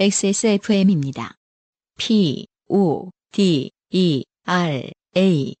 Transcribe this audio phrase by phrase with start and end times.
[0.00, 1.34] XSFM입니다.
[1.98, 5.54] P, O, D, E, R, A.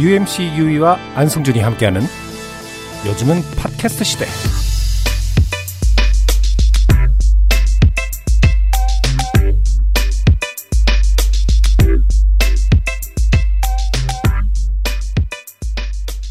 [0.00, 2.02] UMC 유이와 안승준이 함께하는
[3.04, 4.26] 요즘은 팟캐스트 시대.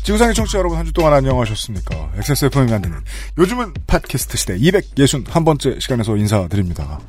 [0.03, 2.11] 지구상의 청취자 여러분 한 주 동안 안녕하셨습니까?
[2.17, 2.99] XSFM이 만드는
[3.37, 6.99] 요즘은 팟캐스트 시대 261번째 시간에서 인사드립니다.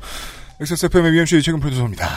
[0.61, 2.07] XSFM의 UMC 최근 프로듀서입니다.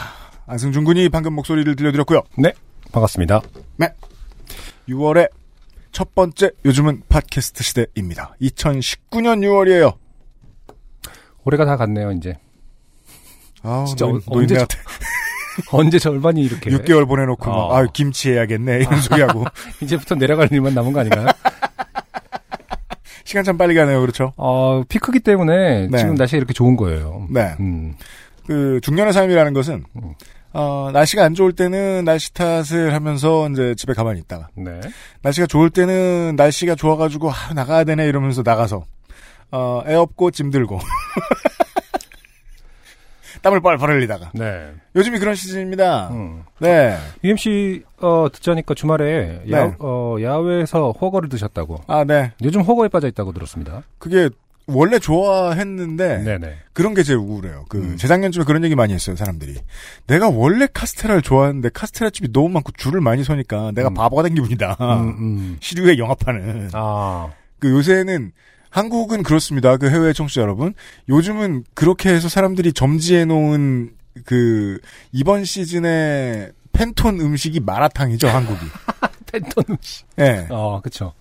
[0.45, 2.21] 안승준 군이 방금 목소리를 들려드렸고요.
[2.37, 2.53] 네,
[2.91, 3.41] 반갑습니다.
[3.77, 3.89] 네.
[4.87, 5.29] 6월의
[5.91, 8.35] 첫 번째 요즘은 팟캐스트 시대입니다.
[8.41, 9.97] 2019년 6월이에요.
[11.43, 12.37] 올해가 다 갔네요, 이제.
[13.63, 14.77] 아, 진짜 노인, 어- 언제 노인네한테
[15.71, 17.75] 언제 절반이 이렇게 6개월 보내놓고 막, 어.
[17.75, 19.45] 아 김치 해야겠네 이런 소리하고
[19.81, 21.27] 이제부터 내려갈 일만 남은 거 아닌가요?
[23.23, 23.99] 시간 참 빨리 가네요.
[23.99, 24.31] 그렇죠?
[24.37, 25.97] 어, 피 크기 때문에 네.
[25.97, 27.27] 지금 날씨가 이렇게 좋은 거예요.
[27.29, 27.55] 네.
[27.59, 27.95] 음,
[28.45, 30.13] 그 중년의 삶이라는 것은 음.
[30.53, 34.79] 어, 날씨가 안 좋을 때는 날씨 탓을 하면서 이제 집에 가만히 있다가 네.
[35.23, 38.85] 날씨가 좋을 때는 날씨가 좋아가지고 아, 나가야 되네 이러면서 나가서
[39.51, 40.79] 어, 애 없고 짐 들고
[43.41, 44.71] 땀을 뻘뻘 흘리다가 네.
[44.95, 46.09] 요즘이 그런 시즌입니다.
[46.11, 46.43] 음.
[46.59, 46.97] 네.
[47.23, 49.51] UMC 어, 듣자니까 주말에 네.
[49.51, 51.81] 야, 어, 야외에서 허거를 드셨다고.
[51.87, 52.31] 아, 네.
[52.43, 53.83] 요즘 허거에 빠져 있다고 들었습니다.
[53.99, 54.29] 그게
[54.67, 56.55] 원래 좋아했는데 네네.
[56.73, 57.65] 그런 게 제일 우울해요.
[57.69, 57.97] 그 음.
[57.97, 59.55] 재작년쯤에 그런 얘기 많이 했어요, 사람들이.
[60.07, 63.93] 내가 원래 카스테라를 좋아하는데 카스테라 집이 너무 많고 줄을 많이 서니까 내가 음.
[63.93, 64.77] 바보가 된 기분이다.
[64.81, 65.57] 음, 음.
[65.61, 66.69] 시류에 영합하는.
[66.73, 67.29] 아,
[67.59, 68.33] 그 요새는
[68.77, 69.75] 한국은 그렇습니다.
[69.77, 70.75] 그 해외 청취자 여러분.
[71.09, 73.89] 요즘은 그렇게 해서 사람들이 점지해 놓은
[74.23, 74.79] 그
[75.11, 78.59] 이번 시즌의 팬톤 음식이 마라탕이죠, 한국이.
[79.31, 80.05] 팬톤 음식.
[80.19, 80.45] 예.
[80.51, 81.13] 어, 그쵸.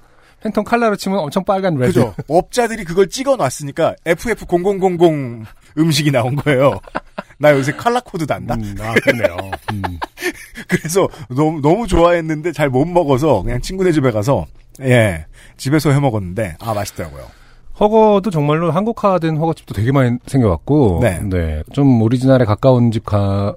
[0.43, 1.94] 팬톤 칼라로 치면 엄청 빨간 red.
[1.94, 2.15] 그죠?
[2.28, 5.47] 업자들이 그걸 찍어 놨으니까 FF0000
[5.78, 6.78] 음식이 나온 거예요.
[7.38, 8.55] 나 요새 칼라 코드 난다.
[8.55, 9.50] 음, 아, 그렇네요.
[9.73, 9.83] 음.
[10.69, 14.47] 그래서 너무 너무 좋아했는데 잘 못 먹어서 그냥 친구네 집에 가서
[14.83, 15.25] 예
[15.56, 17.46] 집에서 해 먹었는데 아 맛있더라고요.
[17.78, 21.62] 훠궈도 정말로 한국화된 훠궈집도 되게 많이 생겨왔고, 네.
[21.72, 23.54] 좀 오리지널에 가까운 집과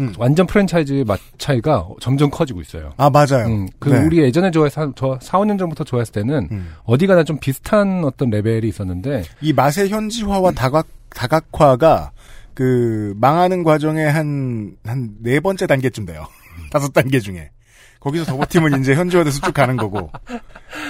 [0.00, 0.12] 음.
[0.18, 2.92] 완전 프랜차이즈의 맛 차이가 점점 커지고 있어요.
[2.98, 3.46] 아 맞아요.
[3.46, 4.04] 음, 그 네.
[4.04, 6.72] 우리 예전에 좋아해서 저 4, 5년 전부터 좋아했을 때는 음.
[6.84, 12.12] 어디 가나 좀 비슷한 어떤 레벨이 있었는데 이 맛의 현지화와 다각 다각화가
[12.52, 16.26] 그 망하는 과정의 한 한 네 번째 단계쯤 돼요.
[16.70, 17.50] 다섯 단계 중에
[18.00, 20.10] 거기서 더 버티면 이제 현지화돼서 쭉 가는 거고.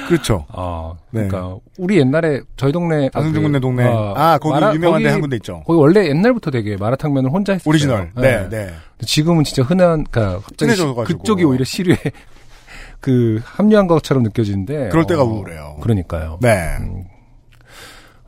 [0.09, 0.45] 그렇죠.
[0.51, 1.27] 어, 네.
[1.27, 3.85] 그러니까 우리 옛날에 저희 동네 안승준 그, 군네 동네.
[3.87, 5.63] 어, 아 거기 마라- 유명한 데 한 군데 있죠.
[5.67, 7.69] 거기 원래 옛날부터 되게 마라탕면을 혼자 했어요.
[7.71, 8.11] 오리지널.
[8.17, 8.71] 네, 네.
[9.05, 11.19] 지금은 진짜 흔한, 그니까, 갑자기 시- 흔해져가지고.
[11.19, 11.97] 그쪽이 오히려 시류에
[13.01, 14.89] 그 합류한 것처럼 느껴지는데.
[14.89, 15.77] 그럴 때가 어, 우울해요.
[15.83, 16.39] 그러니까요.
[16.43, 16.77] 네.
[16.81, 17.05] 음,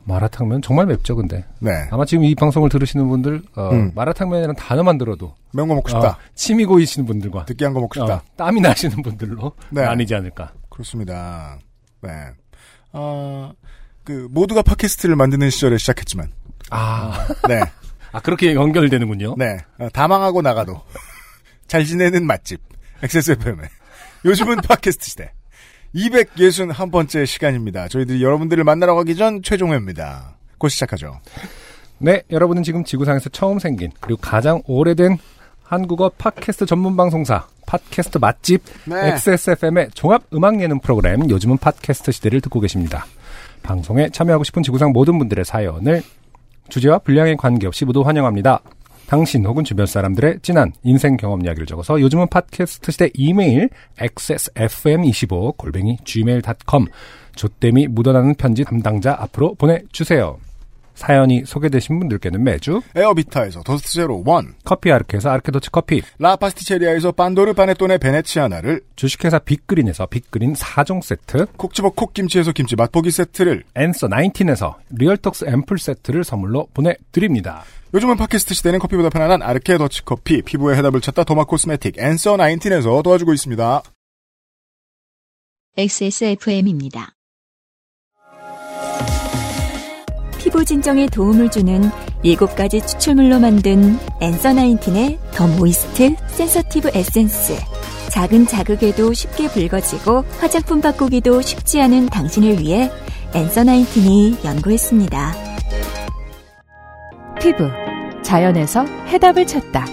[0.09, 1.45] 마라탕면 정말 맵죠, 근데.
[1.59, 1.87] 네.
[1.91, 3.91] 아마 지금 이 방송을 들으시는 분들, 어, 음.
[3.93, 5.35] 마라탕면이라는 단어만 들어도.
[5.53, 6.09] 매운 거 먹고 싶다.
[6.09, 7.45] 어, 침이 고이시는 분들과.
[7.47, 8.15] 느끼한 거 먹고 싶다.
[8.15, 9.53] 어, 땀이 나시는 분들로.
[9.69, 9.83] 네.
[9.83, 10.51] 아니지 않을까.
[10.69, 11.59] 그렇습니다.
[12.01, 12.09] 네.
[12.91, 13.51] 어,
[14.03, 16.31] 그, 모두가 팟캐스트를 만드는 시절에 시작했지만.
[16.71, 17.61] 아, 네.
[18.11, 19.35] 아, 그렇게 연결되는군요.
[19.37, 19.57] 네.
[19.77, 20.81] 어, 다 망하고 나가도.
[21.67, 22.59] 잘 지내는 맛집.
[23.03, 23.69] XSFM의.
[24.25, 25.31] 요즘은 팟캐스트 시대.
[25.95, 27.87] 261번째 시간입니다.
[27.87, 30.35] 저희들이 여러분들을 만나러 가기 전 최종회입니다.
[30.57, 31.19] 곧 시작하죠.
[31.97, 35.17] 네, 여러분은 지금 지구상에서 처음 생긴 그리고 가장 오래된
[35.63, 39.13] 한국어 팟캐스트 전문 방송사 팟캐스트 맛집 네.
[39.13, 43.05] XSFM의 종합 음악 예능 프로그램 요즘은 팟캐스트 시대를 듣고 계십니다.
[43.61, 46.01] 방송에 참여하고 싶은 지구상 모든 분들의 사연을
[46.69, 48.61] 주제와 분량에 관계없이 모두 환영합니다.
[49.09, 55.97] 당신 혹은 주변 사람들의 진한 인생 경험 이야기를 적어서 요즘은 팟캐스트 시대 이메일 xsfm25 골뱅이
[56.03, 56.85] gmail.com
[57.35, 60.37] 좆됨이 묻어나는 편지 담당자 앞으로 보내주세요.
[60.99, 67.99] 사연이 소개되신 분들께는 매주 에어비타에서 더스트 제로 원, 커피 아르케에서 아르케도치 커피, 라파스티체리아에서 판도르 파네토네
[67.99, 75.45] 베네치아나를, 주식회사 빅그린에서 빅그린 4종 세트, 콕 집어 콕김치에서 김치 맛보기 세트를, 앤서 19에서 리얼톡스
[75.45, 77.63] 앰플 세트를 선물로 보내드립니다.
[77.93, 83.01] 요즘은 팟캐스트 시대는 커피보다 편안한 아르케 더치 커피, 피부의 해답을 찾다 도마 코스메틱 앤서 19에서
[83.01, 83.83] 도와주고 있습니다.
[85.77, 87.13] XSFM입니다.
[90.39, 91.81] 피부 진정에 도움을 주는
[92.23, 97.57] 7가지 추출물로 만든 앤서 나인틴의 the moist sensitive 에센스.
[98.09, 102.89] 작은 자극에도 쉽게 붉어지고 화장품 바꾸기도 쉽지 않은 당신을 위해
[103.35, 105.35] 앤서 나인틴이 연구했습니다.
[107.41, 107.69] 피부
[108.23, 109.85] 자연에서 해답을 찾다.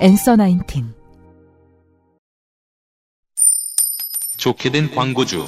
[0.00, 0.94] 앤서 나인틴
[4.38, 5.46] 좋게 된 광고주.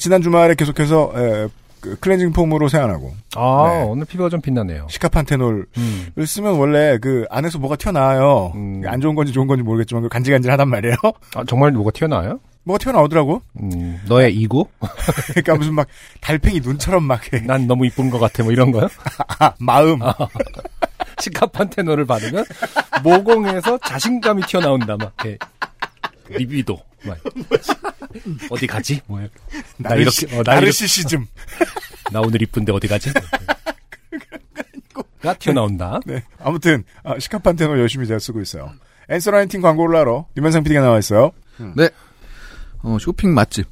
[0.00, 1.48] 지난 주말에 계속해서 에,
[1.84, 3.82] 그 클렌징 폼으로 세안하고 아, 네.
[3.82, 4.86] 오늘 피부가 좀 빛나네요.
[4.88, 6.24] 시카판테놀을 음.
[6.24, 8.52] 쓰면 원래 그 안에서 뭐가 튀어나와요.
[8.54, 8.82] 음.
[8.86, 10.96] 안 좋은 건지 좋은 건지 모르겠지만 그 간질간질하단 말이에요.
[11.34, 12.40] 아, 정말 뭐가 튀어나와요?
[12.62, 13.42] 뭐가 튀어나오더라고.
[13.60, 14.66] 음, 너의 이구?
[15.34, 15.86] 그러니까 무슨 막
[16.22, 17.40] 달팽이 눈처럼 막 해.
[17.40, 18.88] 난 너무 이쁜 것 같아, 뭐 이런 거요?
[19.38, 19.98] 아, 마음.
[21.20, 22.46] 시카판테놀을 바르면
[23.02, 25.12] 모공에서 자신감이 튀어나온다, 막.
[25.22, 25.38] 이렇게.
[26.30, 26.78] 리비도.
[27.04, 27.18] 막.
[28.50, 29.02] 어디 가지?
[29.06, 29.28] 뭐야.
[29.76, 31.26] 나 이렇게, 어, 나 나르시시즘.
[32.14, 33.10] 나 오늘 이쁜데 어디 가지?
[35.20, 35.98] 가 튀어나온다.
[36.06, 36.22] 네.
[36.38, 38.70] 아무튼 아, 시카판테놀 열심히 잘 쓰고 있어요.
[39.08, 41.32] 앤서 나인틴 광고를 하러 유면상 PD가 나와 있어요.
[41.76, 41.90] 네.
[42.82, 43.66] 어, 쇼핑 맛집.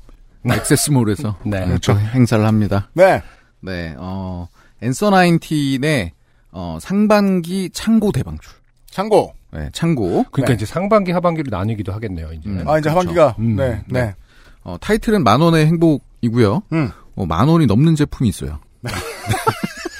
[0.44, 1.64] 액세스몰에서 네.
[1.66, 2.90] 네, 저 행사를 합니다.
[2.94, 3.22] 네.
[3.60, 4.48] 네, 어,
[4.82, 6.10] 앤서 나인틴의
[6.50, 8.52] 어, 상반기 창고 대방출.
[8.90, 9.34] 참고.
[9.52, 10.24] 네, 창고.
[10.32, 10.54] 그러니까 네.
[10.54, 12.48] 이제 상반기, 하반기로 나뉘기도 하겠네요, 이제.
[12.48, 12.64] 음.
[12.66, 13.10] 아 이제 그렇죠.
[13.10, 13.54] 하반기가 음.
[13.54, 14.16] 네, 네.
[14.64, 16.62] 어, 타이틀은 만 원의 행복이고요.
[16.72, 16.90] 음.
[17.14, 18.58] 어, 만 원이 넘는 제품이 있어요.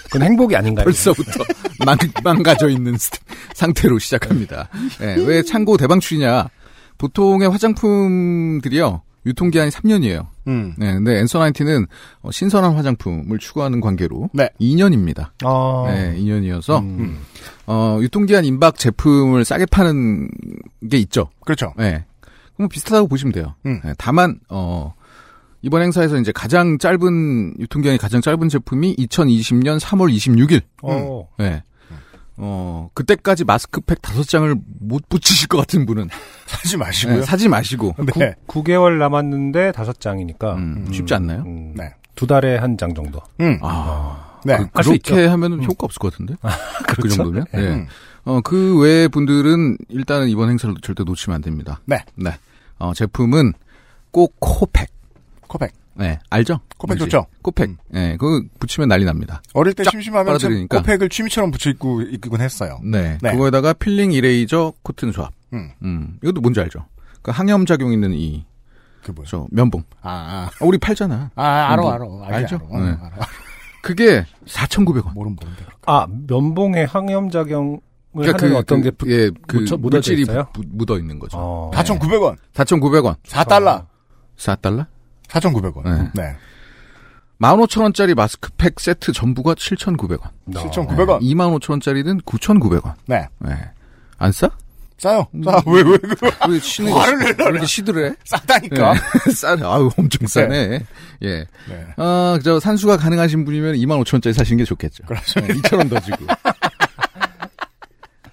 [0.05, 0.85] 그건 행복이 아닌가요?
[0.85, 1.45] 벌써부터
[1.87, 3.11] 망, 망가져 있는 스-
[3.55, 4.69] 상태로 시작합니다.
[5.01, 6.49] 네, 왜 창고 대방출이냐?
[6.99, 9.03] 보통의 화장품들이요.
[9.25, 10.27] 유통기한이 3년이에요.
[10.49, 10.75] 음.
[10.77, 11.87] 네, 근데 앤서 나인틴은
[12.23, 14.49] 어, 신선한 화장품을 추구하는 관계로 네.
[14.61, 15.31] 2년입니다.
[15.45, 15.85] 아.
[15.87, 17.19] 네, 2년이어서 음.
[17.67, 20.29] 어, 유통기한 임박 제품을 싸게 파는
[20.91, 21.31] 게 있죠.
[21.47, 21.73] 그렇죠.
[21.79, 22.05] 네.
[22.57, 23.55] 그럼 비슷하다고 보시면 돼요.
[23.65, 23.81] 음.
[23.85, 24.93] 네, 다만 어,
[25.63, 30.63] 이번 행사에서 이제 가장 짧은 유통기한이 가장 짧은 제품이 2020년 3월 26일.
[30.83, 31.29] 어.
[31.39, 31.63] 네.
[32.37, 36.09] 어, 그때까지 마스크팩 다섯 장을 못 붙이실 것 같은 분은
[36.47, 37.17] 사지 마시고요.
[37.21, 38.35] 네, 사지 마시고 네.
[38.47, 40.55] 9 개월 남았는데 다섯 장이니까.
[40.55, 41.43] 음, 쉽지 않나요?
[41.47, 41.95] 음, 네.
[42.17, 43.21] 두 달에 한 장 정도.
[43.41, 43.59] 음.
[43.63, 44.57] 아, 네.
[44.57, 45.15] 그, 그렇게 있죠.
[45.31, 46.35] 하면은 효과 없을 것 같은데.
[46.89, 47.17] 그 그렇죠?
[47.17, 47.45] 정도면.
[47.53, 47.61] 네.
[47.61, 47.87] 음.
[48.25, 51.81] 어, 그 외의 분들은 일단은 이번 행사를 절대 놓치면 안 됩니다.
[51.85, 51.99] 네.
[52.17, 52.31] 네.
[52.79, 53.53] 어, 제품은
[54.11, 54.91] 꼭 코팩.
[55.53, 55.71] 코팩.
[55.95, 56.61] 네, 알죠?
[56.79, 57.05] 코팩 뭔지?
[57.11, 57.27] 좋죠?
[57.43, 57.69] 코팩.
[57.69, 57.77] 음.
[57.91, 59.43] 네, 그거 붙이면 난리 납니다.
[59.53, 60.39] 어릴 때쫙 심심하면.
[60.71, 62.81] 코팩을 취미처럼 붙여 입고 입곤 했어요.
[62.83, 63.19] 네.
[63.21, 63.33] 네.
[63.33, 65.33] 그거에다가 peeling eraser cotton 조합.
[65.53, 65.71] 음.
[65.83, 66.17] 음.
[66.23, 66.87] 이것도 뭔지 알죠?
[67.21, 68.47] 그 항염 작용 있는 이,
[69.05, 69.29] 그 뭐죠?
[69.31, 69.83] 저, 면봉.
[70.01, 71.31] 아, 아, 우리 팔잖아.
[71.35, 71.43] 아.
[71.43, 72.37] 아, 알아, 뭐, 알아.
[72.39, 72.67] 알지, 알죠?
[72.73, 72.85] 알아.
[72.85, 72.91] 네.
[72.93, 73.27] 알아, 알아.
[73.83, 75.13] 그게 4,900원.
[75.13, 75.67] 모르면 모른다.
[75.87, 77.79] 아, 면봉에 항염 작용을
[78.15, 80.25] 그러니까 하는 그, 어떤 그, 게 부- 예, 그 묻혀- 물질이
[80.69, 81.37] 묻어 있는 거죠.
[81.39, 81.71] 어.
[81.75, 82.37] 4,900원.
[82.55, 83.17] 4,900원.
[83.25, 83.87] 4달러.
[84.37, 84.87] 4달러?
[85.33, 85.85] 4,900원.
[85.85, 86.11] 네.
[86.15, 86.37] 네.
[87.41, 90.31] 15,000원짜리 마스크팩 세트 전부가 7,900원.
[90.53, 91.21] 7,900원.
[91.21, 92.95] 25,000원짜리는 9,900원.
[93.07, 93.27] 네.
[93.39, 93.53] 네.
[94.19, 94.51] 안 싸?
[94.99, 95.27] 싸요.
[95.35, 95.43] 음.
[95.43, 95.61] 싸.
[95.67, 96.31] 왜, 왜, 그거.
[96.49, 97.61] 왜 치는 화를 게 내려라.
[97.61, 98.15] 왜 시들해?
[98.25, 98.95] 싸다니까.
[98.95, 99.01] 네.
[99.35, 99.63] 싸네.
[99.65, 100.81] 아유, 엄청 싸네.
[101.23, 101.47] 예.
[101.69, 101.87] 네.
[101.97, 105.05] 어, 저 산수가 가능하신 분이면 25,000원짜리 사시는 게 좋겠죠.
[105.07, 105.55] 그렇습니다.
[105.55, 106.27] 2,000원 더 주고.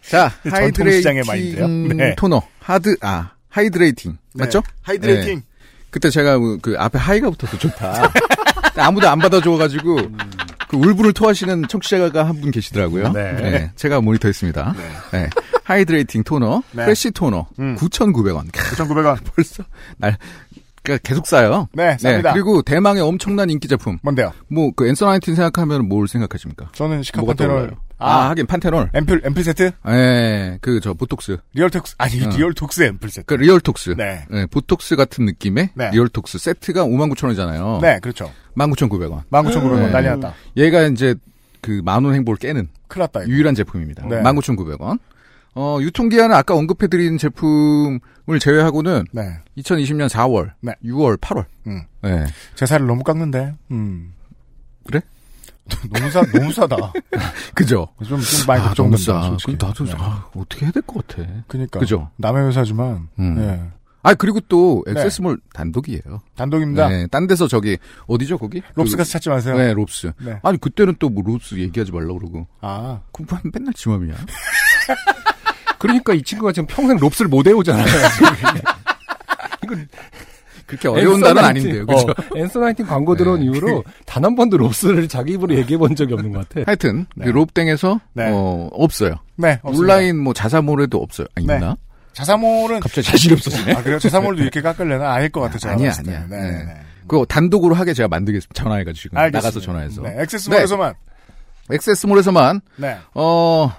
[0.09, 1.97] 자, hydrating?
[1.97, 2.15] 네.
[2.15, 2.41] 토너.
[2.59, 4.17] 하드, 아, hydrating.
[4.33, 4.43] 네.
[4.43, 4.61] 맞죠?
[4.81, 5.41] hydrating.
[5.89, 5.91] 네.
[5.91, 8.11] 그때 제가 그- 그 앞에 하이가 붙어서 좋다.
[8.77, 9.95] 아무도 안 받아줘가지고
[10.69, 13.11] 그 울분을 토하시는 청취자가 한 분 계시더라고요.
[13.11, 13.71] 네.
[13.75, 14.75] 제가 모니터했습니다.
[15.11, 15.29] 네.
[15.63, 16.85] hydrating 토너, 네.
[16.85, 17.75] fresh 토너, 음.
[17.75, 18.51] 9,900원.
[18.51, 19.17] 9,900원.
[19.35, 19.63] 벌써
[19.97, 20.17] 날
[20.83, 21.67] 그러니까 계속 싸요.
[21.73, 22.33] 네, 쌉니다.
[22.33, 23.97] 그리고 대망의 엄청난 인기 제품.
[24.01, 24.31] 뭔데요?
[24.47, 26.69] 뭐그 앤서 나인틴 생각하면 뭘 생각하십니까?
[26.73, 27.75] 저는 뭐가 시카판테놀.
[27.99, 28.17] 떠올라요?
[28.19, 28.89] 아, 하긴 판테놀.
[28.93, 29.71] 앰플, 앰플 세트?
[29.89, 31.37] 예, 그 저 보톡스.
[31.53, 32.29] 리얼톡스, 아니, 어.
[32.29, 33.25] 리얼톡스 앰플 세트.
[33.25, 33.95] 그 리얼톡스.
[33.97, 34.25] 네.
[34.31, 35.91] 예, 보톡스 같은 느낌의 네.
[35.91, 37.81] 리얼톡스 세트가 59,000원이잖아요.
[37.81, 38.31] 네, 그렇죠.
[38.55, 39.23] 19,900원.
[39.29, 39.89] 19,900원 네.
[39.91, 40.33] 난리 났다.
[40.57, 41.15] 얘가 이제
[41.61, 43.29] 그 만 원 행보를 깨는 큰일 났다, 이거.
[43.31, 44.07] 유일한 제품입니다.
[44.07, 44.21] 네.
[44.23, 44.99] 19,900원.
[45.55, 49.39] 어, 유통기한은 아까 언급해드린 제품을 제외하고는 네.
[49.57, 50.73] 2020년 4월, 네.
[50.85, 51.45] 6월, 8월.
[51.67, 51.81] 음.
[52.01, 52.25] 네.
[52.55, 54.13] 제 살을 너무 깎는데, 음.
[54.85, 55.01] 그래?
[55.93, 56.93] 너무 싸, 너무 싸다.
[57.53, 57.87] 그죠?
[58.05, 59.37] 좀, 좀 많이 아, 걱정된다, 싸.
[59.59, 59.93] 나도 네.
[59.97, 61.23] 아, 어떻게 해야 될 것 같아.
[61.47, 61.79] 그니까.
[61.79, 62.09] 그죠?
[62.17, 63.35] 남의 회사지만, 음.
[63.35, 63.69] 네.
[64.01, 64.91] 아, 그리고 또 네.
[64.93, 66.21] 액세스몰 단독이에요.
[66.37, 66.87] 단독입니다.
[66.87, 67.07] 네.
[67.07, 68.61] 딴 데서 저기 어디죠, 거기?
[68.75, 69.57] 롭스 그- 가서 찾지 마세요.
[69.57, 70.11] 네, 롭스.
[70.21, 70.39] 네.
[70.41, 72.47] 아니, 그때는 또 뭐 롭스 얘기하지 말라고 그러고.
[72.61, 73.01] 아.
[73.11, 74.15] 그럼 맨날 지맘이야.
[75.79, 77.85] 그러니까 이 친구가 지금 평생 롭스를 못 외우잖아요.
[80.69, 81.85] 그렇게 어려운 단어는 아닌데요.
[81.85, 82.05] 그죠?
[82.09, 83.45] 어, 나인틴 광고 들어온 네.
[83.45, 86.61] 이후로 단 한 번도 롭스를 자기 입으로 얘기해 본 적이 없는 것 같아.
[86.67, 87.25] 하여튼, 네.
[87.25, 88.29] 그 롭땡에서, 네.
[88.31, 89.15] 어, 없어요.
[89.35, 89.59] 네.
[89.63, 89.93] 없습니다.
[89.93, 91.25] 온라인 뭐 자사몰에도 없어요.
[91.35, 91.55] 아, 네.
[91.55, 91.75] 있나?
[92.13, 92.81] 자사몰은.
[92.81, 93.73] 갑자기 자신이 없어지네.
[93.73, 93.97] 아, 그래요?
[93.97, 95.11] 자사몰도 이렇게 깎을려나?
[95.11, 95.91] 아닐 것 같아, 제가 아니야.
[95.97, 96.25] 아니야.
[96.29, 96.51] 네, 네.
[96.65, 96.73] 네.
[97.07, 98.61] 그거 단독으로 하게 제가 만들겠습니다.
[98.61, 99.01] 전화해가지고.
[99.01, 99.39] 지금 알겠습니다.
[99.39, 100.01] 나가서 전화해서.
[100.03, 100.15] 네.
[100.19, 100.93] 액세스몰에서만.
[101.71, 102.97] 액세스몰에서만, 네.
[103.15, 103.71] 어,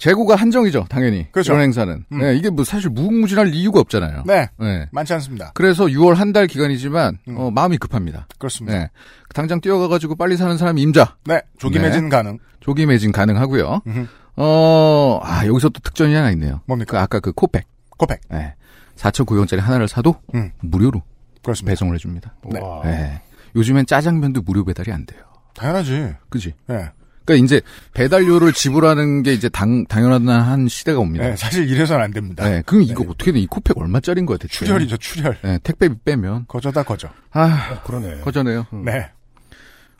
[0.00, 1.30] 재고가 한정이죠, 당연히.
[1.30, 1.52] 그렇죠.
[1.52, 2.04] 이런 행사는.
[2.10, 2.18] 음.
[2.18, 4.22] 네, 이게 뭐 사실 무궁무진할 이유가 없잖아요.
[4.26, 4.48] 네.
[4.58, 4.88] 네.
[4.92, 5.52] 많지 않습니다.
[5.54, 7.36] 그래서 6월 한 달 기간이지만, 음.
[7.36, 8.26] 어, 마음이 급합니다.
[8.38, 8.78] 그렇습니다.
[8.78, 8.90] 네.
[9.34, 11.16] 당장 뛰어가가지고 빨리 사는 사람이 임자.
[11.26, 11.42] 네.
[11.58, 11.88] 조기 네.
[11.88, 12.38] 매진 가능.
[12.60, 13.82] 조기 매진 가능하고요.
[13.86, 14.06] 음흠.
[14.36, 16.62] 어, 아, 여기서 또 특전이 하나 있네요.
[16.66, 16.92] 뭡니까?
[16.92, 17.66] 그 아까 그 코팩.
[17.98, 18.20] 코팩.
[18.30, 18.54] 네.
[18.96, 20.50] 4,900원짜리 하나를 사도 음.
[20.60, 21.02] 무료로.
[21.42, 21.72] 그렇습니다.
[21.72, 22.34] 배송을 해줍니다.
[22.50, 22.58] 네.
[22.60, 22.80] 와.
[22.84, 23.20] 네.
[23.54, 25.20] 요즘엔 짜장면도 무료 배달이 안 돼요.
[25.54, 26.14] 당연하지.
[26.30, 26.54] 그지?
[26.68, 26.88] 네.
[27.30, 27.60] 그러니까 이제
[27.94, 31.24] 배달료를 지불하는 게 이제 당, 당연한 시대가 옵니다.
[31.28, 32.44] 네, 사실 이래서는 안 됩니다.
[32.48, 32.62] 네.
[32.66, 33.38] 그럼 이거 어떻게 돼?
[33.38, 34.64] 이 코팩 얼마짜리인 거야, 대체?
[34.64, 35.38] 출혈이죠, 출혈.
[35.42, 36.46] 네, 택배비 빼면.
[36.48, 37.08] 거저다 거저.
[37.32, 38.20] 아, 어, 그러네.
[38.22, 38.66] 거저네요.
[38.84, 39.08] 네.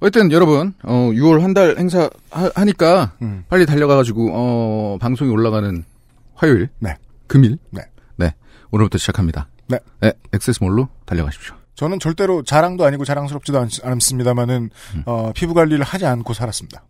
[0.00, 3.44] 어쨌든 여러분, 어, 6월 한 달 행사 하, 니까 음.
[3.48, 5.84] 빨리 달려가가지고, 어, 방송이 올라가는
[6.34, 6.68] 화요일.
[6.80, 6.96] 네.
[7.28, 7.58] 금일.
[7.70, 7.82] 네.
[8.16, 8.34] 네.
[8.72, 9.48] 오늘부터 시작합니다.
[9.68, 9.78] 네.
[10.00, 10.12] 네.
[10.32, 11.54] 액세스몰로 달려가십시오.
[11.76, 15.02] 저는 절대로 자랑도 아니고 자랑스럽지도 않, 않습니다만은 음.
[15.06, 16.82] 어, 피부 관리를 하지 않고 살았습니다.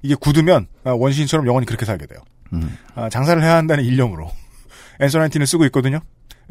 [0.00, 0.08] 네.
[0.08, 2.20] 이게 굳으면 아, 원시인처럼 영원히 그렇게 살게 돼요.
[2.52, 2.76] 음.
[2.94, 4.30] 아, 장사를 해야 한다는 일념으로
[5.00, 6.00] 엔서나인틴을 쓰고 있거든요.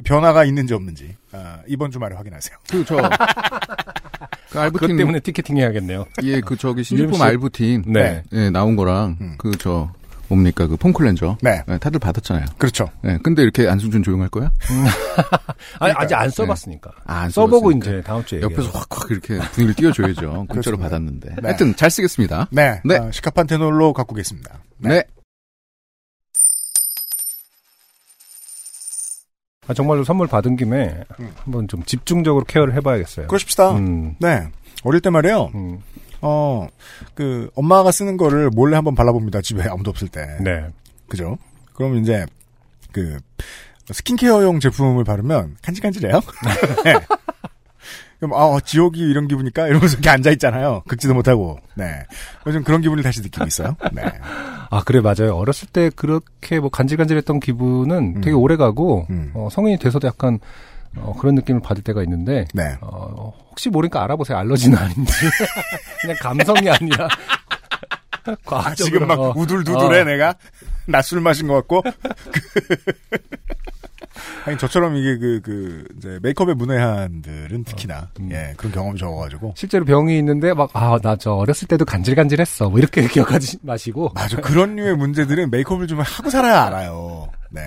[0.04, 2.56] 변화가 있는지 없는지 아, 이번 주말에 확인하세요.
[2.70, 2.98] 그, 저,
[4.52, 4.96] 그 알부틴.
[4.98, 6.06] 때문에 티켓팅 해야겠네요.
[6.24, 7.20] 예, 그 저기 신제품.
[7.22, 7.84] 알부틴.
[7.88, 8.24] 네.
[8.34, 9.36] 예, 나온 거랑, 음.
[9.38, 9.92] 그 저,
[10.30, 11.38] 뭡니까, 그 폼클렌저.
[11.42, 12.46] 네, 네, 다들 받았잖아요.
[12.58, 12.90] 그렇죠.
[13.02, 14.52] 네, 근데 이렇게 안승준 조용할 거야?
[15.80, 16.92] 아니, 아직 안 써봤으니까.
[17.06, 17.90] 아, 안 써보고 써봤으니까.
[17.90, 18.42] 이제 다음 주에.
[18.42, 20.46] 옆에서 확확 이렇게 분위기를 띄워줘야죠.
[20.50, 20.78] 공짜로.
[20.78, 21.30] 받았는데.
[21.30, 21.42] 네.
[21.42, 22.48] 하여튼 잘 쓰겠습니다.
[22.52, 22.98] 네, 네.
[22.98, 24.60] 아, 시카판 테놀로 가꾸겠습니다.
[24.80, 25.04] 네.
[29.68, 31.32] 아, 정말로 선물 받은 김에 음.
[31.44, 33.28] 한번 좀 집중적으로 케어를 해봐야겠어요.
[33.28, 33.72] 그러십시다.
[33.72, 34.48] 음, 네,
[34.84, 35.52] 어릴 때 말이에요.
[35.56, 35.82] 음,
[36.22, 36.68] 어,
[37.14, 39.42] 그 엄마가 쓰는 거를 몰래 한번 발라봅니다.
[39.42, 40.26] 집에 아무도 없을 때.
[40.42, 40.66] 네.
[41.08, 41.38] 그죠?
[41.74, 42.26] 그럼 이제
[42.92, 43.20] 그
[43.92, 46.20] 스킨케어용 제품을 바르면 간질간질해요.
[46.84, 46.94] 네.
[48.20, 50.82] 그럼 아 어, 지옥이 이런 기분일까 이러면서 이렇게 앉아 있잖아요.
[50.88, 51.60] 긁지도 못하고.
[51.76, 52.04] 네.
[52.48, 53.78] 요즘 그런 기분을 다시 느끼고 있어요.
[53.94, 54.02] 네.
[54.70, 55.36] 아, 그래, 맞아요.
[55.36, 58.22] 어렸을 때 그렇게 뭐 간질간질했던 기분은 음.
[58.22, 59.32] 되게 오래 가고, 음.
[59.34, 60.40] 어, 성인이 돼서도 약간,
[61.02, 62.76] 어, 그런 느낌을 받을 때가 있는데, 네.
[62.82, 64.38] 어, 혹시 모르니까 알아보세요.
[64.38, 65.14] 알러지는 아닌지.
[66.02, 67.08] 그냥 감성이 아니라.
[68.26, 68.76] 아, 과학적으로.
[68.94, 70.04] 지금 막 어, 우둘두둘해 어.
[70.04, 70.36] 내가
[70.86, 71.82] 낮술 마신 것 같고.
[74.46, 78.30] 아니 저처럼 이게 그 그 이제 메이크업에 문외한들은 특히나 음.
[78.32, 82.70] 예 그런 경험이 적어가지고 실제로 병이 있는데 막, 아, 나 저 어렸을 때도 간질간질 했어.
[82.70, 84.12] 뭐 이렇게 기억하지 마시고.
[84.16, 87.30] 맞아 그런 류의 문제들은 메이크업을 좀 하고 살아야 알아요.
[87.52, 87.62] 네.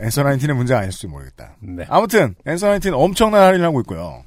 [0.00, 1.56] 앤서 나인틴의 문제가 아닐지 모르겠다.
[1.60, 1.84] 네.
[1.88, 4.22] 아무튼 앤서 나인틴 엄청난 할인을 하고 있고요.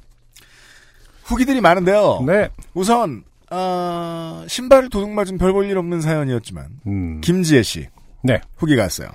[1.24, 2.22] 후기들이 많은데요.
[2.26, 2.48] 네.
[2.74, 7.20] 우선 아, 신발을 도둑 맞은 별 볼 일 없는 사연이었지만 음.
[7.20, 7.88] 김지혜 씨
[8.22, 8.40] 네.
[8.56, 9.08] 후기가 왔어요.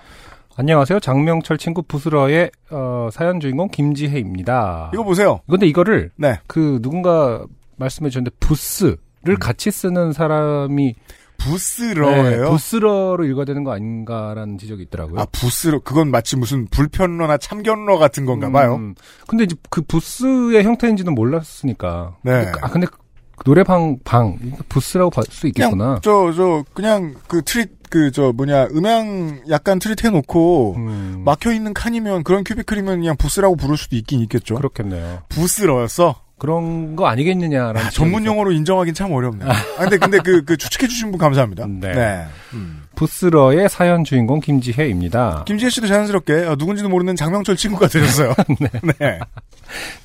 [0.55, 0.99] 안녕하세요.
[0.99, 4.91] 장명철 친구 부스러의 어, 사연 주인공 김지혜입니다.
[4.93, 5.39] 이거 보세요.
[5.49, 6.39] 근데 이거를 네.
[6.47, 7.45] 그 누군가
[7.77, 8.97] 말씀해 주셨는데 부스를
[9.29, 9.35] 음.
[9.39, 10.95] 같이 쓰는 사람이
[11.39, 12.43] 부스러예요.
[12.43, 15.19] 네, 부스러로 읽어야 되는 거 아닌가라는 지적이 있더라고요.
[15.21, 18.75] 아 부스러 그건 마치 무슨 불편러나 참견러 같은 건가 봐요.
[18.75, 18.95] 음,
[19.27, 22.17] 근데 이제 그 부스의 형태인지는 몰랐으니까.
[22.23, 22.51] 네.
[22.61, 22.97] 아 근데 그
[23.45, 25.99] 노래방 방 부스라고 볼 수 있겠구나.
[25.99, 31.73] 그냥 저저 그냥 그 트릿 그 저 뭐냐 음향 약간 트릿 해놓고 음, 막혀 있는
[31.73, 34.55] 칸이면 그런 큐비클이면 그냥 부스라고 부를 수도 있긴 있겠죠.
[34.55, 35.23] 그렇겠네요.
[35.29, 36.15] 부스러였어.
[36.39, 39.49] 그런 거 아니겠느냐라는 아, 전문 용어로 인정하긴 참 어렵네요.
[39.49, 41.67] 아, 근데 근데 그, 그 추측해 주신 분 감사합니다.
[41.67, 42.25] 네.
[42.53, 42.83] 음.
[42.95, 45.43] 부스러의 사연 주인공 김지혜입니다.
[45.45, 48.33] 김지혜 씨도 자연스럽게 어, 누군지도 모르는 장명철 친구가 되셨어요.
[48.99, 49.19] 네.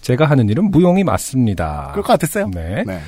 [0.00, 1.88] 제가 하는 일은 무용이 맞습니다.
[1.93, 2.50] 그럴 것 같았어요.
[2.53, 2.85] 네.
[2.85, 3.00] 네.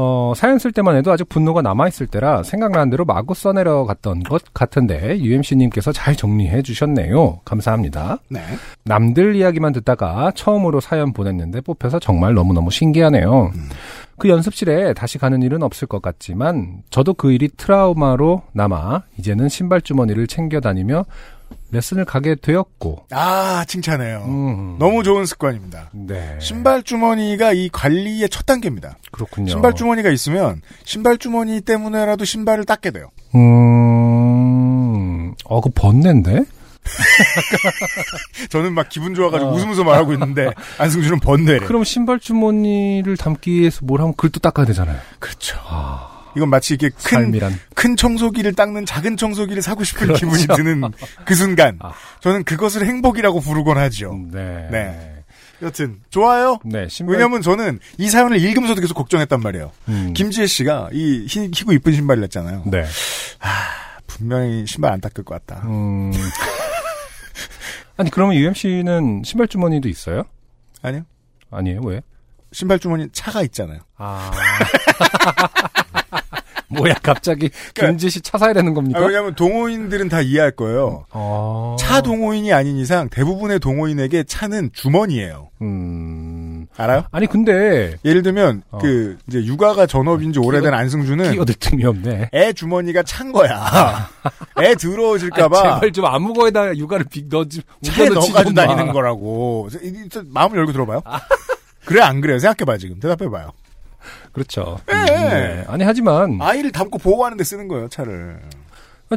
[0.00, 4.44] 어, 사연 쓸 때만 해도 아직 분노가 남아있을 때라 생각나는 대로 마구 써내려 갔던 것
[4.54, 7.40] 같은데 UMC님께서 잘 정리해 주셨네요.
[7.44, 8.18] 감사합니다.
[8.28, 8.40] 네.
[8.84, 13.50] 남들 이야기만 듣다가 처음으로 사연 보냈는데 뽑혀서 정말 너무너무 신기하네요.
[14.18, 19.80] 그 연습실에 다시 가는 일은 없을 것 같지만 저도 그 일이 트라우마로 남아 이제는 신발
[19.80, 21.06] 주머니를 챙겨 다니며
[21.70, 24.24] 레슨을 가게 되었고 아 칭찬해요.
[24.26, 25.90] 음, 너무 좋은 습관입니다.
[25.92, 26.36] 네.
[26.40, 28.96] 신발 주머니가 이 관리의 첫 단계입니다.
[29.10, 29.50] 그렇군요.
[29.50, 33.10] 신발 주머니가 있으면 신발 주머니 때문에라도 신발을 닦게 돼요.
[33.34, 36.44] 음, 어, 그 번뇌인데?
[38.48, 39.54] 저는 막 기분 좋아가지고 어.
[39.54, 41.66] 웃으면서 말하고 있는데 안승준은 번뇌래.
[41.66, 44.98] 그럼 신발 주머니를 담기 위해서 뭘 하면 글도 닦아야 되잖아요.
[45.18, 45.58] 그렇죠.
[45.66, 47.32] 아, 이건 마치 이게 큰.
[47.74, 50.26] 큰 청소기를 닦는 작은 청소기를 사고 싶은 그렇죠.
[50.26, 50.82] 기분이 드는
[51.24, 51.92] 그 순간 아.
[52.20, 54.18] 저는 그것을 행복이라고 부르곤 하죠.
[54.30, 54.68] 네.
[54.70, 55.14] 네.
[55.60, 56.58] 여튼 좋아요.
[56.64, 57.16] 네, 신발.
[57.16, 59.72] 왜냐면 저는 이 사연을 읽으면서도 계속 걱정했단 말이에요.
[59.88, 62.62] 음, 김지혜 씨가 이 희, 희고 이쁜 신발을 냈잖아요.
[62.66, 62.84] 네.
[64.06, 65.62] 분명히 신발 안 닦을 것 같다.
[65.66, 66.12] 음.
[67.96, 70.22] 아니, 그러면 UMC는 신발 주머니도 있어요?
[70.82, 71.02] 아니요.
[71.50, 72.02] 아니에요, 왜?
[72.52, 73.80] 신발 주머니 차가 있잖아요.
[73.96, 74.30] 아.
[76.76, 78.98] 뭐야, 갑자기 그러니까- 김지 씨 차 사야 되는 겁니까?
[79.00, 81.04] 아, 왜냐면 동호인들은 다 이해할 거예요.
[81.12, 81.76] 어.
[81.80, 85.48] 차 동호인이 아닌 이상 대부분의 동호인에게 차는 주머니예요.
[85.62, 86.66] 음.
[86.76, 87.04] 알아요?
[87.10, 88.78] 아니 근데 예를 들면 어.
[88.78, 92.30] 그 이제 육아가 전업인지 오래된 안승준은 끼어들 틈이 없네.
[92.34, 94.08] 애 주머니가 찬 거야.
[94.62, 98.54] 애 아, 더러워질까봐 제발 좀 아무 거에다 육아를 빅 넣지 차에 넣어가지고.
[98.54, 99.68] 다니는 거라고.
[100.26, 101.02] 마음을 열고 들어봐요.
[101.86, 102.38] 그래 안 그래요?
[102.38, 103.52] 생각해봐 지금 대답해봐요.
[104.38, 104.78] 그렇죠.
[104.88, 104.94] 예.
[104.94, 105.64] 네.
[105.66, 108.40] 아니 하지만 아이를 담고 보호하는데 쓰는 거예요 차를.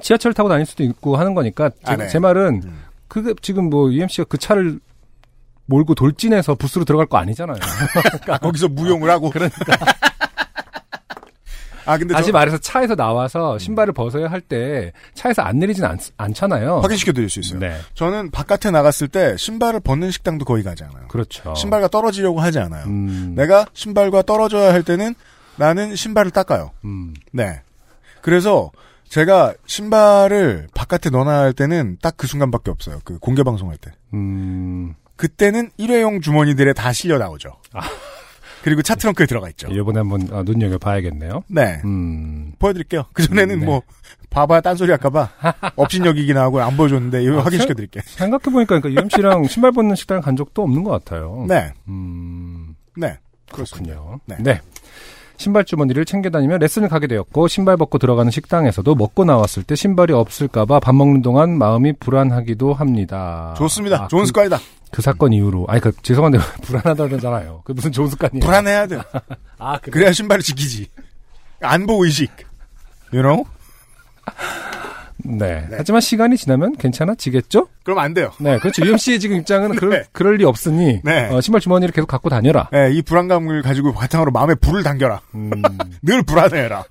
[0.02, 2.08] 지하철 타고 다닐 수도 있고 하는 거니까 제, 아, 네.
[2.08, 2.84] 제 말은 음.
[3.08, 4.80] 그 지금 뭐 UMC가 그 차를
[5.66, 7.58] 몰고 돌진해서 부스로 들어갈 거 아니잖아요.
[8.42, 9.30] 거기서 무용을 하고.
[9.30, 9.78] 그러니까
[11.92, 15.98] 아 근데 다시 저 말해서 차에서 나와서 신발을 벗어야 할 때 차에서 안 내리진 않,
[16.18, 16.80] 않잖아요.
[16.80, 17.60] 확인시켜 드릴 수 있어요.
[17.60, 21.08] 네, 저는 바깥에 나갔을 때 신발을 벗는 식당도 거의 가지 않아요.
[21.10, 21.54] 그렇죠.
[21.56, 22.86] 신발과 떨어지려고 하지 않아요.
[22.88, 25.14] 음, 내가 신발과 떨어져야 할 때는
[25.58, 26.72] 나는 신발을 닦아요.
[26.86, 27.62] 음, 네.
[28.22, 28.72] 그래서
[29.10, 33.00] 제가 신발을 바깥에 넣어놔야 할 때는 딱 그 순간밖에 없어요.
[33.04, 33.92] 그 공개 방송할 때.
[34.14, 37.50] 음, 그때는 일회용 주머니들에 다 실려 나오죠.
[37.74, 37.82] 아.
[38.64, 39.68] 그리고 차 트렁크에 들어가 있죠.
[39.68, 41.44] 이번에 한번 아, 눈여겨 봐야겠네요.
[41.48, 41.82] 네.
[41.86, 43.06] 음, 보여드릴게요.
[43.14, 43.66] 그 전에는 네.
[43.66, 43.82] 뭐,
[44.30, 45.30] 봐봐야 딴소리 할까봐,
[45.76, 48.04] 업신여기긴 하고 안 보여줬는데, 이거 아, 확인시켜 드릴게요.
[48.06, 51.46] 생각해 보니까 그러니까 UMC랑 신발 벗는 식당을 간 적도 없는 것 같아요.
[51.48, 51.72] 네.
[51.88, 53.18] 음, 네.
[53.52, 53.86] 그렇군요.
[53.86, 54.20] 그렇군요.
[54.26, 54.38] 네.
[54.40, 54.62] 네.
[55.42, 60.14] 신발 주머니를 챙겨 다니며 레슨을 가게 되었고 신발 벗고 들어가는 식당에서도 먹고 나왔을 때 신발이
[60.14, 63.56] 없을까봐 밥 먹는 동안 마음이 불안하기도 합니다.
[63.58, 64.04] 좋습니다.
[64.04, 64.60] 아, 좋은 그, 습관이다.
[64.92, 67.64] 그 사건 이후로 아니 그 죄송한데 불안하다잖아요.
[67.66, 68.46] 그 무슨 좋은 습관이에요?
[68.46, 69.02] 불안해야 돼.
[69.58, 69.92] 아 그래.
[69.92, 70.88] 그래야 신발을 지키지.
[71.62, 72.32] 안보 의식.
[73.12, 73.46] You know?
[75.24, 75.68] 네.
[75.72, 77.68] 하지만 시간이 지나면 괜찮아지겠죠?
[77.84, 78.32] 그럼 안 돼요.
[78.40, 78.86] 네, 그렇죠.
[78.86, 80.04] UMC의 지금 입장은 그럴, 네.
[80.12, 81.30] 그럴 리 없으니 네.
[81.30, 82.70] 어, 신발 주머니를 계속 갖고 다녀라.
[82.72, 85.22] 네, 이 불안감을 가지고 바탕으로 마음에 불을 당겨라.
[85.36, 85.52] 음,
[86.02, 86.84] 늘 불안해라.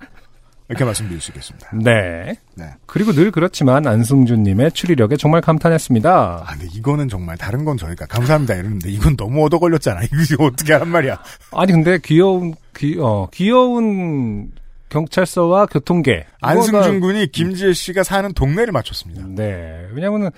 [0.71, 1.69] 이렇게 말씀드릴 수 있겠습니다.
[1.73, 2.37] 네.
[2.55, 2.65] 네.
[2.85, 6.45] 그리고 늘 그렇지만 안승준님의 추리력에 정말 감탄했습니다.
[6.47, 9.99] 아, 근데 이거는 정말 다른 건 저희가 감사합니다 이러는데 이건 너무 얻어 걸렸잖아.
[10.31, 11.21] 이거 어떻게 하란 말이야.
[11.51, 14.51] 아니 근데 귀여운 귀, 어, 귀여운
[14.91, 19.23] 경찰서와 교통계 안승준 군이 김지혜 씨가 사는 동네를 맞췄습니다.
[19.27, 20.29] 네 왜냐면은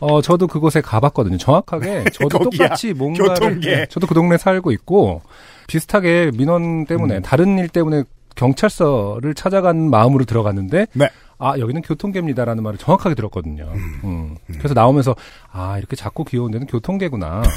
[0.00, 2.64] 어 저도 그곳에 가봤거든요 정확하게 저도 거기야.
[2.68, 3.76] 똑같이 뭔가를 교통계.
[3.76, 5.22] 네, 저도 그 동네 살고 있고
[5.66, 7.22] 비슷하게 민원 때문에 음.
[7.22, 11.10] 다른 일 때문에 경찰서를 찾아간 마음으로 들어갔는데 네.
[11.38, 13.70] 아 여기는 교통계입니다라는 말을 정확하게 들었거든요.
[14.04, 14.36] 음.
[14.56, 15.14] 그래서 나오면서
[15.52, 17.42] 아 이렇게 작고 귀여운 데는 교통계구나.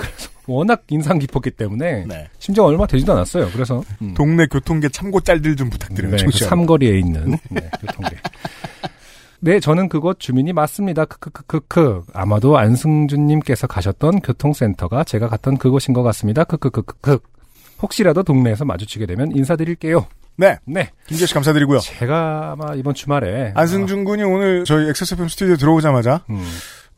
[0.00, 2.28] 그래서 워낙 인상 깊었기 때문에 네.
[2.38, 3.50] 심지어 얼마 되지도 않았어요.
[3.52, 4.14] 그래서 음.
[4.14, 6.16] 동네 교통계 참고 짤들 좀 부탁드려요.
[6.16, 6.30] 네, 그.
[6.32, 8.16] 삼거리에 있는 네, 교통계.
[9.42, 11.04] 네, 저는 그곳 주민이 맞습니다.
[11.06, 12.02] 크크크크크.
[12.12, 16.44] 아마도 안승준님께서 가셨던 교통센터가 제가 갔던 그곳인 것 같습니다.
[16.44, 17.18] 크크크크크.
[17.82, 20.06] 혹시라도 동네에서 마주치게 되면 인사드릴게요.
[20.36, 20.58] 네.
[20.64, 21.80] 네, 김지혜 씨 감사드리고요.
[21.80, 26.42] 제가 아마 이번 주말에 안승준 군이 오늘 저희 XSFM 스튜디오 들어오자마자 아, 음,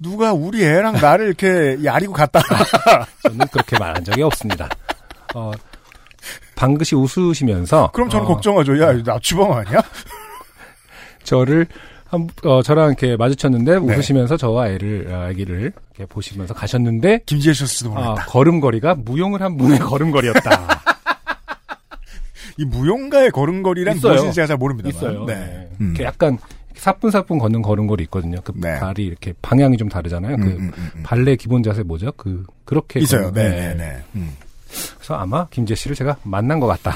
[0.02, 2.42] 누가 우리 애랑 나를 이렇게 야리고 갔다.
[3.22, 4.68] 저는 그렇게 말한 적이 없습니다.
[5.34, 5.52] 어,
[6.56, 8.80] 방긋이 웃으시면서 그럼 저는 어, 걱정하죠.
[8.80, 9.80] 야, 나 주범 아니야?
[11.22, 11.66] 저를
[12.08, 13.78] 한, 어, 저랑 이렇게 마주쳤는데 네.
[13.78, 18.26] 웃으시면서 저와 애를 어, 아기를 이렇게 보시면서 가셨는데 김지혜 씨였을지도 아, 모르겠다.
[18.26, 20.80] 걸음걸이가 무용을 한 분의 걸음걸이였다.
[22.58, 24.12] 이 무용가의 걸음걸이란 있어요.
[24.12, 24.88] 무엇인지 제가 잘 모릅니다.
[24.90, 25.24] 있어요.
[25.24, 25.34] 네.
[25.34, 25.68] 네.
[25.80, 25.86] 음.
[25.90, 26.38] 이렇게 약간
[26.82, 28.40] 사뿐사뿐 걷는 걸음걸이 있거든요.
[28.42, 28.80] 그 네.
[28.80, 30.36] 발이 이렇게 방향이 좀 다르잖아요.
[30.36, 31.02] 그 음, 음, 음, 음.
[31.04, 32.10] 발레 기본 자세 뭐죠?
[32.16, 33.30] 그 그렇게 있어요.
[33.30, 34.02] 걸는- 네, 네, 네.
[34.16, 34.32] 음.
[34.96, 36.92] 그래서 아마 김재 씨를 제가 만난 것 같다.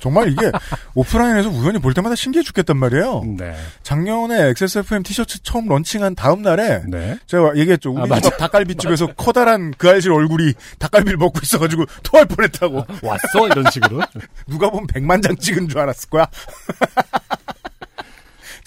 [0.00, 0.50] 정말 이게
[0.94, 3.22] 오프라인에서 우연히 볼 때마다 신기해 죽겠단 말이에요.
[3.38, 3.54] 네.
[3.82, 7.18] 작년에 XSFM 티셔츠 처음 런칭한 다음 날에 네.
[7.26, 7.92] 제가 얘기했죠.
[7.92, 12.84] 우리 아, 집 닭갈비집에서 커다란 그 알실 얼굴이 닭갈비를 먹고 있어가지고 토할 뻔했다고.
[13.02, 14.00] 왔어 이런 식으로.
[14.46, 16.26] 누가 보면 백만 장 찍은 줄 알았을 거야.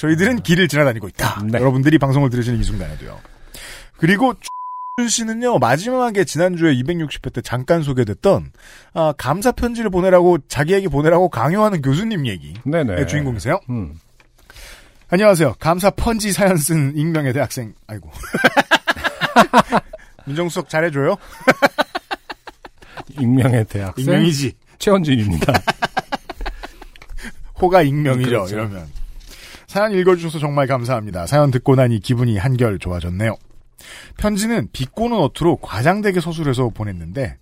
[0.04, 1.44] 저희들은 길을 지나다니고 있다.
[1.46, 1.60] 네.
[1.60, 3.22] 여러분들이 방송을 들으시는 이 순간에도요.
[3.98, 4.34] 그리고
[4.98, 8.52] 준 씨는요 마지막에 지난주에 260회 때 잠깐 소개됐던
[8.94, 12.54] 아, 감사 편지를 보내라고 자기에게 보내라고 강요하는 교수님 얘기.
[12.66, 13.00] 네네.
[13.00, 13.62] 의 주인공이세요.
[13.70, 13.98] 음.
[15.10, 15.56] 안녕하세요.
[15.60, 17.74] 감사 펀지 사연 쓴 익명의 대학생.
[17.88, 18.12] 아이고.
[20.26, 21.16] 민정수석 잘해줘요.
[23.20, 24.54] 익명의 대학생 익명이지.
[24.80, 25.54] 최원준입니다.
[27.62, 28.30] 호가 익명이죠.
[28.30, 28.56] 그렇죠.
[28.56, 29.03] 이러면.
[29.74, 31.26] 사연 읽어주셔서 정말 감사합니다.
[31.26, 33.36] 사연 듣고 나니 기분이 한결 좋아졌네요.
[34.18, 37.40] 편지는 비꼬는 어투로 과장되게 서술해서 보냈는데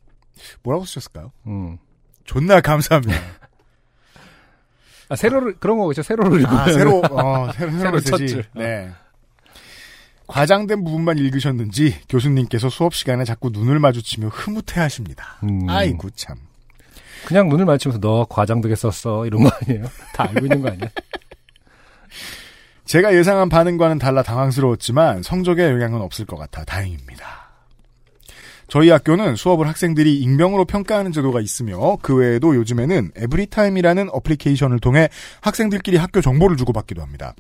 [0.64, 1.34] 뭐라고 쓰셨을까요?
[1.48, 1.78] 음.
[2.24, 3.20] 존나 감사합니다.
[5.10, 6.04] 아, 세로를 그런 거겠죠.
[6.04, 7.52] 세로를 읽으면 아, 새로, 어,
[8.00, 8.28] 첫 되지.
[8.28, 8.46] 줄.
[8.56, 8.90] 네.
[10.28, 15.38] 과장된 부분만 읽으셨는지 교수님께서 수업 시간에 자꾸 눈을 마주치며 흐뭇해 하십니다.
[15.44, 15.70] 음.
[15.70, 16.38] 아이고, 참.
[17.26, 19.84] 그냥 눈을 마주치면서 너 과장되게 썼어 이런 거 아니에요?
[20.14, 20.90] 다 알고 있는 거 아니야?
[22.92, 27.26] 제가 예상한 반응과는 달라 당황스러웠지만 성적에 영향은 없을 것 같아 다행입니다.
[28.68, 35.08] 저희 학교는 수업을 학생들이 익명으로 평가하는 제도가 있으며 그 외에도 요즘에는 에브리타임이라는 어플리케이션을 통해
[35.40, 37.34] 학생들끼리 학교 정보를 주고받기도 합니다.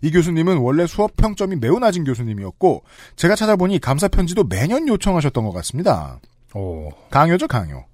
[0.00, 2.84] 이 교수님은 원래 수업 평점이 매우 낮은 교수님이었고
[3.16, 6.20] 제가 찾아보니 감사 편지도 매년 요청하셨던 것 같습니다.
[6.54, 6.88] 오.
[7.10, 7.86] 강요죠, 강요.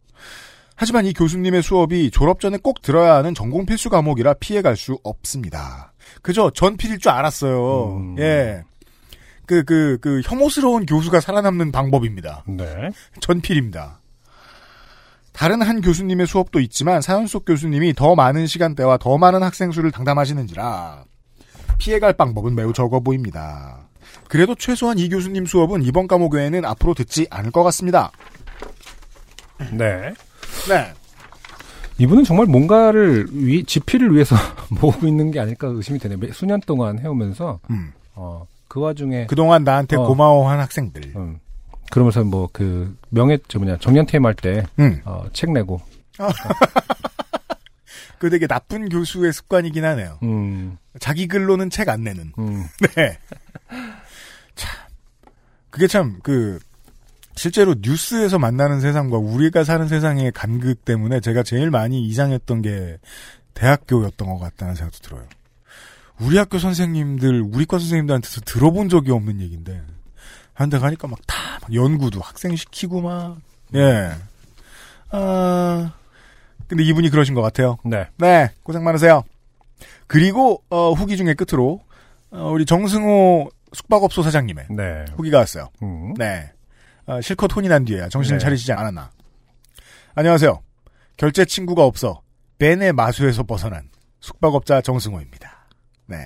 [0.74, 5.94] 하지만 이 교수님의 수업이 졸업 전에 꼭 들어야 하는 전공 필수 과목이라 피해갈 수 없습니다.
[6.23, 7.97] 그저 전필일 줄 알았어요.
[7.97, 8.16] 음.
[8.18, 8.62] 예.
[9.47, 12.44] 그, 그, 그, 혐오스러운 교수가 살아남는 방법입니다.
[12.47, 12.90] 네.
[13.21, 14.01] 전필입니다.
[15.33, 19.92] 다른 한 교수님의 수업도 있지만 사연 속 교수님이 더 많은 시간대와 더 많은 학생 수를
[19.92, 21.05] 담당하시는지라
[21.79, 23.87] 피해갈 방법은 매우 적어 보입니다.
[24.29, 28.11] 그래도 최소한 이 교수님 수업은 이번 과목 외에는 앞으로 듣지 않을 것 같습니다.
[29.71, 30.12] 네.
[30.68, 30.92] 네.
[31.98, 34.37] 이분은 정말 뭔가를 위, 지필을 위해서
[34.80, 36.16] 모으고 있는 게 아닐까 의심이 되네.
[36.16, 37.92] 매- 수년 동안 해오면서, 음.
[38.14, 40.06] 어, 그 와중에, 그동안 나한테 어.
[40.06, 41.12] 고마워한 학생들.
[41.16, 41.38] 음,
[41.90, 45.00] 그러면서 뭐, 그, 명예, 저 뭐냐, 정년 퇴임 할 때, 음.
[45.04, 45.80] 어, 책 내고,
[48.18, 50.18] 그 되게 나쁜 교수의 습관이긴 하네요.
[50.24, 52.32] 음, 자기 글로는 책 안 내는.
[52.38, 52.64] 음,
[52.96, 53.18] 네.
[54.54, 54.70] 참.
[55.70, 56.58] 그게 참, 그,
[57.38, 62.98] 실제로 뉴스에서 만나는 세상과 우리가 사는 세상의 간극 때문에 제가 제일 많이 이상했던 게
[63.55, 65.24] 대학교였던 것 같다는 생각도 들어요.
[66.20, 69.81] 우리 학교 선생님들, 우리과 선생님들한테서 들어본 적이 없는 얘기인데,
[70.53, 73.38] 한데 가니까 막 다, 막 연구도 학생 시키고 막,
[73.77, 74.11] 예.
[75.11, 75.92] 아,
[76.66, 77.79] 근데 이분이 그러신 것 같아요.
[77.85, 78.07] 네.
[78.16, 79.22] 네, 고생 많으세요.
[80.09, 81.81] 그리고 어, 후기 중에 끝으로
[82.31, 85.05] 어, 우리 정승호 숙박업소 사장님의 네.
[85.14, 85.68] 후기가 왔어요.
[85.83, 86.51] 음, 네,
[87.09, 88.44] 어, 실컷 혼이 난 뒤에야 정신을 네.
[88.44, 89.11] 차리시지 않았나.
[90.14, 90.61] 안녕하세요.
[91.16, 92.21] 결제 친구가 없어
[92.59, 93.88] 벤의 마수에서 벗어난
[94.21, 95.66] 숙박업자 정승호입니다.
[96.07, 96.16] 네.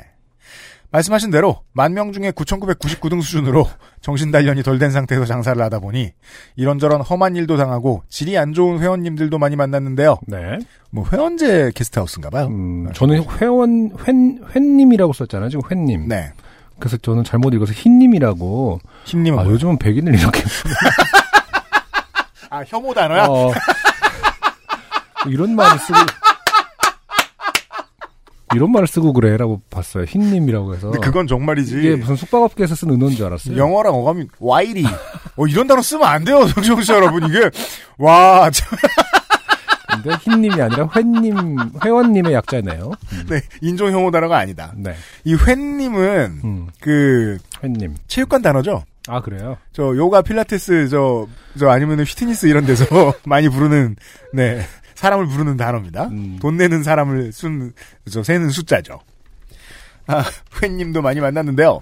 [0.90, 3.66] 말씀하신 대로 만 명 중에 9,999등 수준으로
[4.02, 6.12] 정신 단련이 덜 된 상태에서 장사를 하다 보니
[6.56, 10.18] 이런저런 험한 일도 당하고 질이 안 좋은 회원님들도 많이 만났는데요.
[10.26, 10.58] 네.
[10.90, 12.46] 뭐 회원제 게스트하우스인가 봐요.
[12.48, 14.12] 음, 저는 회원, 회,
[14.54, 15.48] 회님이라고 썼잖아요.
[15.48, 16.08] 지금 회님.
[16.08, 16.30] 네.
[16.82, 18.80] 그래서 저는 잘못 읽어서 흰님이라고.
[19.04, 19.54] 힘님은 아, 뭐예요?
[19.54, 20.42] 요즘은 백인을 이렇게.
[22.50, 23.26] 아 혐오 단어야?
[23.28, 23.52] 어,
[25.28, 25.98] 이런 말을 쓰고.
[28.56, 30.04] 이런 말을 쓰고 그래라고 봤어요.
[30.06, 30.90] 흰님이라고 해서.
[30.90, 31.78] 근데 그건 정말이지.
[31.78, 33.56] 이게 무슨 숙박업계에서 쓴 은어인 줄 알았어요.
[33.56, 34.84] 영어랑 어감이 와이리.
[35.36, 37.22] 어 이런 단어 쓰면 안 돼요, 정정씨 여러분.
[37.30, 37.48] 이게
[37.96, 38.76] 와, 참,
[40.02, 42.90] 근데 흰님이 아니라 회님, 회원님의 약자네요.
[43.12, 44.72] 음, 네 인종 혐오 단어가 아니다.
[44.76, 44.94] 네.
[45.24, 47.94] 이 회님은 음, 그 회님.
[48.08, 48.84] 체육관 단어죠.
[49.08, 49.56] 아, 그래요?
[49.72, 52.84] 저 요가, 필라테스, 저저 아니면은 휘트니스 이런 데서
[53.26, 53.96] 많이 부르는
[54.32, 54.62] 네
[54.94, 56.04] 사람을 부르는 단어입니다.
[56.06, 56.38] 음.
[56.40, 57.72] 돈 내는 사람을 순,
[58.10, 59.00] 저 세는 숫자죠.
[60.06, 60.24] 아,
[60.62, 61.80] 회님도 많이 만났는데요.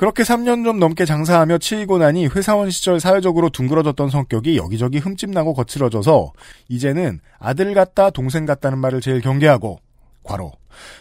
[0.00, 6.32] 그렇게 3년 좀 넘게 장사하며 치이고 나니 회사원 시절 사회적으로 둥그러졌던 성격이 여기저기 흠집나고 거칠어져서
[6.68, 9.78] 이제는 아들 같다 동생 같다는 말을 제일 경계하고
[10.22, 10.52] 과로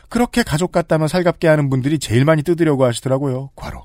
[0.10, 3.52] 그렇게 가족 같다면 살갑게 하는 분들이 제일 많이 뜯으려고 하시더라고요.
[3.56, 3.84] 과로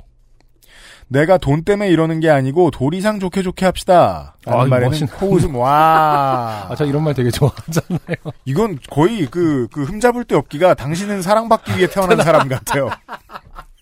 [1.07, 4.35] 내가 돈 때문에 이러는 게 아니고 도리상 좋게 좋게 합시다.
[4.44, 5.12] 라는 아, 말에는 멋있네.
[5.12, 6.66] 코웃음 와.
[6.70, 8.16] 아, 저 이런 말 되게 좋아하잖아요.
[8.46, 12.90] 이건 거의 그, 그 흠잡을 데 없기가 당신은 사랑받기 위해 태어난 사람 같아요.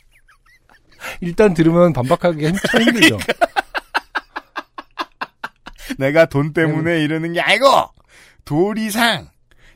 [1.20, 3.18] 일단 들으면 반박하기 엄청 힘들죠.
[5.98, 7.66] 내가 돈 때문에 이러는 게 아니고,
[8.44, 9.28] 도리상.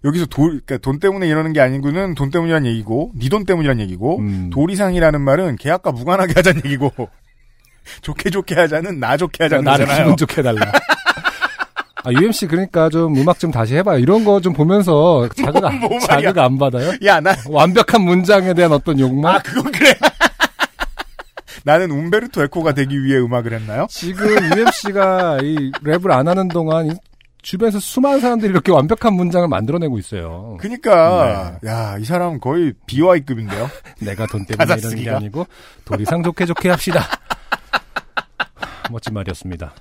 [0.05, 4.51] 여기서 도, 그러니까 돈 때문에 이러는 게 아니고는 돈 때문이란 얘기고, 네돈 때문이란 얘기고, 음.
[4.53, 6.93] 도리상이라는 말은 계약과 무관하게 하자는 얘기고,
[8.03, 9.87] 좋게 좋게 하자는 나 좋게 하자는 나를.
[9.87, 10.61] 기분 좋게 해달라.
[12.05, 13.99] 아, UMC 그러니까 좀 음악 좀 다시 해봐요.
[13.99, 16.07] 이런 거 좀 보면서 자극, 안, 뭐 말이야.
[16.29, 16.93] 자극 안 받아요?
[17.05, 19.35] 야, 나, 완벽한 문장에 대한 어떤 욕망?
[19.35, 19.93] 아, 그건 그래.
[21.67, 23.89] 나는 움베르토 에코가 되기 위해 음악을 했나요?
[23.91, 26.93] 지금 UMC가 이 랩을 안 하는 동안 이
[27.43, 30.57] 주변에서 수많은 사람들이 이렇게 완벽한 문장을 만들어내고 있어요.
[30.61, 31.69] 그니까, 네.
[31.69, 33.69] 야, 이 사람 거의 BY급인데요?
[34.01, 35.11] 내가 돈 때문에 이러는 게?
[35.11, 35.47] 아니고
[35.85, 37.01] 도리상 좋게 좋게 합시다.
[38.93, 39.75] 멋진 말이었습니다.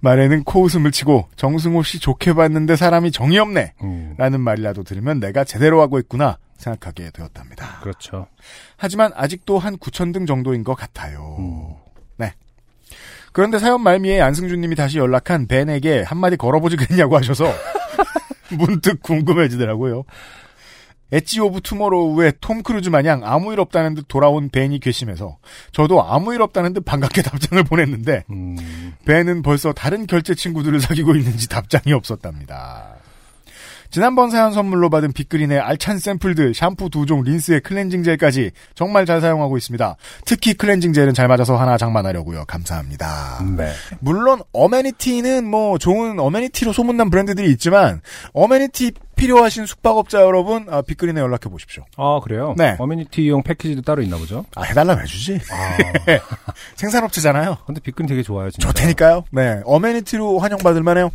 [0.00, 3.74] 말에는 코웃음을 치고, 정승호 씨 좋게 봤는데 사람이 정이 없네.
[3.82, 7.80] 음, 라는 말이라도 들으면 내가 제대로 하고 있구나 생각하게 되었답니다.
[7.80, 8.26] 그렇죠.
[8.76, 11.36] 하지만 아직도 한 9천 등 정도인 것 같아요.
[11.38, 11.74] 음.
[12.16, 12.32] 네.
[13.32, 17.44] 그런데 사연 말미에 안승준 님이 다시 연락한 벤에게 한마디 걸어보지 그랬냐고 하셔서
[18.56, 20.04] 문득 궁금해지더라고요.
[21.12, 25.38] Edge of Tomorrow의 톰 크루즈 마냥 아무 일 없다는 듯 돌아온 벤이 괘씸해서
[25.70, 31.14] 저도 아무 일 없다는 듯 반갑게 답장을 보냈는데 음, 벤은 벌써 다른 결제 친구들을 사귀고
[31.14, 32.96] 있는지 답장이 없었답니다.
[33.96, 39.22] 지난번 사연 선물로 받은 빅그린의 알찬 샘플들, 샴푸 두 종, 린스에 클렌징 젤까지 정말 잘
[39.22, 39.96] 사용하고 있습니다.
[40.26, 42.44] 특히 클렌징 젤은 잘 맞아서 하나 장만하려고요.
[42.44, 43.42] 감사합니다.
[43.56, 43.72] 네.
[44.00, 48.02] 물론 어메니티는 뭐 좋은 어메니티로 소문난 브랜드들이 있지만
[48.34, 51.86] 어메니티 필요하신 숙박업자 여러분 아, 빅그린에 연락해 보십시오.
[51.96, 52.54] 아, 그래요?
[52.58, 52.76] 네.
[52.78, 54.44] 어메니티용 패키지도 따로 있나 보죠?
[54.56, 55.40] 아 해달라면 해주지.
[55.50, 56.18] 아.
[56.76, 57.56] 생산업체잖아요.
[57.64, 58.68] 근데 빅그린 되게 좋아요, 진짜.
[58.68, 59.24] 좋다니까요.
[59.30, 61.10] 네, 어메니티로 환영받을 만해요.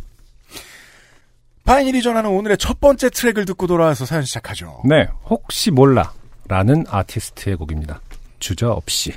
[1.72, 4.82] 파인일이 전하는 오늘의 첫 번째 트랙을 듣고 돌아와서 사연 시작하죠.
[4.84, 5.08] 네.
[5.24, 6.12] 혹시 몰라.
[6.46, 8.02] 라는 아티스트의 곡입니다.
[8.40, 9.14] 주저 없이.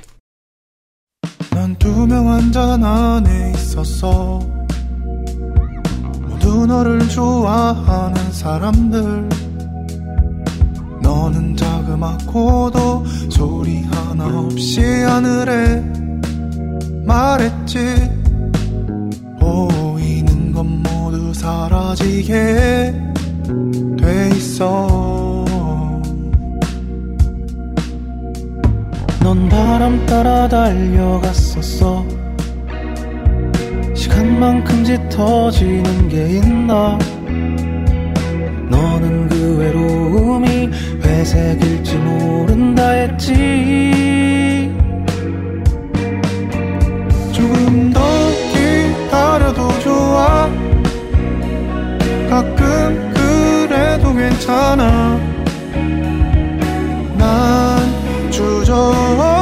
[1.50, 4.38] 난 투명한 잔 안에 있었어
[6.22, 9.28] 모두 너를 좋아하는 사람들
[11.02, 15.82] 너는 자그맣고도 소리 하나 없이 하늘에
[17.04, 18.15] 말했지
[21.36, 22.94] 사라지게
[23.98, 25.44] 돼 있어.
[29.20, 32.06] 넌 바람 따라 달려갔었어.
[33.94, 36.98] 시간만큼 짙어지는 게 있나?
[38.70, 40.70] 너는 그 외로움이
[41.02, 44.72] 회색일지 모른다 했지.
[47.30, 48.00] 조금 더
[48.52, 50.45] 기다려도 좋아
[54.36, 55.18] 괜찮아.
[57.16, 59.35] 난 주저없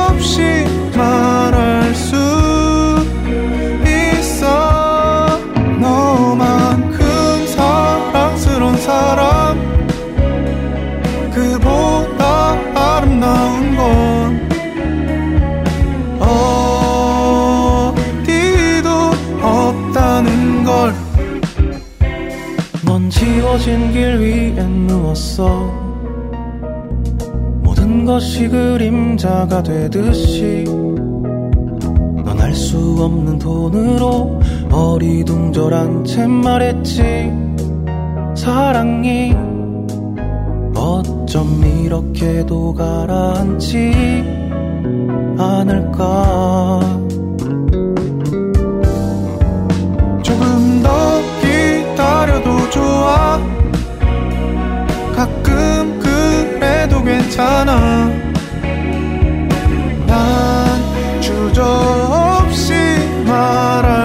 [23.54, 25.46] 넌 지워진 길 위에 누웠어.
[27.62, 30.64] 모든 것이 그림자가 되듯이
[32.24, 34.40] 넌 알 수 없는 돈으로
[34.72, 37.32] 어리둥절한 채 말했지.
[38.34, 39.32] 사랑이
[40.74, 43.92] 어쩜 이렇게도 가라앉지
[45.38, 47.03] 않을까
[52.34, 53.38] 기다려도 좋아.
[55.14, 58.10] 가끔 그래도 괜찮아.
[60.06, 62.72] 난 주저없이
[63.26, 64.03] 말할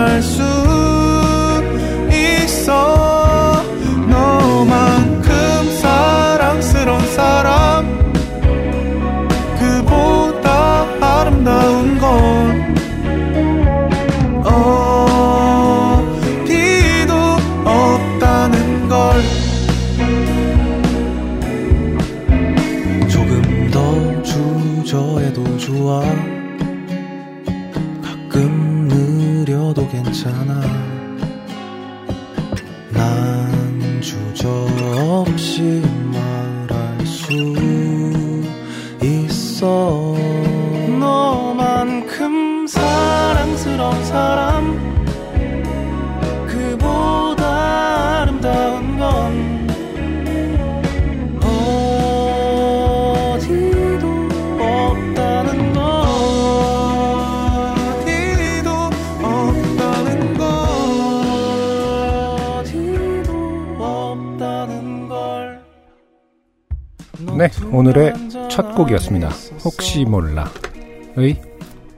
[67.72, 68.14] 오늘의
[68.50, 69.30] 첫 곡이었습니다.
[69.64, 71.40] 혹시 몰라의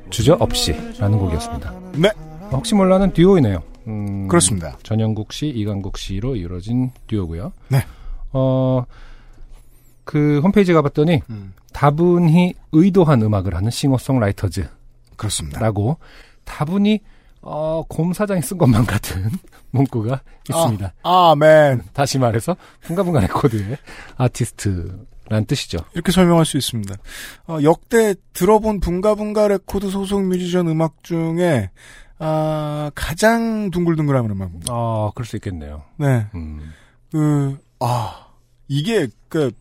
[0.10, 1.74] 주저 없이라는 곡이었습니다.
[1.96, 2.10] 네,
[2.52, 3.64] 혹시 몰라는 듀오이네요.
[3.88, 4.78] 음, 그렇습니다.
[4.84, 7.54] 전영국 씨, 이강국 씨로 이루어진 듀오고요.
[7.70, 7.86] 네.
[8.34, 8.84] 어,
[10.04, 14.70] 그 홈페이지 가봤더니 음, 다분히 의도한 음악을 하는 싱어송라이터즈라고
[15.16, 15.72] 그렇습니다.
[16.44, 17.00] 다분히
[17.42, 19.30] 어, 곰 사장이 쓴 것만 같은
[19.72, 20.94] 문구가 있습니다.
[21.04, 21.84] 아, 아멘.
[21.94, 23.78] 다시 말해서 붕가붕가 레코드의
[24.18, 25.80] 아티스트 라는 뜻이죠.
[25.94, 26.94] 이렇게 설명할 수 있습니다.
[27.48, 31.70] 어, 역대 들어본 붕가붕가 레코드 소속 뮤지션 음악 중에
[32.20, 34.74] 아, 가장 둥글둥글한 음악입니다.
[34.74, 35.84] 아, 그럴 수 있겠네요.
[35.98, 36.74] 네, 음.
[37.12, 38.28] 그, 아,
[38.68, 39.52] 이게 그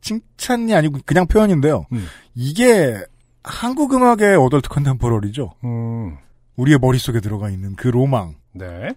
[0.00, 1.84] 칭찬이 아니고 그냥 표현인데요.
[1.92, 2.06] 음.
[2.34, 2.98] 이게
[3.44, 5.52] 한국 음악의 adult contemporary죠.
[5.64, 6.16] 음.
[6.56, 8.36] 우리의 머릿속에 들어가 있는 그 로망.
[8.52, 8.88] 네.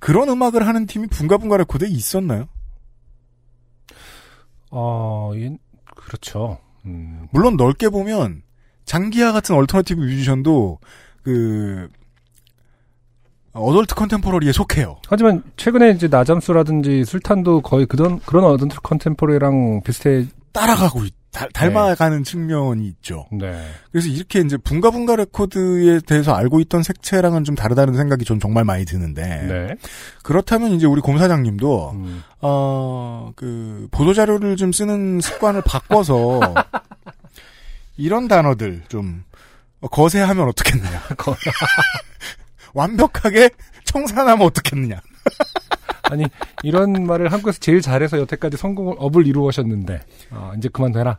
[0.00, 2.48] 그런 음악을 하는 팀이 붕가붕가 레코드에 있었나요?
[4.70, 5.56] 어, 예,
[5.96, 6.58] 그렇죠.
[6.86, 7.28] 음.
[7.32, 8.42] 물론 넓게 보면
[8.84, 10.78] 장기하 같은 alternative 뮤지션도
[11.22, 11.88] 그
[13.52, 15.00] adult contemporary에 속해요.
[15.08, 20.26] 하지만 최근에 이제 나잠수라든지 술탄도 거의 그런 그런 adult contemporary랑 비슷해.
[20.52, 23.26] 따라가고 있, 닮- 닮아가는 측면이 있죠.
[23.30, 23.64] 네.
[23.92, 28.84] 그래서 이렇게 이제 붕가붕가 레코드에 대해서 알고 있던 색채랑은 좀 다르다는 생각이 전 정말 많이
[28.84, 29.76] 드는데 네.
[30.24, 32.22] 그렇다면 이제 우리 곰사장님도 음.
[32.40, 36.40] 어, 그, 보도자료를 좀 쓰는 습관을 바꿔서,
[37.96, 39.22] 이런 단어들 좀,
[39.80, 41.02] 어, 거세하면 어떻겠느냐.
[42.74, 43.50] 완벽하게
[43.84, 45.00] 청산하면 어떻겠느냐.
[46.10, 46.24] 아니
[46.62, 51.18] 이런 말을 한국에서 제일 잘해서 여태까지 성공을 업을 이루셨는데 아, 이제 그만둬라.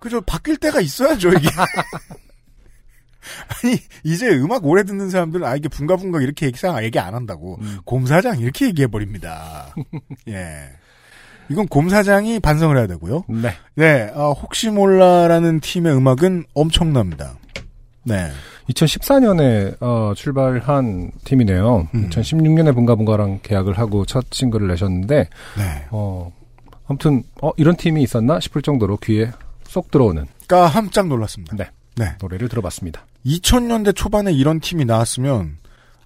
[0.00, 1.48] 그죠, 바뀔 때가 있어야죠, 이게.
[3.62, 7.58] 아니, 이제 음악 오래 듣는 사람들은, 아, 이게 분가분가 이렇게 얘기상 얘기 안 한다고.
[7.60, 7.78] 음.
[7.84, 9.74] 곰사장 이렇게 얘기해 버립니다.
[10.28, 10.70] 예.
[11.50, 13.24] 이건 곰사장이 반성을 해야 되고요.
[13.28, 13.52] 네.
[13.74, 17.34] 네, 아, 혹시 몰라라는 팀의 음악은 엄청납니다.
[18.02, 18.30] 네.
[18.68, 21.88] 2014년에 어, 출발한 팀이네요.
[21.94, 22.10] 음.
[22.10, 25.86] 2016년에 bun가분가랑 계약을 하고 첫 싱글을 내셨는데 네.
[25.90, 26.32] 어,
[26.86, 29.30] 아무튼 어, 이런 팀이 있었나 싶을 정도로 귀에
[29.64, 31.56] 쏙 들어오는 깜짝 놀랐습니다.
[31.56, 31.70] 네.
[31.96, 32.16] 네.
[32.20, 33.06] 노래를 들어봤습니다.
[33.26, 35.58] 2000년대 초반에 이런 팀이 나왔으면,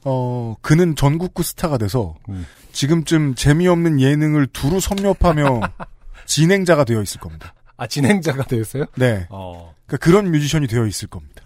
[0.04, 2.44] 어, 그는 전국구 스타가 돼서, 음.
[2.72, 5.60] 지금쯤 재미없는 예능을 두루 섭렵하며
[6.26, 7.54] 진행자가 되어 있을 겁니다.
[7.76, 8.86] 아 진행자가 되었어요?
[8.96, 9.26] 네.
[9.30, 9.74] 어.
[9.86, 11.42] 그러니까 그런 뮤지션이 되어 있을 겁니다.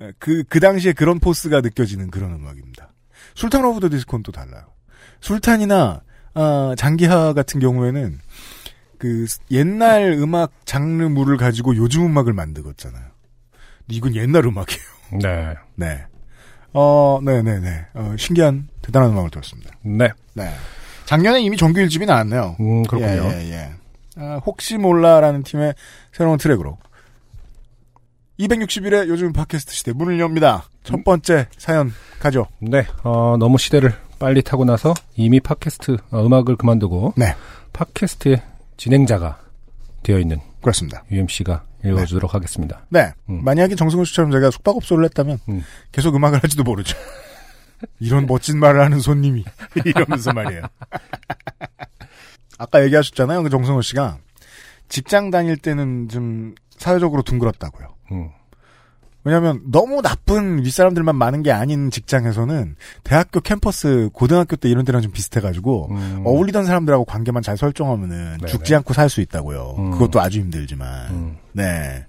[0.00, 2.92] 에, 그, 그 당시에 그런 포스가 느껴지는 그런 음악입니다.
[3.34, 4.64] 술탄 오브 더 또 달라요.
[5.20, 6.02] 술탄이나,
[6.34, 8.18] 아, 장기하 같은 경우에는
[8.98, 13.04] 그 옛날 음악 장르물을 가지고 요즘 음악을 만들었잖아요.
[13.88, 14.82] 이건 옛날 음악이에요.
[15.22, 15.54] 네.
[15.76, 16.04] 네.
[16.72, 17.86] 어, 네네네.
[17.94, 19.70] 어, 신기한, 대단한 음악을 들었습니다.
[19.82, 20.10] 네.
[20.34, 20.50] 네.
[21.06, 22.56] 작년에 이미 정규 1집이 나왔네요.
[22.60, 23.30] 음 그렇군요.
[23.30, 23.70] 예, 예, 예.
[24.18, 25.74] 아, 혹시 몰라라는 팀의
[26.12, 26.78] 새로운 트랙으로
[28.38, 30.64] 261회 요즘 팟캐스트 시대 문을 엽니다.
[30.82, 32.46] 첫 번째 사연 가죠.
[32.60, 32.86] 네.
[33.02, 37.34] 어, 너무 시대를 빨리 타고 나서 이미 팟캐스트 어, 음악을 그만두고 네.
[37.72, 38.42] 팟캐스트의
[38.76, 39.40] 진행자가
[40.02, 41.04] 되어 있는 그렇습니다.
[41.10, 42.84] UMC가 읽어주도록 하겠습니다.
[42.88, 43.12] 네.
[43.28, 43.42] 음.
[43.44, 45.64] 만약에 정승훈 씨처럼 제가 숙박업소를 했다면 음.
[45.92, 46.96] 계속 음악을 할지도 모르죠.
[48.00, 49.44] 이런 멋진 말을 하는 손님이
[49.84, 50.62] 이러면서 말이에요.
[52.58, 53.42] 아까 얘기하셨잖아요.
[53.42, 54.18] 그 정승훈 씨가
[54.88, 57.95] 직장 다닐 때는 좀 사회적으로 둥글었다고요.
[58.12, 58.28] 음.
[59.24, 65.10] 왜냐하면 너무 나쁜 윗사람들만 많은 게 아닌 직장에서는 대학교 캠퍼스 고등학교 때 이런 데랑 좀
[65.10, 66.22] 비슷해가지고 음.
[66.24, 68.46] 어울리던 사람들하고 관계만 잘 설정하면은 네네.
[68.46, 69.74] 죽지 않고 살 수 있다고요.
[69.78, 69.90] 음.
[69.90, 71.10] 그것도 아주 힘들지만.
[71.10, 71.36] 음.
[71.52, 72.06] 네.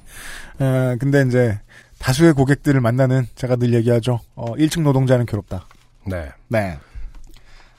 [0.59, 1.59] 어, 근데 이제
[1.97, 4.19] 다수의 고객들을 만나는 제가 늘 얘기하죠.
[4.35, 5.65] 어, 1층 노동자는 괴롭다.
[6.05, 6.29] 네.
[6.49, 6.77] 네.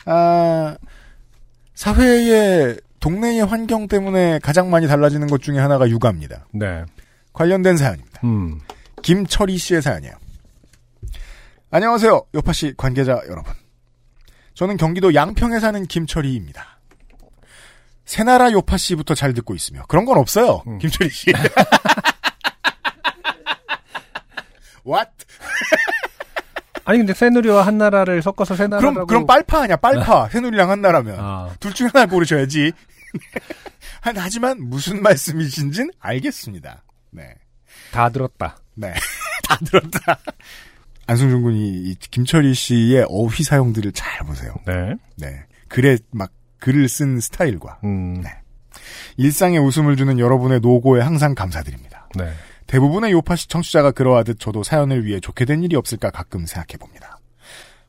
[0.04, 0.76] 아,
[1.74, 6.46] 사회의 동네의 환경 때문에 가장 많이 달라지는 것 중에 하나가 육아입니다.
[6.52, 6.84] 네.
[7.38, 8.20] 관련된 사연입니다.
[8.24, 8.60] 음.
[9.02, 10.14] 김철희 씨의 사연이에요.
[11.70, 12.24] 안녕하세요.
[12.34, 13.52] 요파씨 관계자 여러분.
[14.54, 16.80] 저는 경기도 양평에 사는 김철희입니다.
[18.04, 20.64] 새나라 요파씨부터 잘 듣고 있으며 그런 건 없어요.
[20.66, 20.78] 음.
[20.78, 21.26] 김철희 씨.
[24.84, 25.10] What?
[26.86, 31.72] 아니 근데 새누리와 한나라를 섞어서 새나라라고 그럼 그럼 빨파 아니야 빨파 새누리랑 한나라면 아, 둘
[31.74, 32.72] 중에 하나 고르셔야지.
[34.00, 36.82] 한- 하지만 무슨 말씀이신진 알겠습니다.
[37.10, 37.34] 네.
[37.92, 38.58] 다 들었다.
[38.74, 38.92] 네.
[39.48, 40.18] 다 들었다.
[41.06, 44.54] 안승준 군이 이 김철희 씨의 어휘 사용들을 잘 보세요.
[44.66, 44.94] 네.
[45.16, 45.44] 네.
[45.68, 48.20] 글에 막 글을 쓴 스타일과 음.
[48.22, 48.30] 네.
[49.16, 52.08] 일상에 웃음을 주는 여러분의 노고에 항상 감사드립니다.
[52.16, 52.32] 네.
[52.66, 57.18] 대부분의 요파시 청취자가 그러하듯 저도 사연을 위해 좋게 된 일이 없을까 가끔 생각해 봅니다.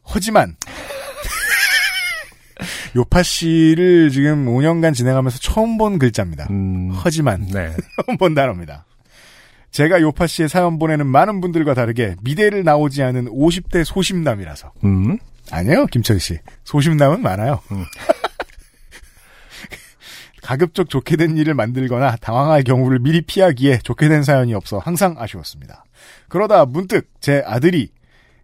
[0.03, 0.55] 하지만
[2.95, 6.47] 요파 씨를 지금 5년간 진행하면서 처음 본 글자입니다.
[6.49, 6.91] 음.
[6.93, 7.75] 하지만 네.
[8.05, 8.85] 처음 본 단어입니다.
[9.71, 15.17] 제가 요파 씨의 사연 보내는 많은 분들과 다르게 미대를 나오지 않은 50대 소심남이라서 음.
[15.51, 16.39] 아니에요, 김철희 씨.
[16.63, 17.59] 소심남은 많아요.
[17.71, 17.85] 음.
[20.41, 25.85] 가급적 좋게 된 일을 만들거나 당황할 경우를 미리 피하기에 좋게 된 사연이 없어 항상 아쉬웠습니다.
[26.27, 27.89] 그러다 문득 제 아들이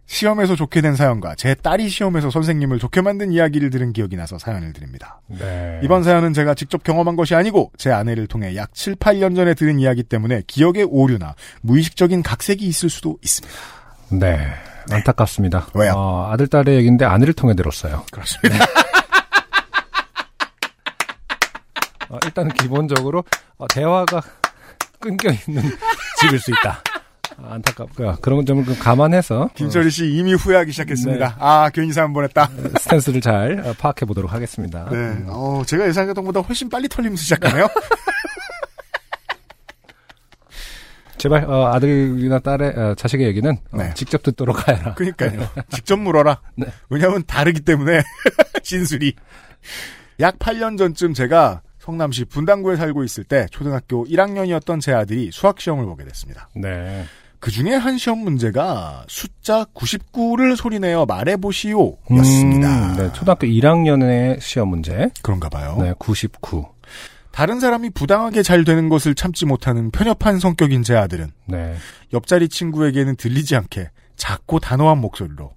[0.06, 4.72] 시험에서 좋게 된 사연과 제 딸이 시험에서 선생님을 좋게 만든 이야기를 들은 기억이 나서 사연을
[4.72, 5.20] 드립니다.
[5.26, 5.80] 네.
[5.82, 9.78] 이번 사연은 제가 직접 경험한 것이 아니고 제 아내를 통해 약 7, 8년 전에 들은
[9.80, 13.56] 이야기 때문에 기억의 오류나 무의식적인 각색이 있을 수도 있습니다.
[14.12, 14.48] 네.
[14.90, 15.66] 안타깝습니다.
[15.74, 15.92] 왜요?
[15.96, 18.04] 어, 아들 딸의 얘기인데 아내를 통해 들었어요.
[18.12, 18.64] 그렇습니다.
[22.08, 23.24] 어, 일단은 기본적으로
[23.58, 24.22] 어, 대화가
[25.00, 25.62] 끊겨 있는
[26.20, 26.80] 집일 수 있다.
[27.38, 28.16] 아, 안타깝고요.
[28.22, 31.36] 그런 점을 좀 감안해서 김철희 씨 이미 후회하기 시작했습니다.
[31.38, 32.44] 아, 괜히 사연 보냈다.
[32.44, 32.48] 어,
[32.80, 34.88] 스탠스를 잘 어, 파악해 보도록 하겠습니다.
[34.90, 35.24] 네.
[35.26, 37.68] 어, 제가 예상했던 것보다 훨씬 빨리 털리면서 시작하네요.
[41.18, 43.92] 제발 어, 아들이나 딸의 어, 자식의 얘기는 어, 네.
[43.94, 44.94] 직접 듣도록 하여라.
[44.94, 45.48] 그러니까요.
[45.70, 46.40] 직접 물어라.
[46.56, 46.66] 네.
[46.90, 48.02] 왜냐하면 다르기 때문에
[48.62, 49.14] 진술이.
[50.20, 55.84] 약 8년 전쯤 제가 성남시 분당구에 살고 있을 때 초등학교 1학년이었던 제 아들이 수학 시험을
[55.84, 56.48] 보게 됐습니다.
[56.54, 57.04] 네.
[57.46, 62.94] 그 중에 한 시험 문제가 숫자 99를 소리내어 말해보시오 였습니다.
[62.94, 65.10] 음, 네, 초등학교 1학년의 시험 문제.
[65.22, 65.78] 그런가 봐요.
[65.80, 66.66] 네, 99.
[67.30, 71.76] 다른 사람이 부당하게 잘 되는 것을 참지 못하는 편협한 성격인 제 아들은 네.
[72.12, 75.52] 옆자리 친구에게는 들리지 않게 작고 단호한 목소리로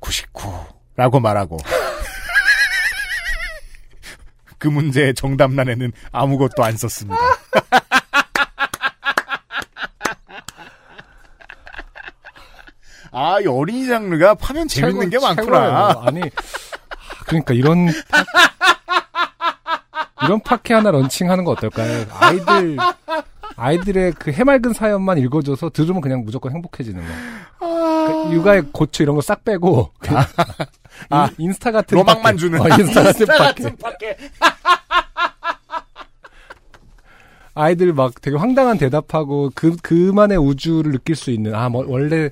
[0.00, 1.56] 99라고 말하고
[4.58, 7.18] 그 문제의 정답란에는 아무것도 안 썼습니다.
[13.14, 15.44] 아, 이 어린이 장르가 파면 재밌는 게 최고- 많구나.
[15.44, 16.02] 최고예요.
[16.06, 18.24] 아니, 아, 그러니까 이런 팟-
[20.26, 22.06] 이런 팟캐 하나 launching하는 거 어떨까요?
[22.18, 22.76] 아이들
[23.56, 27.12] 아이들의 그 해맑은 사연만 읽어줘서 들으면 그냥 무조건 행복해지는 거.
[28.06, 29.90] 그러니까 육아의 고충 이런 거 싹 빼고
[31.10, 32.36] 아, 인, 스타 같은 로망만 팟캐.
[32.36, 32.60] 주는.
[32.60, 33.02] 어, 인스타
[33.38, 34.16] 같은 팟캐.
[37.54, 42.30] 아이들 막 되게 황당한 대답하고 그 그만의 우주를 느낄 수 있는 아 뭐, 원래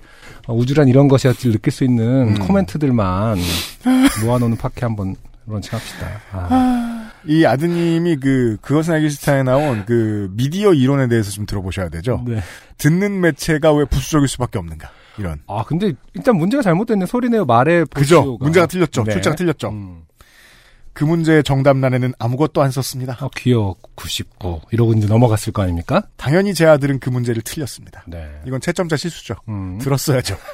[0.48, 2.38] 우주란 이런 것이었지 느낄 수 있는 음.
[2.46, 3.38] 코멘트들만
[4.24, 5.14] 모아놓는 파케 한번
[5.46, 6.06] 런칭합시다.
[6.32, 12.22] 아, 이 아드님이 그 그것은 알기 싫다에 나온 그 미디어 이론에 대해서 좀 들어보셔야 되죠.
[12.26, 12.40] 네.
[12.78, 15.40] 듣는 매체가 왜 부수적일 수밖에 없는가 이런.
[15.46, 18.36] 아 근데 일단 문제가 잘못됐네 소리내요 말에 그죠?
[18.40, 19.04] 문제가 틀렸죠.
[19.04, 19.12] 네.
[19.12, 19.68] 출제가 틀렸죠.
[19.68, 20.02] 음.
[20.92, 23.16] 그 문제의 정답란에는 아무것도 안 썼습니다.
[23.20, 26.02] 아, 귀여워 99 이러고 이제 넘어갔을 거 아닙니까?
[26.16, 28.04] 당연히 제 아들은 그 문제를 틀렸습니다.
[28.06, 28.28] 네.
[28.46, 29.34] 이건 채점자 실수죠.
[29.48, 29.78] 음.
[29.78, 30.36] 들었어야죠.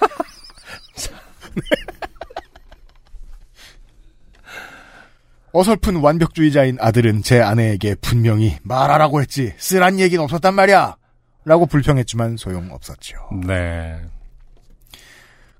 [5.52, 10.96] 어설픈 완벽주의자인 아들은 제 아내에게 분명히 말하라고 했지 쓰란 얘기는 없었단 말이야
[11.44, 13.16] 라고 불평했지만 소용없었죠.
[13.46, 13.98] 네.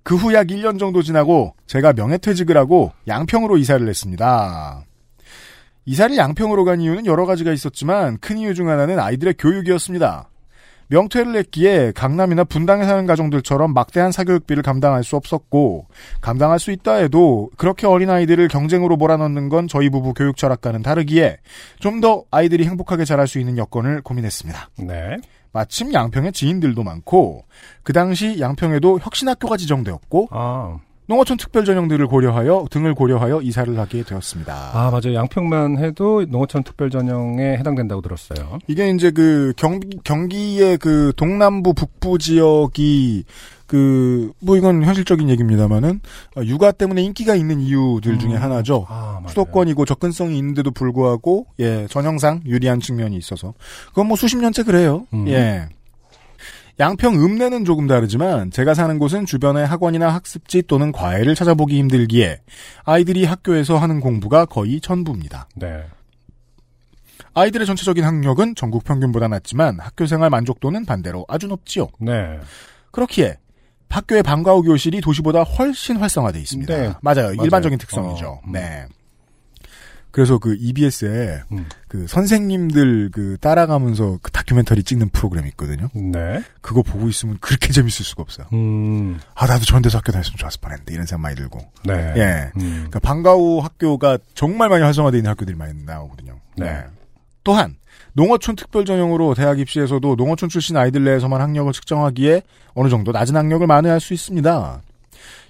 [0.08, 4.82] 그 후 약 1년 정도 지나고 제가 명예퇴직을 하고 양평으로 이사를 했습니다.
[5.84, 10.30] 이사를 양평으로 간 이유는 여러 가지가 있었지만 큰 이유 중 하나는 아이들의 교육이었습니다.
[10.90, 15.88] 명퇴를 했기에 강남이나 분당에 사는 가정들처럼 막대한 사교육비를 감당할 수 없었고
[16.22, 21.36] 감당할 수 있다 해도 그렇게 어린 아이들을 경쟁으로 몰아넣는 건 저희 부부 교육 철학과는 다르기에
[21.80, 24.70] 좀 더 아이들이 행복하게 자랄 수 있는 여건을 고민했습니다.
[24.86, 25.18] 네.
[25.52, 27.44] 마침 양평에 지인들도 많고
[27.82, 30.78] 그 당시 양평에도 혁신학교가 지정되었고 아,
[31.08, 34.70] 농어촌 특별 전형들을 고려하여 등을 고려하여 이사를 하게 되었습니다.
[34.74, 35.14] 아 맞아요.
[35.14, 38.58] 양평만 해도 농어촌 특별 전형에 해당된다고 들었어요.
[38.66, 43.24] 이게 이제 그 경기 경기의 그 동남부 북부 지역이
[43.68, 46.00] 그 뭐 이건 현실적인 얘기입니다만은
[46.36, 48.42] 어, 육아 때문에 인기가 있는 이유들 중에 음.
[48.42, 48.86] 하나죠.
[48.88, 49.22] 아.
[49.28, 53.54] 수도권이고 접근성이 있는데도 불구하고 예 전형상 유리한 측면이 있어서
[53.88, 55.06] 그건 뭐 수십 년째 그래요.
[55.12, 55.28] 음.
[55.28, 55.68] 예.
[56.80, 62.40] 양평 읍내는 조금 다르지만 제가 사는 곳은 주변에 학원이나 학습지 또는 과외를 찾아보기 힘들기에
[62.84, 65.48] 아이들이 학교에서 하는 공부가 거의 전부입니다.
[65.56, 65.82] 네.
[67.34, 71.88] 아이들의 전체적인 학력은 전국 평균보다 낮지만 학교 생활 만족도는 반대로 아주 높지요.
[71.98, 72.38] 네.
[72.92, 73.38] 그렇기에
[73.88, 76.74] 학교의 방과 후 교실이 도시보다 훨씬 활성화돼 있습니다.
[76.74, 76.82] 네.
[77.00, 77.28] 맞아요.
[77.28, 77.42] 맞아요.
[77.42, 78.26] 일반적인 특성이죠.
[78.26, 78.52] 어, 음.
[78.52, 78.86] 네.
[80.10, 81.66] 그래서 그 EBS에 음.
[81.86, 85.88] 그 선생님들 그 따라가면서 그 다큐멘터리 찍는 프로그램이 있거든요.
[85.94, 86.42] 네.
[86.60, 88.46] 그거 보고 있으면 그렇게 재밌을 수가 없어요.
[88.52, 89.20] 음.
[89.34, 91.60] 아 나도 저런 데서 학교 다녔으면 좋았을 뻔했는데 이런 생각 많이 들고.
[91.84, 92.14] 네.
[92.16, 92.50] 예.
[92.56, 92.72] 음.
[92.88, 96.40] 그러니까 방과 후 학교가 정말 많이 활성화되어 있는 학교들이 많이 나오거든요.
[96.56, 96.84] 네.
[97.44, 97.76] 또한
[98.18, 102.42] 농어촌 특별 전형으로 대학 입시에서도 농어촌 출신 아이들 내에서만 학력을 측정하기에
[102.74, 104.82] 어느 정도 낮은 학력을 만회할 수 있습니다.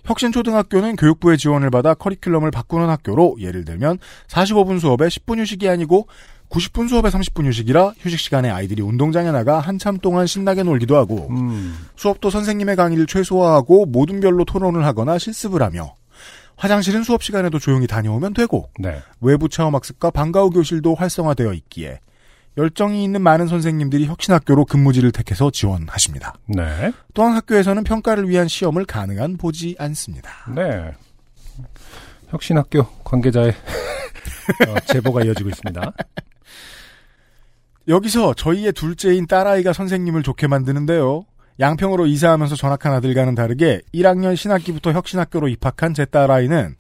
[0.05, 6.09] 혁신초등학교는 교육부의 지원을 받아 커리큘럼을 바꾸는 학교로 예를 들면 45분 수업에 10분 휴식이 아니고
[6.51, 11.75] 90분 수업에 30분 휴식이라 휴식 시간에 아이들이 운동장에 나가 한참 동안 신나게 놀기도 하고 음.
[11.97, 15.95] 수업도 선생님의 강의를 최소화하고 모든 별로 토론을 하거나 실습을 하며
[16.57, 19.01] 화장실은 수업 시간에도 조용히 다녀오면 되고 네.
[19.23, 22.01] 외부 체험 학습과 방과 후 교실도 활성화되어 있기에
[22.59, 26.35] 열정이 있는 많은 선생님들이 혁신학교로 근무지를 택해서 지원하십니다.
[26.47, 26.93] 네.
[27.15, 30.31] 또한 학교에서는 평가를 위한 시험을 가능한 보지 않습니다.
[30.55, 30.91] 네.
[32.27, 33.53] 혁신학교 관계자의
[34.67, 35.93] 어, 제보가 이어지고 있습니다.
[37.87, 41.27] 여기서 저희의 둘째인 딸아이가 선생님을 좋게 만드는데요.
[41.61, 46.75] 양평으로 이사하면서 전학한 아들과는 다르게 1학년 신학기부터 혁신학교로 입학한 제 딸아이는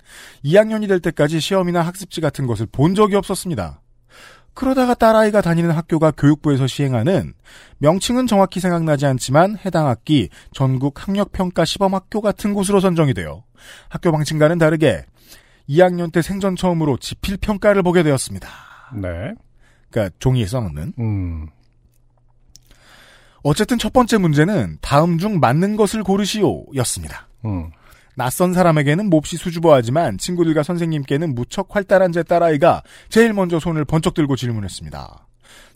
[0.44, 3.80] 2학년이 될 때까지 시험이나 학습지 같은 것을 본 적이 없었습니다.
[4.58, 7.32] 그러다가 딸아이가 다니는 학교가 교육부에서 시행하는
[7.78, 13.44] 명칭은 정확히 생각나지 않지만 해당 학기 전국 학력평가 시범학교 같은 곳으로 선정이 되어
[13.88, 15.04] 학교 방침과는 다르게
[15.68, 18.48] 2학년 때 생전 처음으로 지필 평가를 보게 되었습니다.
[19.00, 19.32] 네.
[19.90, 21.46] 그러니까 종이에 써놓는 음.
[23.44, 27.28] 어쨌든 첫 번째 문제는 다음 중 맞는 것을 고르시오 였습니다.
[27.44, 27.70] 음.
[28.18, 34.34] 낯선 사람에게는 몹시 수줍어하지만 친구들과 선생님께는 무척 활달한 제 딸아이가 제일 먼저 손을 번쩍 들고
[34.34, 35.24] 질문했습니다.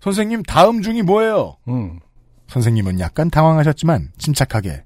[0.00, 1.56] 선생님 다음 중이 뭐예요?
[1.68, 2.00] 음.
[2.48, 4.82] 선생님은 약간 당황하셨지만 침착하게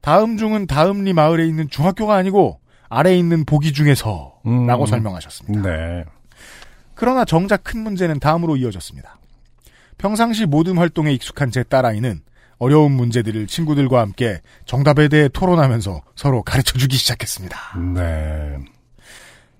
[0.00, 4.66] 다음 중은 다음리 마을에 있는 중학교가 아니고 아래에 있는 보기 중에서 음.
[4.66, 5.62] 라고 설명하셨습니다.
[5.62, 6.04] 네.
[6.96, 9.16] 그러나 정작 큰 문제는 다음으로 이어졌습니다.
[9.96, 12.22] 평상시 모든 활동에 익숙한 제 딸아이는
[12.60, 17.58] 어려운 문제들을 친구들과 함께 정답에 대해 토론하면서 서로 가르쳐 주기 시작했습니다.
[17.94, 18.58] 네.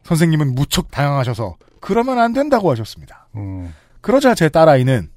[0.05, 3.27] 선생님은 무척 당황하셔서 그러면 안 된다고 하셨습니다.
[3.37, 3.75] 음.
[4.03, 5.09] 그러자 제 딸아이는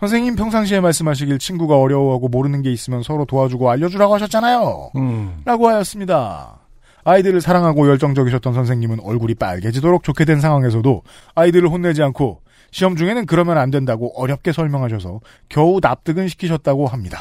[0.00, 4.90] 선생님 평상시에 말씀하시길 친구가 어려워하고 모르는 게 있으면 서로 도와주고 알려주라고 하셨잖아요.
[4.96, 5.42] 음.
[5.44, 6.58] 라고 하였습니다.
[7.04, 11.02] 아이들을 사랑하고 열정적이셨던 선생님은 얼굴이 빨개지도록 좋게 된 상황에서도
[11.34, 17.18] 아이들을 혼내지 않고 시험 중에는 그러면 안 된다고 어렵게 설명하셔서 겨우 납득은 시키셨다고 합니다.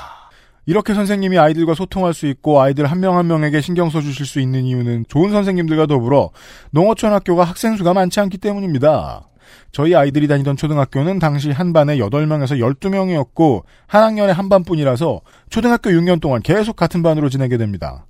[0.65, 4.65] 이렇게 선생님이 아이들과 소통할 수 있고 아이들 한 명 한 명에게 신경 써주실 수 있는
[4.65, 6.29] 이유는 좋은 선생님들과 더불어
[6.71, 9.23] 농어촌 학교가 학생 수가 많지 않기 때문입니다.
[9.71, 16.21] 저희 아이들이 다니던 초등학교는 당시 한 반에 8명에서 12명이었고 한 학년에 한 반뿐이라서 초등학교 6년
[16.21, 18.05] 동안 계속 같은 반으로 지내게 됩니다.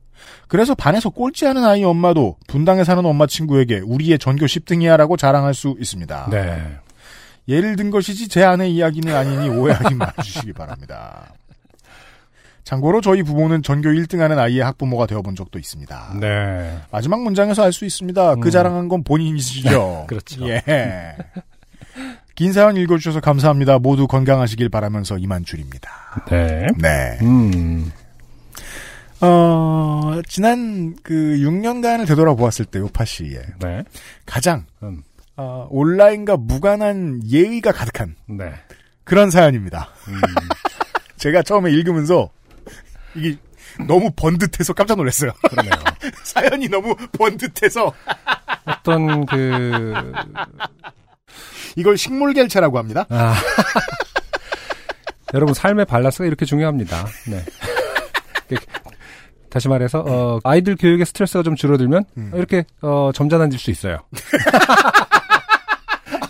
[0.50, 5.76] 그래서 반에서 꼴찌 하는 아이 엄마도 분당에 사는 엄마 친구에게 우리의 전교 10등이야라고 자랑할 수
[5.80, 6.28] 있습니다.
[6.32, 6.62] 네.
[7.50, 11.34] 예를 든 것이지 제 아내 이야기는 아니니 오해하지 말아주시기 바랍니다.
[12.64, 16.18] 참고로 저희 부모는 전교 1등하는 아이의 학부모가 되어본 적도 있습니다.
[16.22, 16.78] 네.
[16.92, 18.36] 마지막 문장에서 알 수 있습니다.
[18.36, 18.52] 그 음.
[18.52, 20.06] 자랑한 건 본인이시죠.
[20.08, 20.48] 그렇죠.
[20.48, 20.62] 예.
[22.36, 23.80] 긴 사연 읽어주셔서 감사합니다.
[23.80, 25.90] 모두 건강하시길 바라면서 이만 줄입니다.
[26.30, 26.68] 네.
[26.78, 27.18] 네.
[27.24, 27.92] 음.
[29.22, 33.84] 어, 지난 그 6년간을 되돌아보았을 때 요파 씨의 네.
[34.28, 35.02] 가장 음.
[35.40, 38.52] 어, 온라인과 무관한 예의가 가득한 네.
[39.06, 39.88] 그런 사연입니다.
[40.10, 40.20] 음.
[41.16, 42.30] 제가 처음에 읽으면서
[43.16, 43.38] 이게
[43.88, 45.32] 너무 번듯해서 깜짝 놀랐어요.
[45.50, 45.72] 그러네요.
[46.24, 47.94] 사연이 너무 번듯해서
[48.66, 49.94] 어떤 그
[51.78, 53.06] 이걸 식물결차라고 합니다.
[53.08, 53.34] 아.
[55.34, 57.06] 여러분 삶의 밸런스가 이렇게 중요합니다.
[57.30, 57.46] 네.
[59.50, 62.32] 다시 말해서 어, 아이들 교육에 스트레스가 좀 줄어들면 음.
[62.36, 64.00] 이렇게 어, 점잖아질 수 있어요.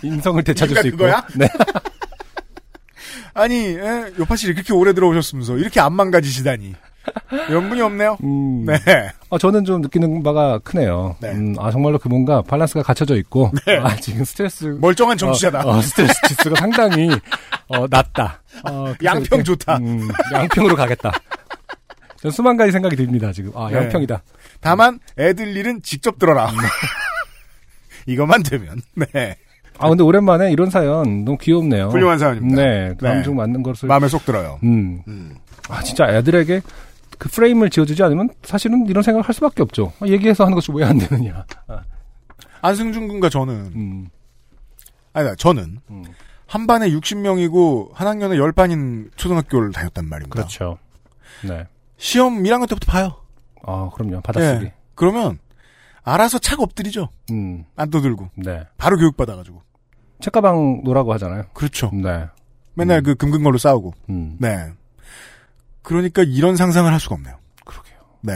[0.02, 0.96] 인성을 되찾을 이유가 수 있고.
[0.98, 1.26] 그거야?
[1.36, 1.48] 네.
[3.34, 6.74] 아니 에, 요파 씨 그렇게 오래 들어오셨으면서 이렇게 안 망가지시다니
[7.50, 8.18] 연분이 없네요.
[8.22, 8.78] 음, 네.
[9.28, 11.16] 어, 저는 좀 느끼는 바가 크네요.
[11.20, 11.30] 네.
[11.30, 13.50] 음, 아 정말로 그 뭔가 밸런스가 갖춰져 있고
[13.82, 15.64] 아 지금 스트레스 멀쩡한 정치자다.
[15.64, 17.08] 어, 어, 스트레스 지수가 상당히
[17.68, 18.42] 어, 낮다.
[18.68, 19.78] 어, 양평 이렇게, 좋다.
[19.78, 21.12] 음, 양평으로 가겠다.
[22.20, 23.52] 전 수만 가지 생각이 듭니다 지금.
[23.54, 23.76] 아 네.
[23.76, 24.22] 양평이다.
[24.60, 26.50] 다만 애들 일은 직접 들어라.
[28.06, 29.36] 이것만 되면 네
[29.80, 31.88] 아 근데 오랜만에 이런 사연 너무 귀엽네요.
[31.88, 32.62] 훌륭한 사연입니다.
[32.62, 33.22] 네, 다음 네.
[33.22, 33.88] 중 맞는 것을.
[33.88, 34.58] 마음에 쏙 들어요.
[34.62, 35.34] 음, 음.
[35.68, 36.60] 아 진짜 애들에게
[37.18, 39.92] 그 프레임을 지어주지 않으면 사실은 이런 생각을 할 수밖에 없죠.
[40.00, 41.44] 아, 얘기해서 하는 것이 왜 안 되느냐.
[41.68, 41.82] 아,
[42.62, 44.08] 안승준 군과 저는 음,
[45.12, 46.04] 아니다 저는 음.
[46.46, 50.34] 한 반에 60명이고 한 학년에 10반인 초등학교를 다녔단 말입니다.
[50.34, 50.78] 그렇죠.
[51.46, 51.66] 네.
[51.96, 53.14] 시험 1학년 때부터 봐요.
[53.62, 54.20] 아 그럼요.
[54.22, 54.64] 받아쓰기.
[54.66, 54.74] 예.
[54.94, 55.38] 그러면
[56.02, 57.08] 알아서 착 엎드리죠.
[57.30, 58.64] 음, 안 떠들고 네.
[58.78, 59.62] 바로 교육 받아가지고.
[60.20, 61.44] 책가방 노라고 하잖아요.
[61.52, 61.90] 그렇죠.
[61.92, 62.26] 네.
[62.74, 63.04] 맨날 음.
[63.04, 63.94] 그 금 그은 걸로 싸우고.
[64.10, 64.70] 음, 네.
[65.82, 67.34] 그러니까 이런 상상을 할 수가 없네요.
[67.64, 67.98] 그러게요.
[68.22, 68.34] 네.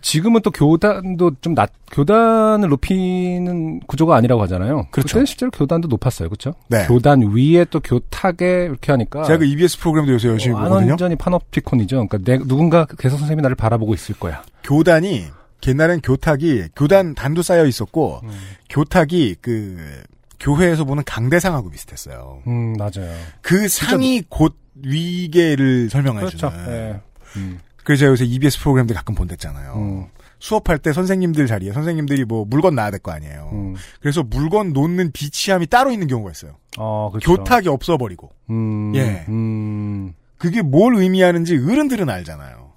[0.00, 4.86] 지금은 또 교단도 좀 낮, 교단을 높이는 구조가 아니라고 하잖아요.
[4.92, 5.08] 그렇죠.
[5.08, 6.28] 그때는 실제로 교단도 높았어요.
[6.28, 6.54] 그렇죠?
[6.68, 6.86] 네.
[6.86, 9.24] 교단 위에 또 교탁에 이렇게 하니까.
[9.24, 10.90] 제가 그 EBS 프로그램도 요새 열심히 어, 보거든요.
[10.90, 12.06] 완전히 파놉티콘이죠.
[12.06, 14.44] 그러니까 내, 누군가 그 개성 선생님이 나를 바라보고 있을 거야.
[14.62, 15.24] 교단이
[15.66, 18.30] 옛날엔 교탁이 교단 단도 쌓여 있었고 음,
[18.70, 20.04] 교탁이 그
[20.46, 22.42] 교회에서 보는 강대상하고 비슷했어요.
[22.46, 23.12] 음, 맞아요.
[23.40, 26.50] 그 상이 곧 위계를 설명해 그렇죠.
[26.50, 27.00] 네.
[27.36, 29.74] 음, 그래서 제가 요새 EBS 프로그램들 가끔 본댔잖아요.
[29.74, 30.06] 음,
[30.38, 33.50] 수업할 때 선생님들 자리에 선생님들이 뭐 물건 놔야 될 거 아니에요.
[33.52, 33.74] 음.
[34.00, 36.56] 그래서 물건 놓는 비치함이 따로 있는 경우가 있어요.
[36.78, 37.36] 어, 그렇죠.
[37.36, 38.30] 교탁이 없어버리고.
[38.50, 39.24] 음, 예.
[39.28, 42.70] 음, 그게 뭘 의미하는지 어른들은 알잖아요.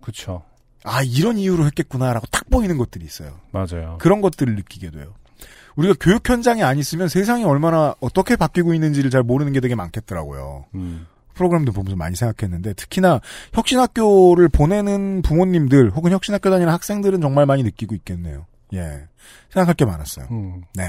[0.00, 0.42] 그렇죠.
[0.84, 3.38] 아 이런 이유로 했겠구나라고 딱 보이는 것들이 있어요.
[3.52, 3.98] 맞아요.
[4.00, 5.14] 그런 것들을 느끼게 돼요.
[5.80, 10.66] 우리가 교육 현장에 안 있으면 세상이 얼마나 어떻게 바뀌고 있는지를 잘 모르는 게 되게 많겠더라고요.
[10.74, 13.20] 음, 프로그램도 보면서 많이 생각했는데 특히나
[13.54, 18.46] 혁신학교를 보내는 부모님들 혹은 혁신학교 다니는 학생들은 정말 많이 느끼고 있겠네요.
[18.74, 19.08] 예.
[19.48, 20.26] 생각할 게 많았어요.
[20.30, 20.62] 음.
[20.74, 20.84] 네.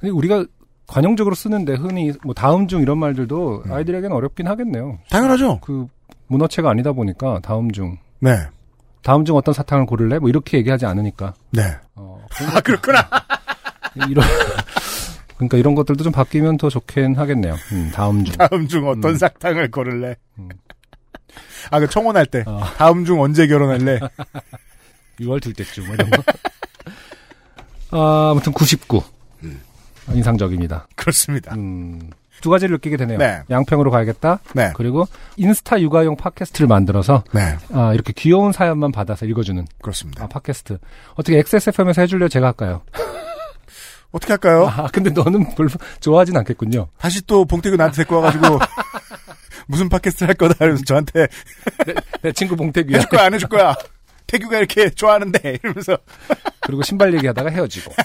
[0.00, 0.46] 근데 우리가
[0.86, 3.72] 관용적으로 쓰는데 흔히 뭐 다음 중 이런 말들도 음.
[3.72, 4.98] 아이들에게는 어렵긴 하겠네요.
[5.10, 5.60] 당연하죠.
[5.60, 5.86] 그
[6.28, 8.30] 문어체가 아니다 보니까 다음 중 네.
[9.02, 10.18] 다음 중 어떤 사탕을 고를래?
[10.18, 11.34] 뭐 이렇게 얘기하지 않으니까.
[11.50, 11.62] 네.
[11.94, 12.24] 어,
[12.54, 13.08] 아, 그렇구나.
[13.94, 14.24] 이런
[15.36, 17.56] 그러니까 이런 것들도 좀 바뀌면 더 좋긴 하겠네요.
[17.72, 18.34] 음, 다음 중.
[18.36, 19.16] 다음 중 어떤 음.
[19.16, 20.16] 사탕을 고를래?
[20.38, 20.48] 음.
[21.70, 22.44] 아, 그 청혼할 때.
[22.46, 22.60] 어.
[22.76, 24.00] 다음 중 언제 결혼할래?
[25.20, 26.22] 6월 둘째쯤 뭐 이런 거.
[27.92, 29.02] 아, 아무튼 99.
[29.44, 29.60] 음.
[30.12, 30.88] 인상적입니다.
[30.94, 31.54] 그렇습니다.
[31.54, 32.10] 음,
[32.40, 33.18] 두 가지를 느끼게 되네요.
[33.18, 33.42] 네.
[33.48, 34.40] 양평으로 가야겠다.
[34.54, 34.72] 네.
[34.74, 37.56] 그리고 인스타 육아용 팟캐스트를 만들어서 네.
[37.72, 40.24] 아, 이렇게 귀여운 사연만 받아서 읽어주는 그렇습니다.
[40.24, 40.78] 아, 팟캐스트.
[41.14, 42.28] 어떻게 XSFM에서 해줄래요?
[42.28, 42.82] 제가 할까요?
[44.12, 44.66] 어떻게 할까요?
[44.66, 45.68] 아, 근데 너는 별로
[46.00, 46.88] 좋아하진 않겠군요.
[46.98, 48.58] 다시 또 봉태규 나한테 데리고 와가지고
[49.68, 51.28] 무슨 팟캐스트 할 거다 이러면서 저한테
[52.22, 52.96] 내 친구 봉태규야.
[52.98, 53.74] 해줄 거야 안 해줄 거야
[54.26, 55.96] 태규가 이렇게 좋아하는데 이러면서
[56.60, 57.92] 그리고 신발 얘기하다가 헤어지고.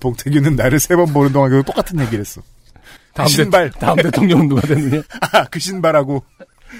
[0.00, 2.42] 봉태규는 나를 세 번 보는 동안 계속 똑같은 얘기를 했어
[3.14, 3.70] 다음, 신발.
[3.70, 5.02] 대, 다음 대통령은 누가 됐느냐?
[5.32, 6.22] 아, 그 신발하고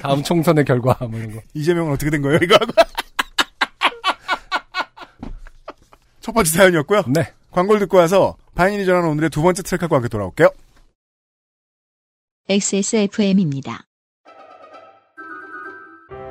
[0.02, 1.40] 다음 총선의 결과, 뭐 이런 거.
[1.54, 2.72] 이재명은 어떻게 된 거예요 이거 하고
[6.20, 7.32] 첫 번째 사연이었고요 네.
[7.50, 10.50] 광고를 듣고 와서 바인이 전하는 오늘의 두 번째 트랙과 함께 돌아올게요
[12.46, 13.86] XSFM입니다.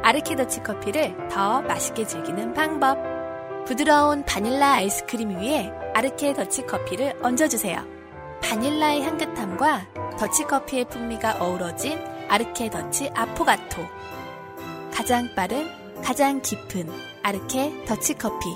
[0.04, 3.00] 아르케더치 커피를 더 맛있게 즐기는 방법.
[3.66, 7.84] 부드러운 바닐라 아이스크림 위에 아르케 더치 커피를 얹어주세요.
[8.44, 11.98] 바닐라의 향긋함과 더치 커피의 풍미가 어우러진
[12.30, 13.82] 아르케 더치 아포가토.
[14.94, 15.68] 가장 빠른,
[16.04, 16.92] 가장 깊은
[17.24, 18.50] 아르케 더치 커피.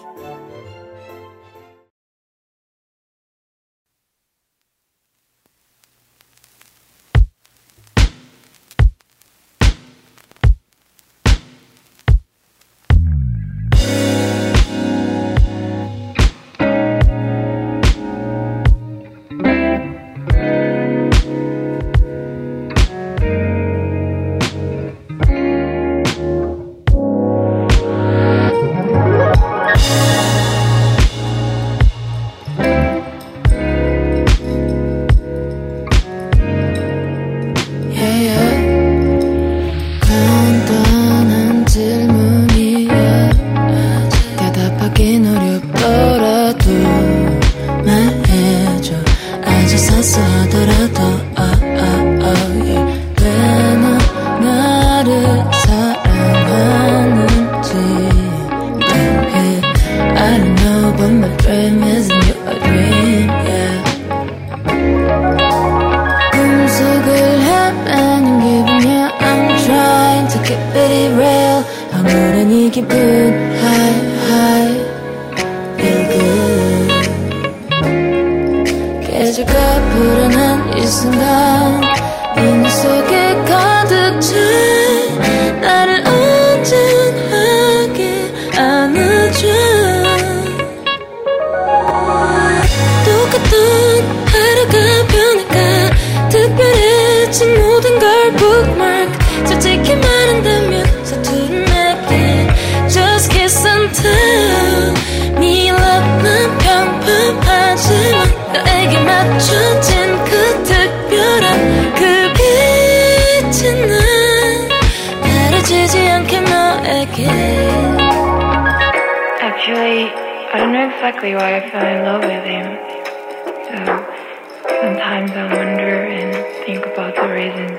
[127.37, 127.79] reasons,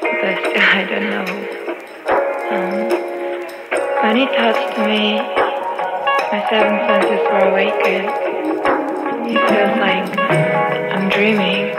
[0.00, 1.28] but still I don't know.
[2.52, 2.88] Um,
[4.02, 5.16] when he touched me,
[6.32, 8.10] my seven senses were awakened.
[9.28, 10.06] It feels like
[10.92, 11.72] I'm dreaming.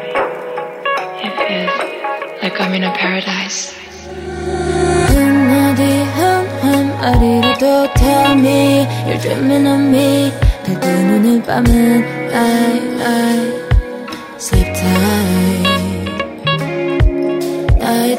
[1.21, 3.77] It feels like I'm in a paradise.
[5.77, 10.31] 어디 한 알이라도 tell me You're dreaming of me
[10.65, 12.43] 달두 눈을 감은 I,
[13.03, 15.20] I sleep tight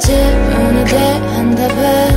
[0.03, 2.12] 나의 질문에 대한 답은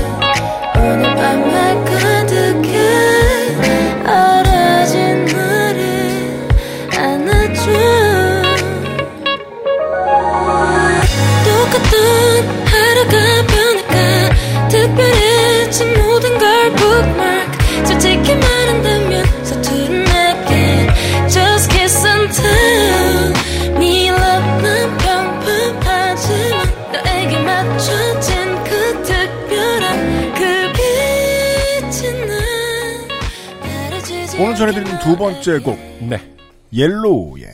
[34.56, 35.76] 전해드리는 두 번째 곡
[36.08, 36.34] 네.
[36.72, 37.46] 옐로우의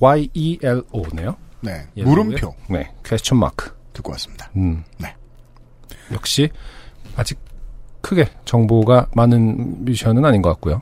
[0.00, 1.36] Y-E-L-O네요.
[1.62, 2.92] 네 물음표 네.
[3.04, 3.74] question mark.
[3.92, 4.84] 듣고 왔습니다 음.
[4.98, 5.14] 네.
[6.12, 6.50] 역시
[7.16, 7.38] 아직
[8.02, 10.80] 크게 정보가 많은 뮤지션은 아닌 것 같고요.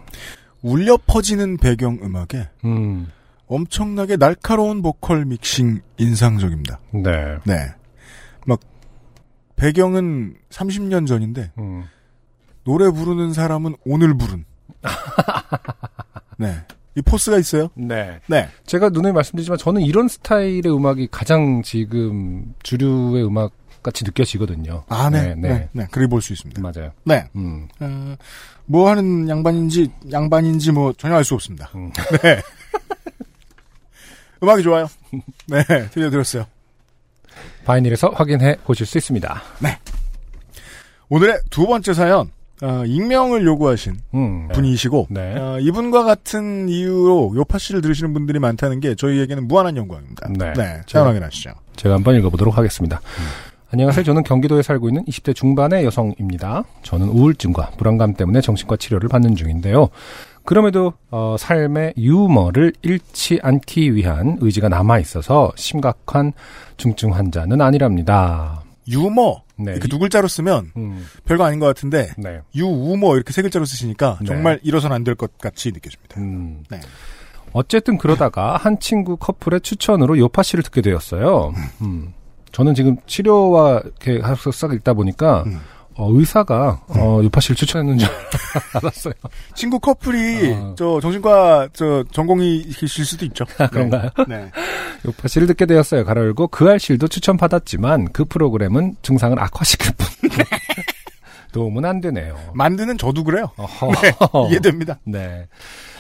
[0.63, 3.09] 울려 퍼지는 배경 음악에 음.
[3.47, 6.81] 엄청나게 날카로운 보컬 믹싱 인상적입니다.
[6.93, 7.39] 네.
[7.45, 7.69] 네.
[8.47, 8.59] 막
[9.57, 11.85] 배경은 30년 전인데 음.
[12.65, 14.45] 노래 부르는 사람은 오늘 부른.
[16.39, 16.57] 네.
[16.97, 17.69] 이 포스가 있어요.
[17.75, 18.21] 네.
[18.29, 18.49] 네.
[18.67, 24.85] 제가 눈에 말씀드리지만 저는 이런 스타일의 음악이 가장 지금 주류의 음악 같이 느껴지거든요.
[24.89, 25.35] 아, 네.
[25.35, 25.35] 네.
[25.35, 25.49] 네.
[25.49, 25.69] 네.
[25.73, 25.87] 네.
[25.91, 26.63] 그리 볼 수 있습니다.
[26.63, 26.93] 맞아요.
[27.05, 27.29] 네.
[27.37, 27.69] 음.
[27.81, 28.17] 어,
[28.67, 31.69] 뭐 하는 양반인지 양반인지 뭐 전혀 알 수 없습니다.
[31.75, 31.91] 음.
[32.23, 32.41] 네.
[34.43, 34.89] 음악이 좋아요.
[35.49, 36.47] 네, 들려드렸어요.
[37.65, 39.43] 바이닐에서 확인해 보실 수 있습니다.
[41.09, 42.31] 오늘의 두 번째 사연,
[42.65, 44.49] 어, 익명을 요구하신 음.
[44.53, 45.37] 분이시고, 네.
[45.39, 50.29] 어, 이분과 같은 이유로 요파 씨를 들으시는 분들이 많다는 게 저희에게는 무한한 영광입니다.
[50.31, 50.53] 네.
[50.55, 51.51] 네, 자 확인하시죠.
[51.77, 53.01] 제가 한번 읽어보도록 하겠습니다.
[53.71, 54.05] 안녕하세요.
[54.05, 56.65] 저는 경기도에 살고 있는 20대 중반의 여성입니다.
[56.83, 59.89] 저는 우울증과 불안감 때문에 정신과 치료를 받는 중인데요.
[60.45, 66.33] 그럼에도 어, 삶의 유머를 잃지 않기 위한 의지가 남아 있어서 심각한
[66.77, 68.63] 중증 환자는 아니랍니다.
[68.89, 69.73] 유머, 네.
[69.73, 72.41] 이렇게 두 글자로 쓰면 음, 별거 아닌 것 같은데, 네.
[72.55, 74.27] 유우머 이렇게 세 글자로 쓰시니까 네.
[74.27, 76.21] 정말 이뤄서는 안될 것 같이 느껴집니다.
[76.21, 76.65] 음.
[76.71, 76.81] 네.
[77.53, 81.55] 어쨌든 그러다가 한 친구 커플의 추천으로 요파 씨를 듣게 되었어요.
[81.83, 82.13] 음.
[82.51, 85.61] 저는 지금 치료와 이렇게 하면서 싹 읽다 보니까 음.
[85.97, 88.09] 어, 의사가 어, 요파 씨를 추천했는 줄
[88.75, 89.15] 알았어요.
[89.55, 90.75] 친구 커플이 어.
[90.77, 93.45] 저 정신과 저 전공이실 수도 있죠.
[93.71, 94.11] 그런가요?
[94.29, 94.51] 네.
[95.07, 96.05] 요파 씨를 듣게 되었어요.
[96.05, 100.31] 가로 열고 그 알실도 추천받았지만 그 프로그램은 증상을 악화시킬 뿐.
[101.53, 102.37] 도움은 안 되네요.
[102.55, 103.47] 만드는 저도 그래요.
[103.57, 104.99] 네, 이해됩니다.
[105.05, 105.47] 네.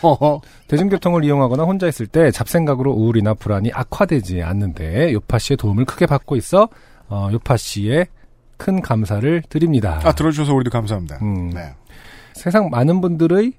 [0.02, 0.40] 어허.
[0.66, 6.34] 대중교통을 이용하거나 혼자 있을 때 잡생각으로 우울이나 불안이 악화되지 않는데 요파 씨의 도움을 크게 받고
[6.34, 6.68] 있어
[7.08, 8.08] 어, 요파 씨의
[8.64, 10.00] 큰 감사를 드립니다.
[10.04, 11.18] 아, 들어주셔서 우리도 감사합니다.
[11.20, 11.50] 음.
[11.50, 11.74] 네.
[12.32, 13.52] 세상 많은 분들의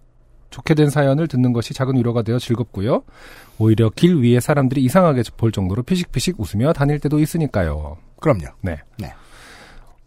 [0.50, 3.04] 좋게 된 사연을 듣는 것이 작은 위로가 되어 즐겁고요.
[3.60, 7.98] 오히려 길 위에 사람들이 이상하게 볼 정도로 피식피식 웃으며 다닐 때도 있으니까요.
[8.20, 8.46] 그럼요.
[8.62, 8.80] 네.
[8.98, 9.14] 네.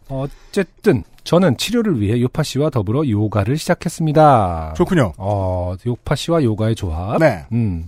[0.09, 4.73] 어쨌든 저는 치료를 위해 요파 씨와 더불어 요가를 시작했습니다.
[4.75, 5.13] 좋군요.
[5.17, 7.19] 어, 요파 씨와 요가의 조합.
[7.19, 7.45] 네.
[7.53, 7.87] 음.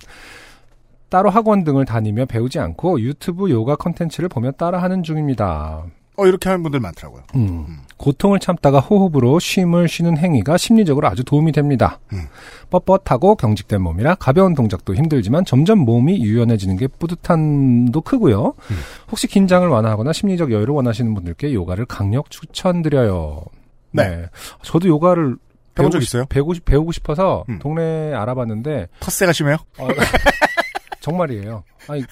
[1.10, 5.84] 따로 학원 등을 다니며 배우지 않고 유튜브 요가 컨텐츠를 보며 따라하는 중입니다.
[6.18, 7.24] 어, 이렇게 하는 분들 많더라고요.
[7.36, 7.80] 음.
[7.98, 12.00] 고통을 참다가 호흡으로 쉼을 쉬는 행위가 심리적으로 아주 도움이 됩니다.
[12.14, 12.28] 음.
[12.70, 18.54] 뻣뻣하고 경직된 몸이라 가벼운 동작도 힘들지만 점점 몸이 유연해지는 게 뿌듯함도 크고요.
[18.72, 18.76] 음.
[19.10, 23.44] 혹시 긴장을 완화하거나 심리적 여유를 원하시는 분들께 요가를 강력 추천드려요.
[23.92, 24.26] 네.
[24.64, 25.36] 저도 요가를
[25.76, 26.26] 배우고 적 싶- 있어요?
[26.28, 27.60] 배우고, 싶- 배우고 싶어서 음.
[27.60, 29.58] 동네에 알아봤는데 텃세가 심해요?
[29.78, 29.88] 어,
[31.02, 31.64] 정말이에요.
[31.88, 32.04] 아니,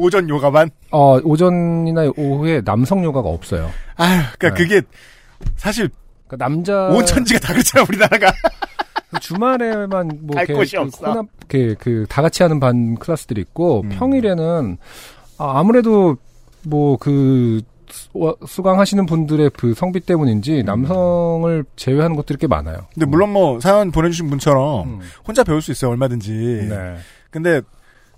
[0.00, 0.70] 오전 요가만?
[0.90, 3.70] 어, 오전이나 오후에 남성 요가가 없어요.
[3.96, 4.62] 아휴, 그니까 네.
[4.62, 4.82] 그게
[5.56, 5.88] 사실
[6.26, 8.32] 그러니까 남자 온천지가 다 그렇잖아, 우리나라가.
[9.20, 11.06] 주말에만 뭐갈 이렇게 곳이 그 없어.
[11.10, 13.88] 혼합 그다 같이 하는 반 클래스들이 있고 음.
[13.90, 14.78] 평일에는
[15.38, 16.16] 아, 아무래도
[16.64, 17.60] 뭐 그
[18.46, 20.06] 수강하시는 분들의 그 성비 음.
[20.06, 22.86] 때문인지 남성을 제외하는 것들이 꽤 많아요.
[22.94, 25.00] 근데 물론 뭐 사연 보내주신 분처럼 음.
[25.26, 26.30] 혼자 배울 수 있어요, 얼마든지.
[26.68, 26.96] 네.
[27.30, 27.60] 근데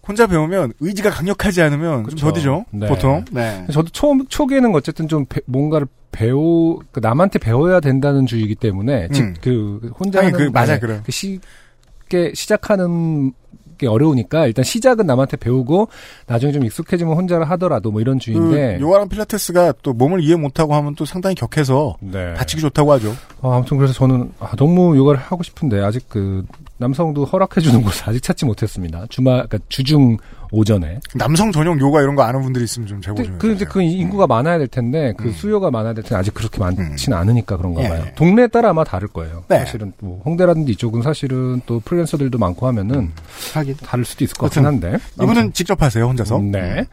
[0.06, 2.16] 혼자 배우면 의지가 강력하지 않으면 그쵸.
[2.16, 2.86] 좀 더디죠, 네.
[2.88, 3.24] 보통.
[3.30, 3.64] 네.
[3.72, 9.12] 저도 초 초기에는 어쨌든 좀 배- 뭔가를 배우 그 남한테 배워야 된다는 주의이기 때문에 음.
[9.12, 11.00] 즉그 혼자 하는 그, 맞아요, 네, 그래요.
[11.04, 13.32] 그 쉽게 시작하는
[13.78, 15.88] 게 어려우니까 일단 시작은 남한테 배우고
[16.26, 20.74] 나중에 좀 익숙해지면 혼자 하더라도 뭐 이런 주의인데 그 요가랑 필라테스가 또 몸을 이해 못하고
[20.74, 22.34] 하면 또 상당히 격해서 네.
[22.34, 23.12] 다치기 좋다고 하죠.
[23.40, 26.44] 아, 아무튼 그래서 저는 아, 너무 요가를 하고 싶은데 아직 그
[26.82, 29.06] 남성도 허락해주는 곳을 아직 찾지 못했습니다.
[29.08, 30.18] 주말 그러니까 주중
[30.50, 31.00] 오전에.
[31.14, 33.68] 남성 전용 요가 이런 거 아는 분들이 있으면 좀 제보 근데 좀그 이제 해주세요.
[33.72, 35.32] 그 인구가 많아야 될 텐데 그 음.
[35.32, 37.88] 수요가 많아야 될 텐데 아직 그렇게 많지는 않으니까 그런가 예.
[37.88, 38.04] 봐요.
[38.16, 39.44] 동네에 따라 아마 다를 거예요.
[39.48, 39.60] 네.
[39.60, 43.12] 사실은 뭐 홍대라든지 이쪽은 사실은 또 프리랜서들도 많고 하면은
[43.54, 43.76] 하긴.
[43.76, 44.98] 다를 수도 있을 것 같긴 한데.
[45.22, 46.36] 이분은 직접 하세요, 혼자서.
[46.36, 46.84] 음, 네.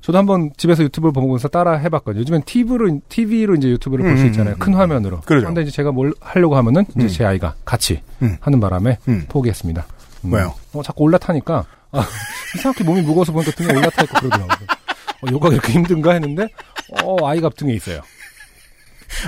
[0.00, 2.20] 저도 한번 집에서 유튜브를 보면서 따라 해봤거든요.
[2.20, 4.54] 요즘엔 TV로, TV로 이제 유튜브를 볼수 음, 있잖아요.
[4.54, 4.78] 음, 큰 음.
[4.78, 5.20] 화면으로.
[5.22, 5.46] 그러죠.
[5.46, 7.08] 근데 이제 제가 뭘 하려고 하면은 이제 음.
[7.08, 8.36] 제 아이가 같이 음.
[8.40, 9.26] 하는 바람에 음.
[9.28, 9.86] 포기했습니다.
[10.24, 10.32] 음.
[10.32, 10.54] 왜요?
[10.72, 12.06] 어, 자꾸 올라타니까, 아,
[12.56, 14.66] 이상하게 몸이 무거워서 보니까 등에 올라타 있고 그러더라고요.
[15.22, 16.48] 어, 요가 이렇게 힘든가 했는데,
[17.02, 18.00] 어, 아이가 등에 있어요.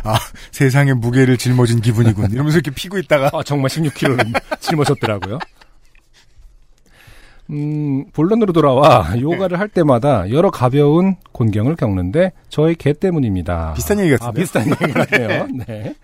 [0.05, 0.19] 아,
[0.53, 2.31] 세상에 무게를 짊어진 기분이군.
[2.31, 3.31] 이러면서 이렇게 피고 있다가.
[3.33, 5.39] 아, 정말 16kg를 짊어졌더라고요.
[7.51, 13.75] 음, 본론으로 돌아와 요가를 할 때마다 여러 가벼운 곤경을 겪는데 저희 개 때문입니다.
[13.75, 14.27] 비슷한 얘기 같은데.
[14.27, 15.49] 아, 비슷한 얘기 같네요.
[15.67, 15.95] 네.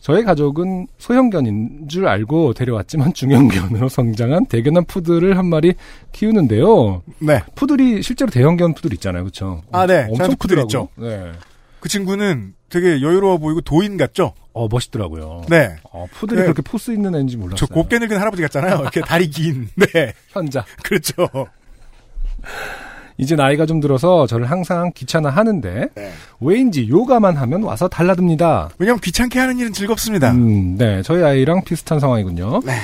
[0.00, 5.72] 저희 가족은 소형견인 줄 알고 데려왔지만 중형견으로 성장한 대견한 푸들을 한 마리
[6.12, 7.02] 키우는데요.
[7.20, 7.42] 네.
[7.54, 9.62] 푸들이 실제로 대형견 푸들 있잖아요, 그렇죠?
[9.72, 10.06] 아, 네.
[10.10, 10.58] 엄청 푸들.
[10.60, 10.88] 있죠.
[10.96, 11.32] 네.
[11.84, 14.32] 그 친구는 되게 여유로워 보이고 도인 같죠?
[14.54, 15.42] 어, 멋있더라고요.
[15.50, 15.76] 네.
[15.92, 16.44] 어, 푸들이 네.
[16.44, 17.56] 그렇게 포스 있는 애인지 몰랐어요.
[17.56, 18.78] 저 곱게 늙은 할아버지 같잖아요.
[18.80, 19.68] 이렇게 다리 긴.
[19.76, 20.14] 네.
[20.30, 20.64] 현자.
[20.82, 21.28] 그렇죠.
[23.18, 25.88] 이제 나이가 좀 들어서 저를 항상 귀찮아 하는데
[26.40, 28.70] 왜인지 요가만 하면 와서 달라듭니다.
[28.78, 30.32] 왜냐면 귀찮게 하는 일은 즐겁습니다.
[30.32, 32.62] 음, 네, 저희 아이랑 비슷한 상황이군요.
[32.64, 32.78] 네.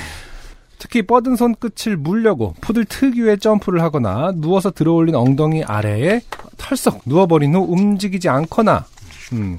[0.81, 6.21] 특히 뻗은 손끝을 물려고 푸들 특유의 점프를 하거나 누워서 들어올린 엉덩이 아래에
[6.57, 8.85] 털썩 누워버린 후 움직이지 않거나
[9.33, 9.57] 음,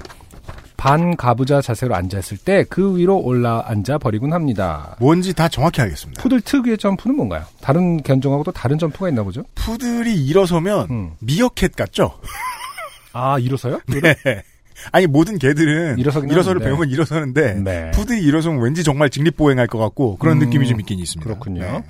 [0.75, 4.97] 반 가부좌 자세로 앉아있을 때 그 위로 올라 앉아 버리곤 합니다.
[4.99, 6.21] 뭔지 다 정확히 알겠습니다.
[6.21, 7.45] 푸들 특유의 점프는 뭔가요?
[7.61, 9.43] 다른 견종하고 또 다른 점프가 있나 보죠?
[9.55, 11.11] 푸들이 일어서면 음.
[11.19, 12.19] 미어캣 같죠?
[13.13, 13.79] 아, 일어서요?
[13.87, 14.43] 네.
[14.91, 16.59] 아니 모든 개들은 일어서를.
[16.59, 17.91] 배우면 일어서는데 네.
[17.91, 21.27] 푸들이 일어서면 왠지 정말 직립보행할 것 같고 그런 음, 느낌이 좀 있긴 있습니다.
[21.27, 21.61] 그렇군요.
[21.61, 21.83] 네.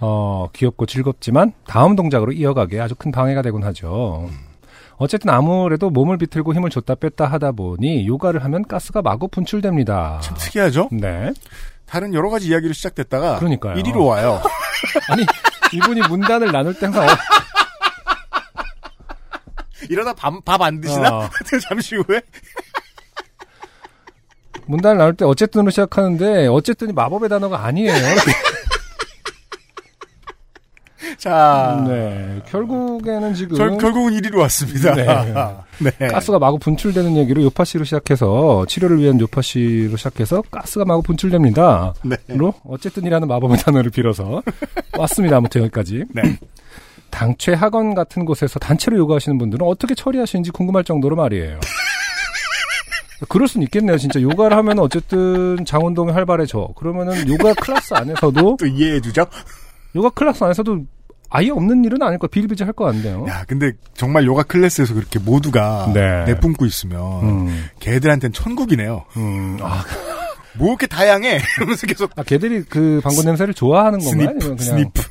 [0.00, 4.28] 어, 귀엽고 즐겁지만 다음 동작으로 이어가기에 아주 큰 방해가 되곤 하죠.
[4.98, 10.20] 어쨌든 아무래도 몸을 비틀고 힘을 줬다 뺐다 하다 보니 요가를 하면 가스가 마구 분출됩니다.
[10.22, 10.88] 참 특이하죠?
[10.92, 11.32] 네.
[11.86, 13.78] 다른 여러 가지 이야기로 시작됐다가 그러니까요.
[13.78, 14.40] 이리로 와요.
[15.10, 15.24] 아니,
[15.72, 17.08] 이분이 문단을 나눌 때 항상 어,
[19.90, 21.18] 이러다 밥 안 드시나?
[21.18, 21.28] 어.
[21.68, 22.20] 잠시 후에
[24.66, 27.92] 문단을 나눌 때 어쨌든으로 시작하는데 어쨌든이 마법의 단어가 아니에요.
[31.18, 32.42] 자 네.
[32.48, 34.94] 결국에는 지금 결, 결국은 이리로 왔습니다.
[34.94, 35.06] 네.
[35.78, 36.08] 네.
[36.08, 41.94] 가스가 마구 분출되는 얘기로 요파씨로 시작해서 치료를 위한 요파씨로 시작해서 가스가 마구 분출됩니다.
[42.02, 42.16] 네.
[42.28, 44.42] 로 어쨌든이라는 마법의 단어를 빌어서
[44.98, 45.36] 왔습니다.
[45.36, 46.04] 아무튼 여기까지.
[46.12, 46.38] 네.
[47.16, 51.60] 당최 학원 같은 곳에서 단체로 요가하시는 분들은 어떻게 처리하시는지 궁금할 정도로 말이에요.
[53.30, 53.96] 그럴 수는 있겠네요.
[53.96, 56.74] 진짜 요가를 하면 어쨌든 장운동이 활발해져.
[56.76, 59.24] 그러면은 요가 클래스 안에서도 또 이해해주죠?
[59.94, 60.84] 요가 클래스 안에서도
[61.30, 63.24] 아예 없는 일은 아닐 거 비일비재 할거 같네요.
[63.30, 66.24] 야, 근데 정말 요가 클래스에서 그렇게 모두가 네.
[66.26, 69.06] 내뿜고 있으면 음, 걔들한텐 천국이네요.
[69.16, 69.82] 음, 아,
[70.58, 71.40] 뭐 이렇게 다양해?
[71.56, 74.12] 이러면서 계속 아, 걔들이 그 방구 냄새를 좋아하는 건가요?
[74.12, 75.02] sniff, 아니면 그냥 스니프.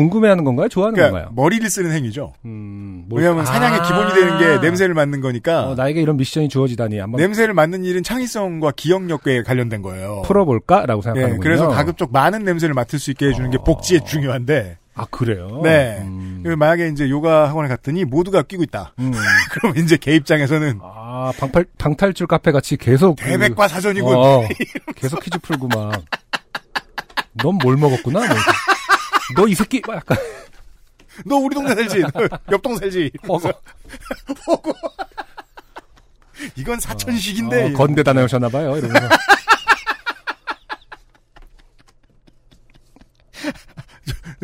[0.00, 0.68] 궁금해하는 건가요?
[0.68, 1.32] 좋아하는 그러니까 건가요?
[1.36, 2.32] 머리를 쓰는 행위죠.
[2.46, 3.82] 음, 뭘- 왜냐하면 사냥의 아.
[3.82, 8.02] 기본이 되는 게 냄새를 맡는 거니까 어, 나에게 이런 미션이 주어지다니 한번 냄새를 맡는 일은
[8.02, 10.22] 창의성과 기억력에 관련된 거예요.
[10.24, 11.40] 풀어볼까라고 예, 생각하는군요.
[11.42, 15.60] 그래서 가급적 많은 냄새를 맡을 수 있게 해주는 게 복지에 중요한데, 아 그래요?
[15.62, 15.98] 네.
[16.02, 16.40] 음.
[16.44, 18.94] 그 만약에 이제 요가 학원에 갔더니 모두가 끼고 있다.
[19.00, 19.12] 음.
[19.52, 24.16] 그럼 이제 걔 입장에서는 아 방팔 방탈출 카페 같이 계속 그- 대백과 사전이군.
[24.16, 24.42] 어,
[24.96, 26.02] 계속 퀴즈 풀고 막.
[27.42, 28.20] 넌 뭘 먹었구나.
[29.36, 30.16] 너 이 새끼 막 약간
[31.26, 32.00] 너 우리 동네 살지?
[32.14, 33.10] 너 옆동 살지?
[33.28, 33.52] 허거
[34.46, 34.72] 호구.
[36.56, 37.64] 이건 사천식인데.
[37.64, 38.76] 어, 건대 다녀오셨나 봐요.
[38.76, 39.08] 이러면서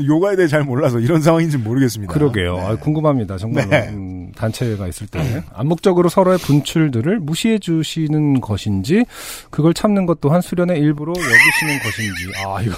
[0.05, 2.13] 요가에 대해 잘 몰라서 이런 상황인지 모르겠습니다.
[2.13, 2.57] 그러게요.
[2.57, 2.67] 네.
[2.67, 3.39] 아, 궁금합니다.
[3.39, 3.89] 정말로 네.
[3.89, 9.07] 음, 단체가 있을 때 암묵적으로 서로의 분출들을 무시해 주시는 것인지
[9.51, 12.77] 그걸 참는 것 또한 수련의 일부로 여기시는 것인지 아 이거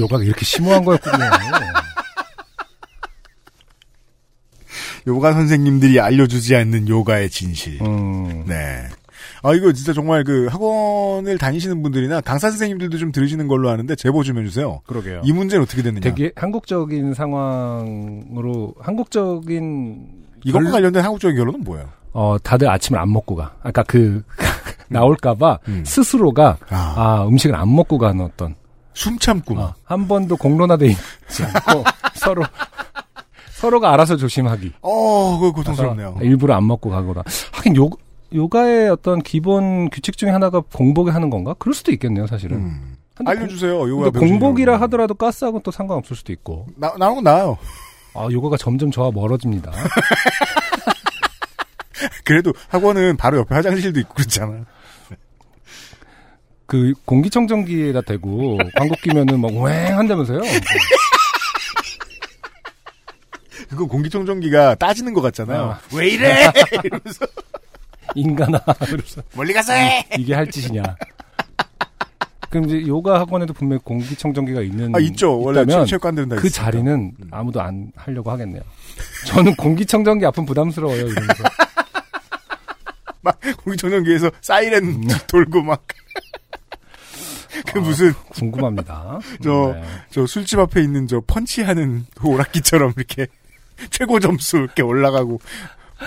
[0.00, 1.16] 요가가 이렇게 심오한 거였군요.
[5.06, 7.78] 요가 선생님들이 알려주지 않는 요가의 진실.
[7.82, 8.86] 음, 네.
[9.42, 14.22] 아, 이거 진짜 정말 그 학원을 다니시는 분들이나 강사 선생님들도 좀 들으시는 걸로 아는데 제보
[14.22, 14.80] 좀 해주세요.
[14.86, 15.22] 그러게요.
[15.24, 16.00] 이 문제는 어떻게 됐느냐.
[16.00, 20.06] 되게 한국적인 상황으로 한국적인
[20.44, 21.88] 이것과 결- 관련된 한국적인 결론은 뭐예요?
[22.12, 23.56] 어 다들 아침을 안 먹고 가.
[23.62, 24.22] 아까 그
[24.88, 25.82] 나올까봐 음.
[25.84, 28.54] 스스로가 아, 아 음식을 안 먹고 가는 어떤
[28.94, 29.58] 숨 참고.
[29.58, 31.84] 어, 한 번도 공론화돼 있지 않고
[32.14, 32.42] 서로
[33.54, 34.72] 서로가 알아서 조심하기.
[34.82, 36.18] 어, 그거 고통스럽네요.
[36.22, 37.22] 일부러 안 먹고 가거나.
[37.52, 37.90] 하긴 요
[38.34, 41.54] 요가의 어떤 기본 규칙 중에 하나가 공복에 하는 건가?
[41.58, 42.56] 그럴 수도 있겠네요, 사실은.
[42.56, 42.96] 음.
[43.24, 43.88] 알려주세요.
[43.88, 44.80] 요가 공복이라.
[44.82, 46.66] 하더라도 가스하고는 또 상관없을 수도 있고.
[46.76, 47.58] 나, 나온 건 나아요.
[48.14, 49.70] 아, 요가가 점점 저와 멀어집니다.
[52.24, 54.64] 그래도 학원은 바로 옆에 화장실도 있고 그렇잖아.
[56.72, 60.40] 그 공기청정기에다 대고 광고 끼면은 막왱 한다면서요.
[63.68, 65.72] 그건 공기청정기가 따지는 것 같잖아요.
[65.72, 65.80] 아.
[65.94, 66.50] 왜 이래?
[66.82, 67.26] 이러면서
[68.14, 68.58] 인간아.
[68.86, 70.02] 그래서 멀리 가서 해!
[70.18, 70.82] 이게 할 짓이냐.
[72.48, 75.38] 그럼 이제 요가 학원에도 분명히 공기청정기가 있는 아, 있죠.
[75.38, 76.70] 원래 체육관들은 다그 있으니까.
[76.70, 78.62] 자리는 아무도 안 하려고 하겠네요.
[79.26, 81.02] 저는 공기청정기 앞은 부담스러워요.
[81.02, 81.44] 이러면서.
[83.20, 85.08] 막 공기청정기에서 사이렌 음.
[85.26, 85.84] 돌고 막.
[87.72, 89.18] 그 무슨 궁금합니다.
[89.42, 89.82] 저- 네.
[90.10, 93.26] 저 술집 앞에 있는 저 펀치하는 그 오락기처럼 이렇게
[93.90, 95.40] 최고 점수 이렇게 올라가고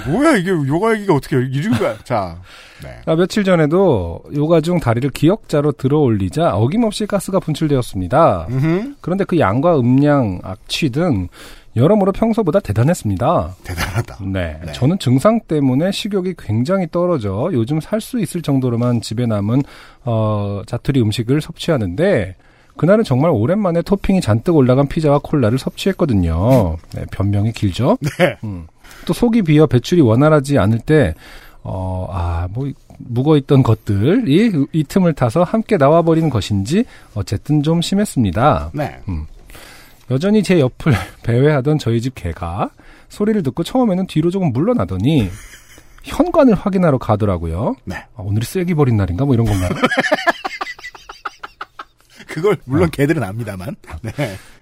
[0.08, 2.38] 뭐야 이게 요가 얘기가 어떻게 이류가 자
[2.84, 3.00] 네.
[3.06, 8.48] 아, 며칠 전에도 요가 중 다리를 기역자로 들어 올리자 어김없이 가스가 분출되었습니다.
[8.50, 8.96] 음흠.
[9.02, 11.28] 그런데 그 양과 음량, 악취 등
[11.76, 13.56] 여러모로 평소보다 대단했습니다.
[13.64, 14.18] 대단하다.
[14.26, 14.60] 네.
[14.66, 14.72] 네.
[14.72, 19.64] 저는 증상 때문에 식욕이 굉장히 떨어져 요즘 살 수 있을 정도로만 집에 남은
[20.04, 22.36] 어, 자투리 음식을 섭취하는데
[22.78, 26.78] 그날은 정말 오랜만에 토핑이 잔뜩 올라간 피자와 콜라를 섭취했거든요.
[26.94, 27.98] 네, 변명이 길죠.
[28.20, 28.38] 네.
[28.44, 28.68] 음.
[29.06, 31.16] 또 속이 비어 배출이 원활하지 않을 때
[31.64, 32.70] 어, 아, 뭐,
[33.00, 38.70] 묵어있던 것들이 이 틈을 타서 함께 나와버리는 것인지, 어쨌든 좀 심했습니다.
[38.76, 39.00] 네.
[40.12, 40.94] 여전히 제 옆을
[41.24, 42.70] 배회하던 저희 집 개가
[43.10, 45.30] 소리를 듣고 처음에는 뒤로 조금 물러나더니
[46.04, 47.76] 현관을 확인하러 가더라고요.
[47.86, 47.96] 네.
[48.16, 49.70] 아, 오늘이 쓰레기 버린 날인가 뭐 이런 건가요?
[52.28, 53.76] 그걸 물론 개들은 압니다만.
[54.02, 54.12] 네.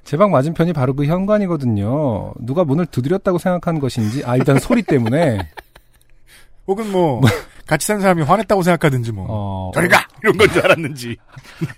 [0.04, 2.34] 제 방 맞은편이 바로 그 현관이거든요.
[2.40, 5.50] 누가 문을 두드렸다고 생각한 것인지, 아, 일단 소리 때문에.
[6.68, 7.22] 혹은 뭐
[7.66, 11.18] 같이 사는 사람이 화냈다고 생각하든지 뭐 어, 저리 가 이런 건 줄 알았는지.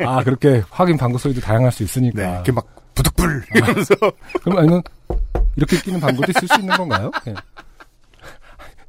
[0.06, 2.22] 아, 그렇게 확인 방구 소리도 다양할 수 있으니까.
[2.22, 2.32] 네.
[2.34, 3.96] 이렇게 막 부득불 이러면서
[4.44, 4.82] 그럼 아니면
[5.56, 7.12] 이렇게 끼는 방구도 있을 수 있는 건가요?
[7.28, 7.36] 예.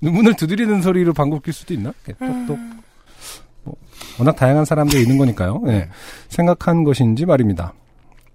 [0.00, 1.92] 문을 두드리는 소리로 방구 낄 수도 있나?
[2.08, 2.58] 예, 똑똑.
[3.64, 3.74] 뭐,
[4.18, 5.62] 워낙 다양한 사람들이 있는 거니까요.
[5.66, 5.70] 예.
[5.70, 5.88] 네.
[6.28, 7.72] 생각한 것인지 말입니다.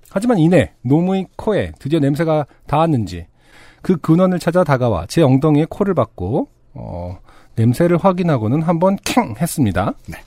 [0.10, 3.28] 하지만 이내 노무의 코에 드디어 냄새가 닿았는지
[3.82, 7.18] 그 근원을 찾아 다가와 제 엉덩이에 코를 박고 어,
[7.56, 9.94] 냄새를 확인하고는 한번 캥 했습니다.
[10.08, 10.18] 네.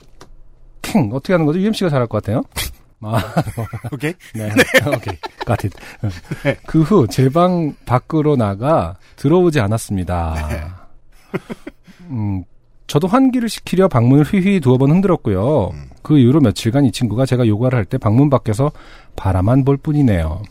[0.81, 1.59] 캥 어떻게 하는 거죠?
[1.59, 2.41] UMC가 잘할 것 같아요.
[3.01, 3.21] 아,
[3.91, 4.13] 오케이.
[4.33, 4.49] 네.
[4.87, 5.17] 오케이.
[5.45, 5.71] got it.
[6.65, 10.77] 그후 제 방 밖으로 나가 들어오지 않았습니다.
[12.09, 12.43] 음,
[12.87, 15.71] 저도 환기를 시키려 방문을 휘휘 두어 번 흔들었고요.
[16.01, 18.71] 그 이후로 며칠간 이 친구가 제가 요가를 할 때 방문 밖에서
[19.15, 20.41] 바라만 볼 뿐이네요.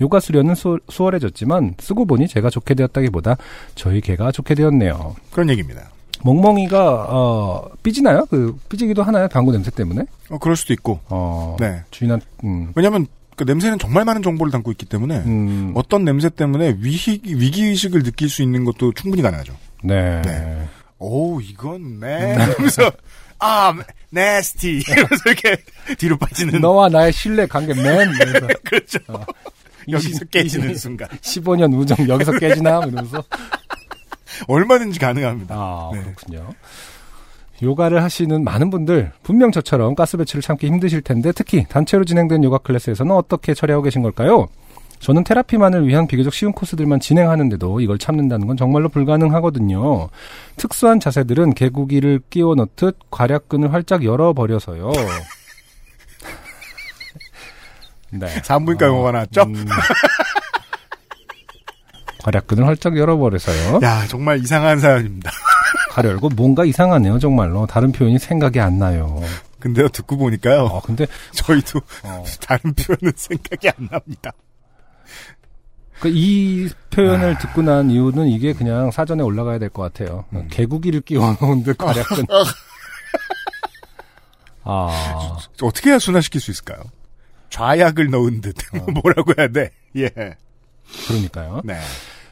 [0.00, 3.36] 요가 수련은 수, 수월해졌지만 쓰고 보니 제가 좋게 되었다기보다
[3.74, 5.14] 저희 개가 좋게 되었네요.
[5.30, 5.90] 그런 얘기입니다.
[6.24, 8.26] 멍멍이가 어, 삐지나요?
[8.30, 9.28] 그 삐지기도 하나요?
[9.28, 10.04] 방구 냄새 때문에?
[10.28, 11.00] 어, 그럴 수도 있고.
[11.08, 11.82] 어, 네.
[11.90, 13.06] 주인한 음, 왜냐하면
[13.36, 18.02] 그 냄새는 정말 많은 정보를 담고 있기 때문에 음, 어떤 냄새 때문에 위기 위기 의식을
[18.02, 19.54] 느낄 수 있는 것도 충분히 가능하죠.
[19.82, 20.20] 네.
[20.22, 20.68] 네.
[20.98, 22.34] 오 이건 네.
[22.34, 22.92] 이러면서
[23.40, 23.72] 아
[24.10, 25.56] 네스티 이러면서 이렇게
[25.96, 28.08] 뒤로 빠지는 너와 나의 신뢰 관계 맨
[28.64, 28.98] 그렇죠.
[29.08, 29.24] 어.
[29.88, 33.24] 여기서 깨지는 순간 15년 우정 여기서 깨지나 이러면서
[34.48, 35.54] 얼마든지 가능합니다.
[35.54, 36.02] 아 네.
[36.02, 36.48] 그렇군요.
[37.62, 42.58] 요가를 하시는 많은 분들 분명 저처럼 가스 배출을 참기 힘드실 텐데 특히 단체로 진행된 요가
[42.58, 44.48] 클래스에서는 어떻게 처리하고 계신 걸까요?
[44.98, 50.08] 저는 테라피만을 위한 비교적 쉬운 코스들만 진행하는데도 이걸 참는다는 건 정말로 불가능하거든요.
[50.56, 54.92] 특수한 자세들은 개구기를 끼워 넣듯 괄약근을 활짝 열어버려서요.
[58.12, 58.26] 네.
[58.42, 59.42] 산부인과 용어가 나왔죠?
[59.42, 59.54] 음.
[62.22, 63.80] 괄약근을 활짝 열어버려서요.
[63.82, 65.30] 야 정말 이상한 사연입니다.
[65.90, 67.66] 가려 열고 뭔가 이상하네요, 정말로.
[67.66, 69.20] 다른 표현이 생각이 안 나요.
[69.58, 74.30] 근데요 듣고 보니까요 어, 근데, 저희도 어, 다른 표현은 생각이 안 납니다.
[76.00, 80.24] 그이 표현을 듣고 난 이유는 이게 그냥 사전에 올라가야 될 것 같아요.
[80.50, 82.24] 개구기를 끼워 놓은 듯 괄약근.
[84.64, 86.80] 아, 어떻게 해야 순화시킬 수 있을까요?
[87.50, 88.56] 좌약을 넣은 듯
[89.02, 89.70] 뭐라고 해야 돼?
[89.96, 90.10] 예.
[91.08, 91.60] 그러니까요.
[91.64, 91.78] 네.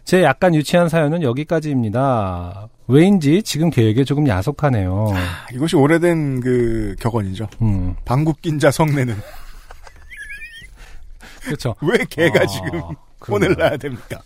[0.04, 2.68] 제 약간 유치한 사연은 여기까지입니다.
[2.86, 5.08] 왜인지 지금 계획에 조금 야속하네요.
[5.52, 7.48] 이것이 오래된 그 격언이죠.
[7.60, 9.16] 음, 방구 낀자 성내는
[11.44, 11.74] 그렇죠.
[11.82, 12.70] 왜 개가 아, 지금
[13.18, 13.50] 그러네요.
[13.50, 14.20] 혼을 나야 됩니까?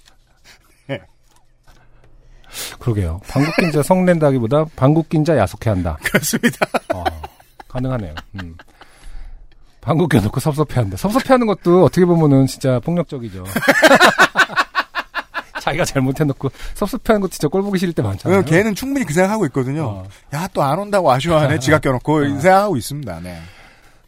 [2.78, 3.20] 그러게요.
[3.28, 5.98] 방귀낀자 성낸다기보다 방귀낀자 야속해 한다.
[6.04, 6.66] 그렇습니다.
[6.94, 7.02] 어,
[7.68, 8.14] 가능하네요.
[8.42, 8.54] 음.
[9.82, 10.96] 방구 껴놓고 섭섭해한다.
[10.96, 13.44] 섭섭해하는 것도 어떻게 보면은 진짜 폭력적이죠.
[15.60, 18.38] 자기가 잘못해놓고 섭섭해하는 것도 진짜 꼴보기 싫을 때 많잖아요.
[18.38, 19.84] 왜냐면 걔는 충분히 그 생각하고 있거든요.
[19.84, 20.04] 어.
[20.32, 21.58] 야또 안 온다고 아쉬워하네.
[21.58, 23.20] 지각 껴놓고 이 생각하고 있습니다.
[23.20, 23.38] 네.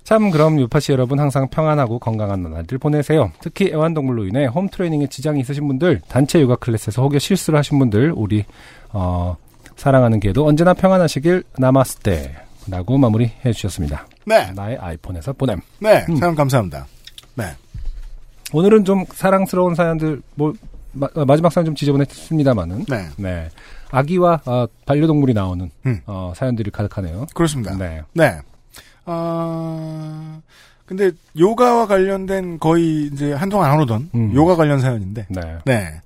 [0.04, 3.32] 참 그럼 유파씨 여러분 항상 평안하고 건강한 나날들 보내세요.
[3.40, 8.12] 특히 애완동물로 인해 홈 트레이닝에 지장이 있으신 분들, 단체 요가 클래스에서 혹여 실수를 하신 분들,
[8.14, 8.44] 우리
[8.92, 9.36] 어,
[9.76, 14.06] 사랑하는 개도 언제나 평안하시길 나마스테 라고 마무리 해 주셨습니다.
[14.26, 14.50] 네.
[14.52, 15.60] 나의 아이폰에서 보냄.
[15.80, 16.04] 네.
[16.08, 16.16] 음.
[16.16, 16.86] 사연 감사합니다.
[17.34, 17.44] 네.
[18.52, 20.52] 오늘은 좀 사랑스러운 사연들 뭐
[20.92, 23.08] 마, 지막 사연 좀 지저분했습니다만은 네.
[23.16, 23.48] 네
[23.90, 26.00] 아기와 어, 반려동물이 나오는 음.
[26.06, 27.26] 어, 사연들이 가득하네요.
[27.34, 27.76] 그렇습니다.
[27.76, 28.02] 네.
[28.12, 28.40] 네.
[29.06, 30.40] 아,
[30.86, 34.34] 근데 요가와 관련된 거의 이제 한동안 안 오던 음.
[34.34, 35.58] 요가 관련 사연인데, 네.
[35.64, 36.00] 네.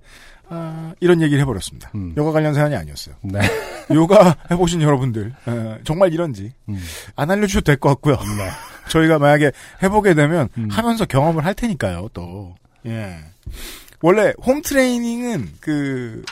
[0.51, 1.91] 아, 이런 얘기를 해버렸습니다.
[1.95, 2.15] 음.
[2.17, 3.15] 요가 관련 사연이 아니었어요.
[3.23, 3.41] 네.
[3.93, 6.79] 요가 해보신 여러분들, 어, 정말 이런지 음.
[7.17, 8.17] 안 알려주셔도 될 것 같고요.
[8.17, 8.51] 네.
[8.91, 10.69] 저희가 만약에 해보게 되면 음.
[10.71, 12.55] 하면서 경험을 할 테니까요, 또.
[12.87, 13.19] 예.
[14.01, 16.25] 원래 홈 트레이닝은 그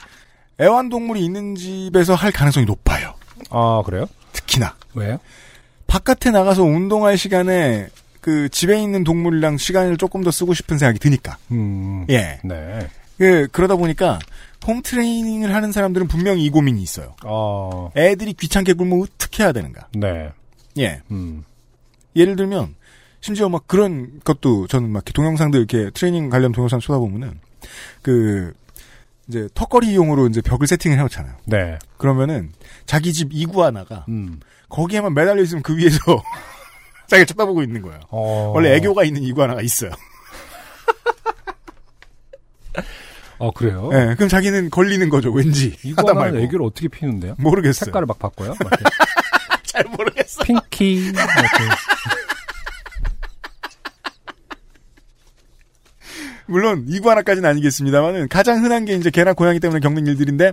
[0.61, 3.15] 애완동물이 있는 집에서 할 가능성이 높아요.
[3.51, 4.07] 아 그래요?
[4.33, 4.77] 특히나.
[4.95, 5.19] 왜요?
[5.87, 7.89] 바깥에 나가서 운동할 시간에
[8.21, 11.37] 그 집에 있는 동물이랑 시간을 조금 더 쓰고 싶은 생각이 드니까.
[11.51, 12.07] 음.
[12.09, 12.39] 예.
[12.43, 12.89] 네.
[13.19, 14.19] 그, 그러다 보니까
[14.67, 17.15] 홈 트레이닝을 하는 사람들은 분명히 이 고민이 있어요.
[17.25, 19.89] 어, 애들이 귀찮게 굴면 어떻게 해야 되는가.
[19.95, 20.33] 네.
[20.79, 21.03] 예.
[21.11, 21.45] 음.
[22.17, 22.75] 예를 들면
[23.21, 27.39] 심지어 막 그런 것도 저는 막 동영상들 이렇게 트레이닝 관련 동영상 쳐다보면은
[28.03, 28.53] 그
[29.29, 31.35] 이제 턱걸이용으로 이제 벽을 세팅을 해놓잖아요.
[31.47, 31.79] 네.
[31.97, 32.53] 그러면은
[32.87, 34.41] 자기 집 이구아나가 음.
[34.69, 35.99] 거기에만 매달려 있으면 그 위에서
[37.09, 38.01] 자기를 쳐다보고 있는 거예요.
[38.11, 38.53] 어.
[38.55, 39.91] 원래 애교가 있는 이구아나가 있어요.
[43.39, 43.91] 어, 그래요?
[43.93, 45.77] 예, 그럼 자기는 걸리는 거죠, 왠지.
[45.83, 46.39] 이거 하다 말고.
[46.39, 47.35] 애교를 어떻게 피는데요?
[47.39, 47.87] 모르겠어요.
[47.87, 48.51] 색깔을 막 바꿔요?
[48.51, 48.85] 막 이렇게
[49.65, 50.43] 잘 모르겠어.
[50.45, 51.09] 핑키.
[51.09, 51.19] 이렇게.
[56.47, 60.53] 물론 이구아나까지는 아니겠습니다만은 가장 흔한 게 이제 개나 고양이 때문에 겪는 일들인데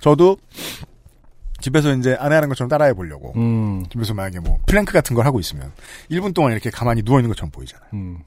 [0.00, 0.36] 저도
[1.60, 3.84] 집에서 이제 아내 하는 것처럼 따라해 보려고 음.
[3.92, 5.72] 집에서 만약에 뭐 플랭크 같은 걸 하고 있으면
[6.10, 7.88] 1분 동안 이렇게 가만히 누워 있는 것처럼 보이잖아요.
[7.94, 8.18] 음.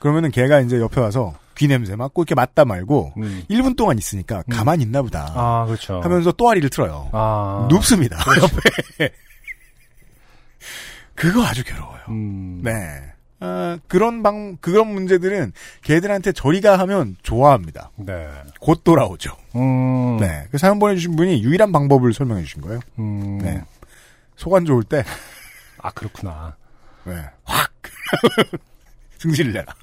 [0.00, 3.44] 그러면은 걔가 이제 옆에 와서 귀 냄새 맡고 이렇게 맡다 말고 음.
[3.50, 6.00] 1분 동안 있으니까 가만히 있나 보다 아, 그렇죠.
[6.00, 7.10] 하면서 또아리를 틀어요.
[7.12, 7.68] 아.
[7.70, 8.16] 눕습니다.
[8.18, 9.12] 옆에.
[11.14, 12.00] 그거 아주 괴로워요.
[12.08, 12.62] 음.
[12.64, 12.72] 네.
[13.40, 17.90] 아, 그런 방, 그런 문제들은 걔들한테 저리가 하면 좋아합니다.
[17.96, 18.26] 네.
[18.58, 19.34] 곧 돌아오죠.
[19.56, 20.16] 음.
[20.18, 20.46] 네.
[20.50, 22.80] 그 사연 보내주신 분이 유일한 방법을 설명해 주신 거예요.
[22.98, 23.38] 음.
[23.38, 23.62] 네.
[24.36, 25.04] 속안 좋을 때,
[25.78, 26.56] 아, 그렇구나.
[27.04, 27.14] 네.
[27.44, 27.70] 확!
[29.18, 29.74] 승질을 내라.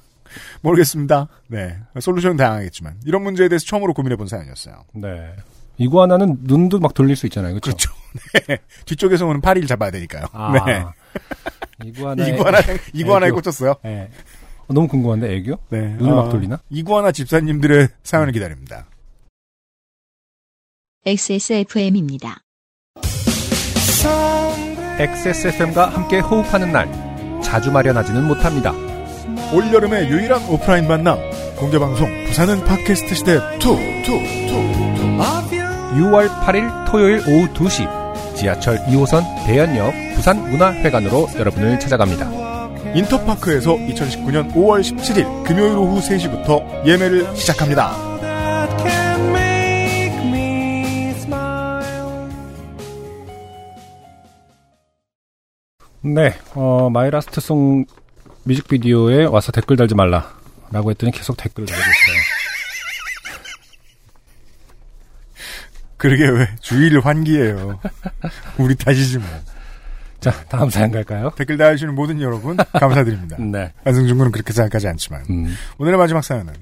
[0.62, 1.28] 모르겠습니다.
[1.48, 1.78] 네.
[2.00, 3.00] 솔루션은 다양하겠지만.
[3.04, 4.84] 이런 문제에 대해서 처음으로 고민해 본 사연이었어요.
[4.94, 5.34] 네.
[5.78, 7.58] 이구아나는 눈도 막 돌릴 수 있잖아요.
[7.60, 7.90] 그렇죠?
[8.32, 8.46] 그렇죠.
[8.48, 8.58] 네.
[8.84, 10.26] 뒤쪽에서 오는 파리를 잡아야 되니까요.
[10.32, 10.52] 아.
[10.66, 10.84] 네.
[11.84, 12.26] 이구아나.
[12.26, 12.58] 이구아나,
[12.92, 13.76] 이구아나에 꽂혔어요.
[13.84, 14.10] 네.
[14.66, 15.58] 어, 너무 궁금한데 애교?
[15.70, 15.80] 네.
[15.94, 16.60] 눈을 막 아, 돌리나?
[16.68, 18.86] 이구아나 집사님들의 사연을 기다립니다.
[21.06, 22.42] XSFM입니다.
[24.98, 26.88] XSFM과 함께 호흡하는 날.
[27.42, 28.72] 자주 마련하지는 못합니다.
[29.52, 31.18] 올여름의 유일한 오프라인 만남.
[31.56, 35.58] 공개방송, 부산은 팟캐스트 시대 2, 2, 2, 2.
[35.98, 42.48] 6월 8일 토요일 오후 2시 지하철 2호선 대연역 부산문화회관으로 여러분을 찾아갑니다.
[42.94, 48.08] 인터파크에서 2019년 5월 17일 금요일 오후 3시부터 예매를 시작합니다.
[56.00, 57.84] 네, 어, My Last Song
[58.48, 62.20] 뮤직비디오에 와서 댓글 달지 말라라고 했더니 계속 댓글 달고 있어요.
[65.98, 67.78] 그러게 왜 주의를 환기해요.
[68.58, 69.26] 우리 탓이지 뭐.
[70.20, 71.30] 자, 다음 사연 갈까요?
[71.36, 73.36] 댓글 달아주시는 모든 여러분 감사드립니다.
[73.42, 73.72] 네.
[73.84, 75.54] 안승준 군은 그렇게 생각하지 않지만 음.
[75.78, 76.54] 오늘의 마지막 사연은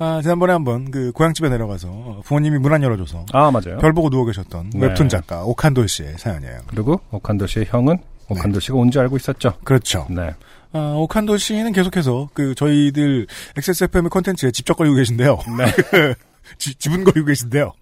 [0.00, 3.78] 아, 지난번에 한번 그 고향집에 내려가서 부모님이 문 안 열어줘서 아, 맞아요.
[3.80, 4.86] 별 보고 누워 계셨던 네.
[4.86, 6.60] 웹툰 작가 오칸도 씨의 사연이에요.
[6.68, 7.98] 그리고 오칸도 씨의 형은
[8.28, 9.54] 오칸도 씨가 온 줄 알고 있었죠.
[9.64, 10.06] 그렇죠.
[10.10, 10.34] 네.
[10.72, 15.38] 아, 오칸도 씨는 계속해서 그 저희들 XSFM의 컨텐츠에 직접 걸리고 계신데요.
[15.58, 16.14] 네.
[16.58, 17.72] 지, 지분 걸리고 계신데요.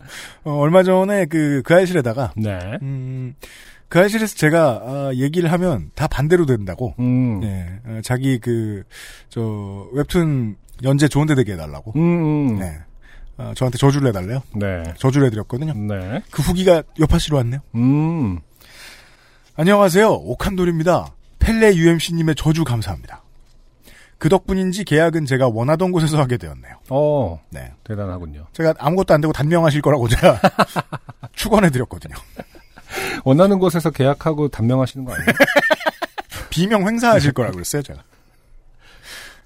[0.45, 2.59] 어, 얼마 전에 그, 그 알실에다가, 네.
[2.82, 3.34] 음,
[3.89, 6.95] 그 알실에서 제가, 아, 얘기를 하면 다 반대로 된다고.
[6.99, 7.43] 음.
[7.45, 8.82] 예, 어, 자기 그,
[9.28, 11.93] 저, 웹툰 연재 좋은 데 되게 해달라고.
[11.97, 12.59] 음, 음.
[12.59, 12.78] 네.
[13.39, 14.43] 어, 저한테 저주를 해달래요.
[14.55, 14.82] 네.
[14.99, 15.74] 저주를 해드렸거든요.
[15.74, 16.22] 네.
[16.30, 17.61] 그 후기가 여파씨로 왔네요.
[17.74, 18.41] 음.
[19.57, 20.11] 안녕하세요.
[20.11, 21.12] 오칸돌입니다.
[21.47, 23.22] 펠레 UMC님의 저주 감사합니다.
[24.18, 26.74] 그 덕분인지 계약은 제가 원하던 곳에서 하게 되었네요.
[26.90, 27.72] 어, 네.
[27.84, 28.49] 대단하군요.
[28.53, 30.40] 제가 아무것도 안 되고 단명하실 거라고 제가
[31.36, 32.16] 축원해드렸거든요.
[33.24, 35.28] 원하는 곳에서 계약하고 단명하시는 거 아니에요?
[36.51, 38.03] 비명 행사하실 거라고 그랬어요, 제가.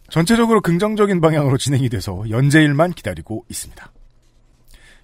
[0.08, 3.92] 전체적으로 긍정적인 방향으로 진행이 돼서 연재일만 기다리고 있습니다.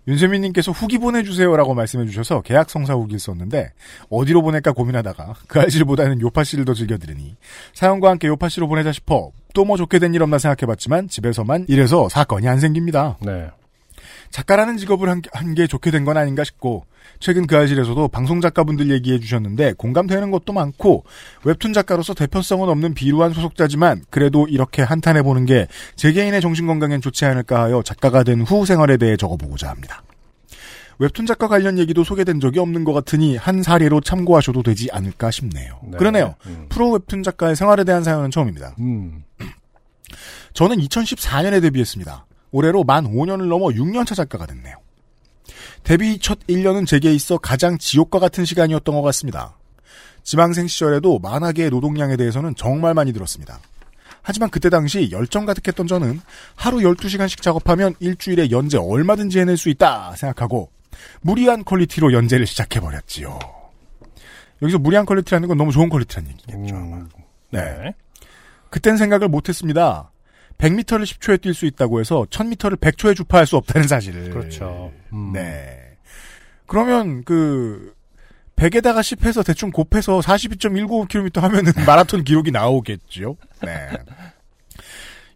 [0.08, 3.72] 윤세민님께서 후기 보내주세요라고 말씀해주셔서 계약 성사 후기를 썼는데
[4.10, 7.36] 어디로 보낼까 고민하다가 그 알실보다는 요파 씨를 더 즐겨 들으니
[7.74, 12.08] 사연과 함께 요파 씨로 보내자 싶어 또 뭐 좋게 된 일 없나 생각해봤지만 집에서만 이래서
[12.08, 13.16] 사건이 안 생깁니다.
[13.22, 13.48] 네.
[14.36, 16.84] 작가라는 직업을 한 게 좋게 된 건 아닌가 싶고
[17.20, 21.04] 최근 그 아실에서도 방송 작가분들 얘기해 주셨는데 공감되는 것도 많고
[21.44, 27.00] 웹툰 작가로서 대표성은 없는 비루한 소속자지만 그래도 이렇게 한탄해 보는 게 제 개인의 정신 건강엔
[27.00, 30.02] 좋지 않을까 하여 작가가 된 후 생활에 대해 적어보고자 합니다.
[30.98, 35.78] 웹툰 작가 관련 얘기도 소개된 적이 없는 것 같으니 한 사례로 참고하셔도 되지 않을까 싶네요.
[35.84, 35.98] 네.
[35.98, 36.34] 그러네요.
[36.46, 36.66] 음.
[36.68, 38.74] 프로 웹툰 작가의 생활에 대한 사연은 처음입니다.
[38.80, 39.24] 음.
[40.54, 42.26] 저는 2014년에 데뷔했습니다.
[42.50, 44.76] 올해로 만 5년을 넘어 6년차 작가가 됐네요.
[45.84, 49.56] 데뷔 첫 1년은 제게 있어 가장 지옥과 같은 시간이었던 것 같습니다.
[50.22, 53.60] 지망생 시절에도 만화계의 노동량에 대해서는 정말 많이 들었습니다.
[54.22, 56.20] 하지만 그때 당시 열정 가득했던 저는
[56.56, 60.68] 하루 12시간씩 작업하면 일주일에 연재 얼마든지 해낼 수 있다 생각하고
[61.20, 63.38] 무리한 퀄리티로 연재를 시작해버렸지요.
[64.62, 66.74] 여기서 무리한 퀄리티라는 건 너무 좋은 퀄리티라는 얘기겠죠.
[66.74, 67.08] 음.
[67.50, 67.94] 네.
[68.70, 70.10] 그땐 생각을 못했습니다.
[70.58, 74.30] 100m를 10초에 뛸 수 있다고 해서 1000m를 100초에 주파할 수 없다는 사실을.
[74.30, 74.92] 그렇죠.
[75.12, 75.32] 음.
[75.32, 75.96] 네.
[76.66, 77.94] 그러면 그
[78.56, 83.36] 100에다가 10해서 대충 곱해서 42.195km 하면은 마라톤 기록이 나오겠죠.
[83.62, 83.88] 네.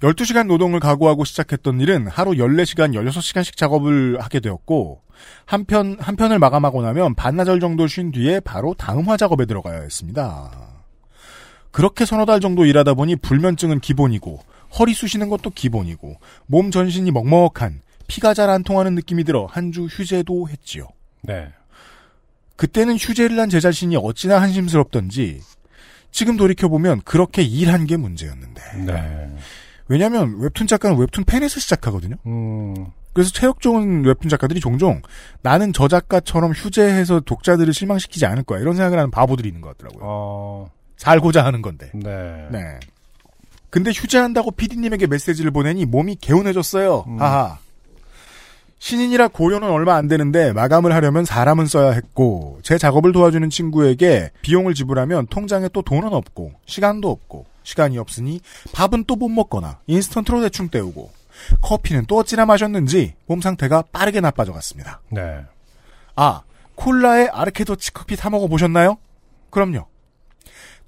[0.01, 5.03] 12시간 노동을 각오하고 시작했던 일은 하루 14시간, 16시간씩 작업을 하게 되었고,
[5.45, 10.51] 한 편, 한 편을 마감하고 나면 반나절 정도 쉰 뒤에 바로 다음화 작업에 들어가야 했습니다.
[11.71, 14.41] 그렇게 서너 달 정도 일하다 보니 불면증은 기본이고,
[14.79, 16.17] 허리 쑤시는 것도 기본이고,
[16.47, 20.89] 몸 전신이 먹먹한, 피가 잘 안 통하는 느낌이 들어 한 주 휴재도 했지요.
[21.23, 21.49] 네.
[22.57, 25.41] 그때는 휴재를 한 제 자신이 어찌나 한심스럽던지,
[26.13, 28.63] 지금 돌이켜보면 그렇게 일한 게 문제였는데.
[28.85, 29.37] 네.
[29.89, 32.17] 왜냐면 웹툰 작가는 웹툰 팬에서 시작하거든요.
[32.27, 32.75] 음.
[33.13, 35.03] 그래서 체력 좋은 웹툰 작가들이 종종
[35.43, 38.61] 나는 저 작가처럼 휴재해서 독자들을 실망시키지 않을 거야.
[38.61, 40.03] 이런 생각을 하는 바보들이 있는 것 같더라고요.
[40.05, 40.71] 어.
[40.97, 41.91] 살고자 하는 건데.
[41.95, 42.47] 네.
[42.53, 42.79] 네.
[43.71, 47.05] 근데 휴재한다고 PD님에게 메시지를 보내니 몸이 개운해졌어요.
[47.07, 47.21] 음.
[47.21, 47.59] 하하.
[48.81, 54.73] 신인이라 고려는 얼마 안 되는데 마감을 하려면 사람은 써야 했고 제 작업을 도와주는 친구에게 비용을
[54.75, 58.41] 지불하면 통장에 또 돈은 없고 시간도 없고 시간이 없으니
[58.73, 61.11] 밥은 또 못 먹거나 인스턴트로 대충 때우고
[61.61, 65.01] 커피는 또 어찌나 마셨는지 몸 상태가 빠르게 나빠져 갔습니다.
[65.11, 65.41] 네.
[66.17, 66.41] 아,
[66.75, 68.97] 콜라에 아르케더치 커피 타 먹어 보셨나요?
[69.51, 69.85] 그럼요.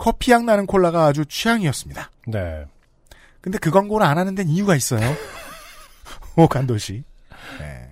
[0.02, 2.10] 커피향 나는 콜라가 아주 취향이었습니다.
[2.26, 2.64] 네.
[3.40, 5.00] 근데 그 광고를 안 하는 데는 이유가 있어요.
[6.34, 7.04] 오, 간도 씨.
[7.60, 7.88] 네.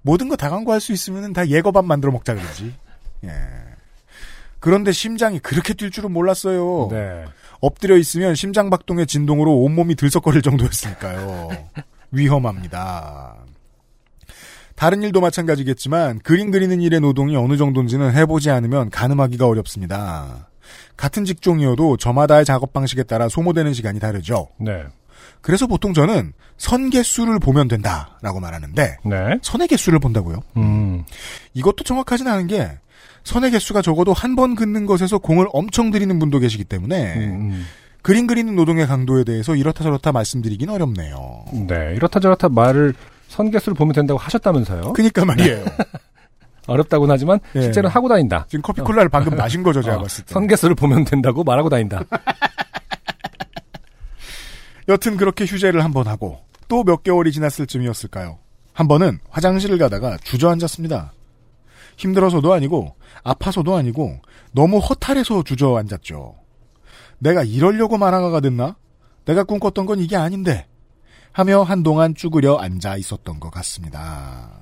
[0.00, 2.74] 모든 거 다 광고할 수 있으면 다 예거밥 만들어 먹자 그러지.
[3.24, 3.30] 예.
[4.60, 6.88] 그런데 심장이 그렇게 뛸 줄은 몰랐어요.
[6.90, 7.26] 네.
[7.60, 11.50] 엎드려 있으면 심장 박동의 진동으로 온몸이 들썩거릴 정도였으니까요.
[12.12, 13.36] 위험합니다.
[14.74, 20.48] 다른 일도 마찬가지겠지만 그림 그리는 일의 노동이 어느 정도인지는 해보지 않으면 가늠하기가 어렵습니다.
[20.96, 24.48] 같은 직종이어도 저마다의 작업 방식에 따라 소모되는 시간이 다르죠.
[24.58, 24.84] 네.
[25.40, 29.38] 그래서 보통 저는 선 개수를 보면 된다라고 말하는데 네.
[29.42, 30.40] 선의 개수를 본다고요.
[30.56, 31.04] 음.
[31.54, 32.70] 이것도 정확하진 않은 게
[33.24, 37.66] 선의 개수가 적어도 한 번 긋는 것에서 공을 엄청 들이는 분도 계시기 때문에 음.
[38.02, 41.44] 그림 그리는 노동의 강도에 대해서 이렇다 저렇다 말씀드리긴 어렵네요.
[41.66, 41.92] 네.
[41.96, 42.94] 이렇다 저렇다 말을
[43.28, 44.92] 선 개수를 보면 된다고 하셨다면서요?
[44.92, 45.64] 그니까 말이에요.
[46.66, 47.62] 어렵다고는 하지만 예.
[47.62, 48.46] 실제로 하고 다닌다.
[48.48, 50.32] 지금 커피 콜라를 방금 마신 거죠, 제가 어, 봤을 때.
[50.34, 52.00] 선개수를 보면 된다고 말하고 다닌다.
[54.88, 58.38] 여튼 그렇게 휴재를 한 번 하고 또 몇 개월이 지났을 쯤이었을까요?
[58.72, 61.12] 한 번은 화장실을 가다가 주저앉았습니다.
[61.96, 64.20] 힘들어서도 아니고 아파서도 아니고
[64.52, 66.34] 너무 허탈해서 주저앉았죠.
[67.18, 68.76] 내가 이러려고 만화가가 됐나?
[69.24, 70.66] 내가 꿈꿨던 건 이게 아닌데
[71.32, 74.60] 하며 한동안 쭈그려 앉아 있었던 것 같습니다.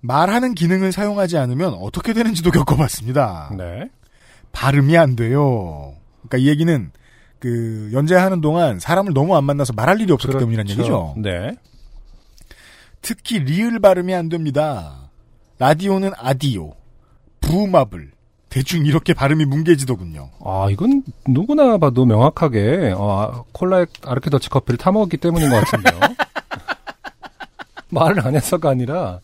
[0.00, 3.52] 말하는 기능을 사용하지 않으면 어떻게 되는지도 겪어봤습니다.
[3.56, 3.90] 네.
[4.52, 5.94] 발음이 안 돼요.
[6.22, 6.90] 그러니까 이 얘기는
[7.38, 11.14] 그 연재하는 동안 사람을 너무 안 만나서 말할 일이 없었기 때문이라는 얘기죠.
[11.18, 11.56] 네.
[13.02, 15.10] 특히 리을 발음이 안 됩니다.
[15.58, 16.74] 라디오는 아디오,
[17.40, 18.10] 부마블
[18.48, 20.30] 대충 이렇게 발음이 뭉개지더군요.
[20.44, 26.00] 아, 이건 누구나 봐도 명확하게 어, 콜라에 아르케 더치 커피를 타 먹었기 때문인 것 같은데요.
[27.90, 29.20] 말을 안 해서가 아니라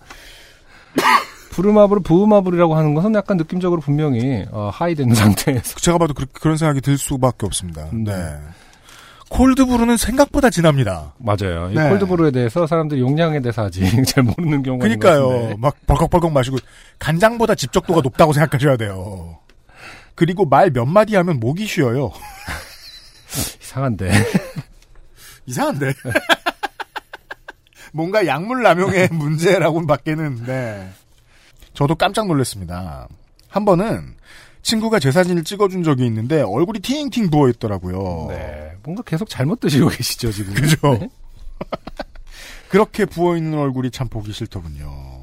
[1.53, 6.81] 부르마블, 부마블이라고 하는 것은 약간 느낌적으로 분명히 어, 하이된 상태에서 제가 봐도 그, 런 생각이
[6.81, 7.87] 들 수밖에 없습니다.
[7.93, 8.15] 네.
[8.17, 8.39] 네.
[9.29, 11.15] 콜드브루는 생각보다 진합니다.
[11.19, 11.71] 맞아요.
[11.71, 11.89] 이 네.
[11.89, 15.57] 콜드브루에 대해서 사람들이 용량에 대해서 아직 잘 모르는 경우가 그러니까요.
[15.59, 16.59] 막 벌컥벌컥 마시고
[16.99, 19.39] 간장보다 집적도가 높다고 생각하셔야 돼요.
[20.15, 22.13] 그리고 말 몇 마디 하면 목이 쉬어요.
[23.63, 24.11] 이상한데.
[25.47, 25.93] 이상한데.
[27.95, 30.89] 뭔가 약물 남용의 문제라고는 밖에는 네.
[31.75, 33.09] 저도 깜짝 놀랐습니다.
[33.49, 34.15] 한 번은
[34.63, 38.27] 친구가 제 사진을 찍어준 적이 있는데 얼굴이 팅팅 부어 있더라고요.
[38.29, 38.73] 네.
[38.83, 40.55] 뭔가 계속 잘못 드시고 계시죠, 지금.
[40.55, 40.99] 그죠?
[40.99, 41.09] 네.
[42.69, 45.23] 그렇게 부어 있는 얼굴이 참 보기 싫더군요.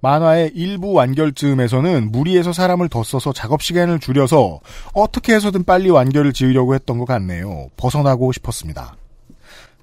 [0.00, 4.60] 만화의 일부 완결쯤에서는 무리해서 사람을 더 써서 작업 시간을 줄여서
[4.92, 7.68] 어떻게 해서든 빨리 완결을 지으려고 했던 것 같네요.
[7.76, 8.96] 벗어나고 싶었습니다.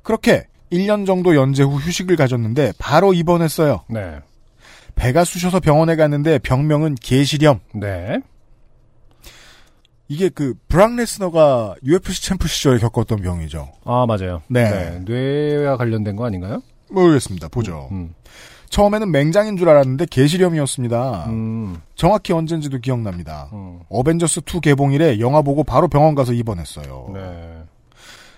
[0.03, 3.83] 그렇게 1년 정도 연재 후 휴식을 가졌는데 바로 입원했어요.
[3.89, 4.19] 네.
[4.95, 7.59] 배가 쑤셔서 병원에 갔는데 병명은 계시렴.
[7.73, 8.19] 네.
[10.07, 13.69] 이게 그 브락 레스너가 UFC 챔프 시절에 겪었던 병이죠.
[13.85, 14.41] 아, 맞아요.
[14.47, 14.99] 네.
[15.05, 16.61] 뇌와 관련된 거 아닌가요?
[16.89, 17.47] 모르겠습니다.
[17.47, 17.89] 보죠.
[17.91, 18.13] 음.
[18.69, 21.25] 처음에는 맹장인 줄 알았는데 계시렴이었습니다.
[21.29, 21.77] 음.
[21.95, 23.49] 정확히 언젠지도 기억납니다.
[23.53, 23.79] 음.
[23.89, 27.11] 어벤져스 2 개봉일에 영화 보고 바로 병원 가서 입원했어요.
[27.13, 27.63] 네.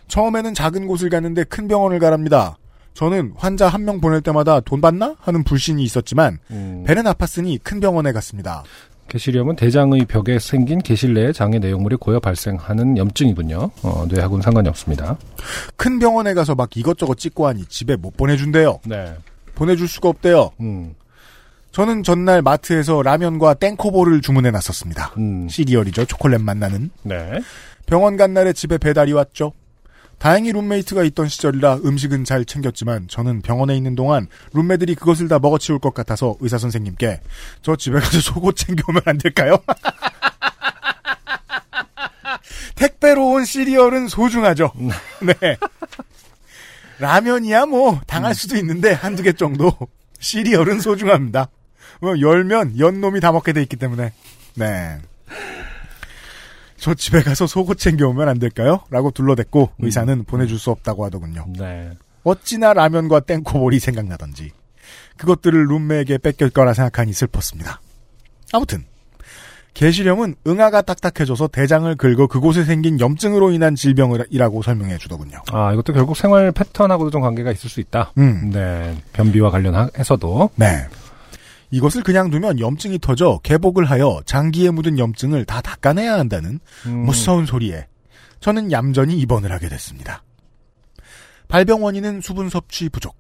[0.08, 2.58] 처음에는 작은 곳을 갔는데 큰 병원을 가랍니다.
[2.98, 5.16] 저는 환자 한 명 보낼 때마다 돈 받나?
[5.20, 6.84] 하는 불신이 있었지만 음.
[6.88, 8.64] 배는 아팠으니 큰 병원에 갔습니다.
[9.08, 13.70] 게시렴은 대장의 벽에 생긴 게실 내에 장의 내용물이 고여 발생하는 염증이군요.
[13.84, 15.16] 어, 뇌하고는 상관이 없습니다.
[15.76, 18.80] 큰 병원에 가서 막 이것저것 찍고 하니 집에 못 보내준대요.
[18.86, 19.14] 네.
[19.54, 20.50] 보내줄 수가 없대요.
[20.60, 20.96] 음.
[21.72, 25.14] 저는 전날 마트에서 라면과 땡코볼을 주문해 놨었습니다.
[25.20, 25.48] 음.
[25.48, 26.06] 시리얼이죠.
[26.06, 26.90] 초콜릿 맛 나는.
[27.04, 27.40] 네.
[27.86, 29.54] 병원 간 날에 집에 배달이 왔죠.
[30.20, 35.80] 다행히 룸메이트가 있던 시절이라 음식은 잘 챙겼지만 저는 병원에 있는 동안 룸메들이 그것을 다 먹어치울
[35.80, 37.22] 것 같아서 의사 선생님께
[37.62, 39.58] 저 집에 가서 속옷 챙겨오면 안 될까요?
[42.76, 44.72] 택배로 온 시리얼은 소중하죠.
[45.22, 45.58] 네.
[47.00, 49.72] 라면이야 뭐 당할 수도 있는데 한두 개 정도
[50.20, 51.50] 시리얼은 소중합니다.
[52.00, 54.14] 뭐 열면 연 놈이 다 먹게 돼 있기 때문에.
[54.56, 54.98] 네.
[56.78, 58.82] 저 집에 가서 속옷 챙겨오면 안 될까요?
[58.90, 61.46] 라고 둘러댔고 의사는 보내줄 수 없다고 하더군요.
[61.58, 61.92] 네.
[62.24, 64.52] 어찌나 라면과 땡코볼이 생각나던지
[65.18, 67.82] 그것들을 룸메에게 뺏길 거라 생각하니 슬펐습니다.
[68.54, 68.86] 아무튼
[69.74, 75.40] 개시령은 응아가 딱딱해져서 대장을 긁어 그곳에 생긴 염증으로 인한 질병이라고 설명해 주더군요.
[75.52, 78.12] 아, 이것도 결국 생활 패턴하고도 좀 관계가 있을 수 있다.
[78.18, 78.50] 음.
[78.52, 78.98] 네.
[79.14, 80.50] 변비와 관련해서도.
[80.56, 80.88] 네.
[81.72, 87.04] 이것을 그냥 두면 염증이 터져 개복을 하여 장기에 묻은 염증을 다 닦아내야 한다는 음.
[87.04, 87.88] 무서운 소리에
[88.40, 90.24] 저는 얌전히 입원을 하게 됐습니다.
[91.48, 93.16] 발병 원인은 수분 섭취 부족,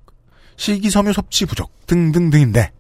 [0.58, 2.72] 식이섬유 섭취 부족 등등등인데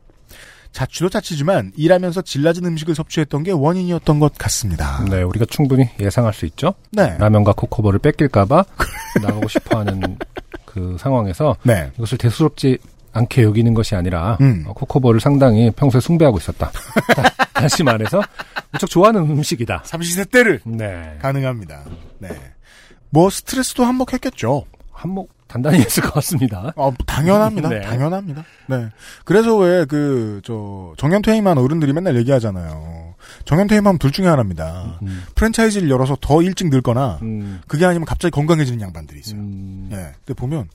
[0.72, 5.04] 자취도 자취지만 일하면서 질낮은 음식을 섭취했던 게 원인이었던 것 같습니다.
[5.10, 6.74] 네, 우리가 충분히 예상할 수 있죠.
[6.92, 7.18] 네.
[7.18, 8.64] 라면과 코코볼을 뺏길까봐
[9.22, 10.18] 나가고 싶어하는
[10.66, 11.90] 그 상황에서 네.
[11.98, 12.78] 이것을 대수롭지
[13.18, 14.64] 않게 여기는 것이 아니라 음.
[14.68, 16.72] 어, 코코볼을 상당히 평소에 숭배하고 있었다.
[16.72, 17.24] 다-
[17.54, 18.22] 다시 말해서
[18.72, 19.82] 무척 좋아하는 음식이다.
[19.86, 21.18] 삼시세 때를 네.
[21.22, 21.84] 가능합니다.
[22.20, 22.30] 네.
[23.10, 24.66] 뭐 스트레스도 한몫했겠죠.
[24.92, 26.74] 한몫 단단히 했을 것 같습니다.
[26.76, 27.70] 어, 당연합니다.
[27.70, 27.80] 네.
[27.82, 28.44] 당연합니다.
[28.68, 28.90] 네.
[29.24, 33.16] 그래서 왜 그, 저, 정년퇴임한 어른들이 맨날 얘기하잖아요.
[33.46, 35.00] 정년퇴임하면 둘 중에 하나입니다.
[35.04, 35.24] 음.
[35.36, 37.62] 프랜차이즈를 열어서 더 일찍 늙거나, 음.
[37.68, 39.40] 그게 아니면 갑자기 건강해지는 양반들이 있어요.
[39.40, 39.88] 음.
[39.94, 39.96] 예.
[40.26, 40.68] 근데 보면,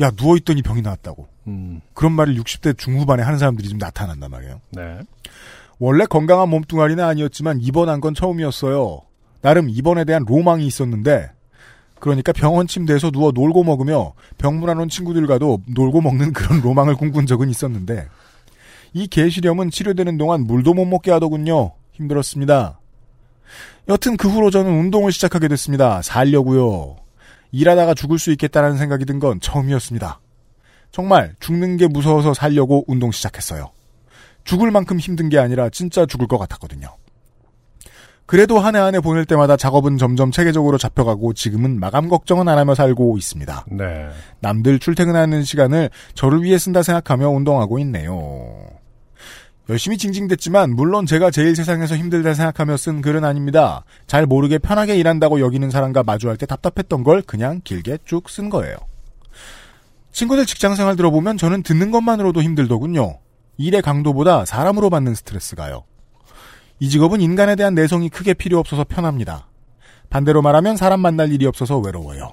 [0.00, 1.26] 야, 누워있더니 병이 나왔다고.
[1.48, 1.80] 음.
[1.94, 4.60] 그런 말을 60대 중후반에 하는 사람들이 좀 나타난단 말이에요.
[4.70, 5.00] 네.
[5.78, 9.00] 원래 건강한 몸뚱아리는 아니었지만 입원한 건 처음이었어요.
[9.40, 11.30] 나름 입원에 대한 로망이 있었는데
[12.00, 17.48] 그러니까 병원 침대에서 누워 놀고 먹으며 병문안 온 친구들과도 놀고 먹는 그런 로망을 꿈꾼 적은
[17.48, 18.06] 있었는데
[18.92, 21.72] 이 개시렴은 치료되는 동안 물도 못 먹게 하더군요.
[21.92, 22.78] 힘들었습니다.
[23.88, 26.02] 여튼 그 후로 저는 운동을 시작하게 됐습니다.
[26.02, 26.96] 살려고요.
[27.52, 30.20] 일하다가 죽을 수 있겠다라는 생각이 든 건 처음이었습니다.
[30.90, 33.70] 정말 죽는 게 무서워서 살려고 운동 시작했어요.
[34.44, 36.88] 죽을 만큼 힘든 게 아니라 진짜 죽을 것 같았거든요.
[38.26, 42.58] 그래도 한 해 한 해 보낼 때마다 작업은 점점 체계적으로 잡혀가고 지금은 마감 걱정은 안
[42.58, 43.64] 하며 살고 있습니다.
[43.70, 44.08] 네.
[44.40, 48.54] 남들 출퇴근하는 시간을 저를 위해 쓴다 생각하며 운동하고 있네요.
[49.68, 53.84] 열심히 징징댔지만 물론 제가 제일 세상에서 힘들다 생각하며 쓴 글은 아닙니다.
[54.06, 58.76] 잘 모르게 편하게 일한다고 여기는 사람과 마주할 때 답답했던 걸 그냥 길게 쭉 쓴 거예요.
[60.12, 63.18] 친구들 직장 생활 들어보면 저는 듣는 것만으로도 힘들더군요.
[63.58, 65.84] 일의 강도보다 사람으로 받는 스트레스가요.
[66.80, 69.48] 이 직업은 인간에 대한 내성이 크게 필요 없어서 편합니다.
[70.08, 72.32] 반대로 말하면 사람 만날 일이 없어서 외로워요.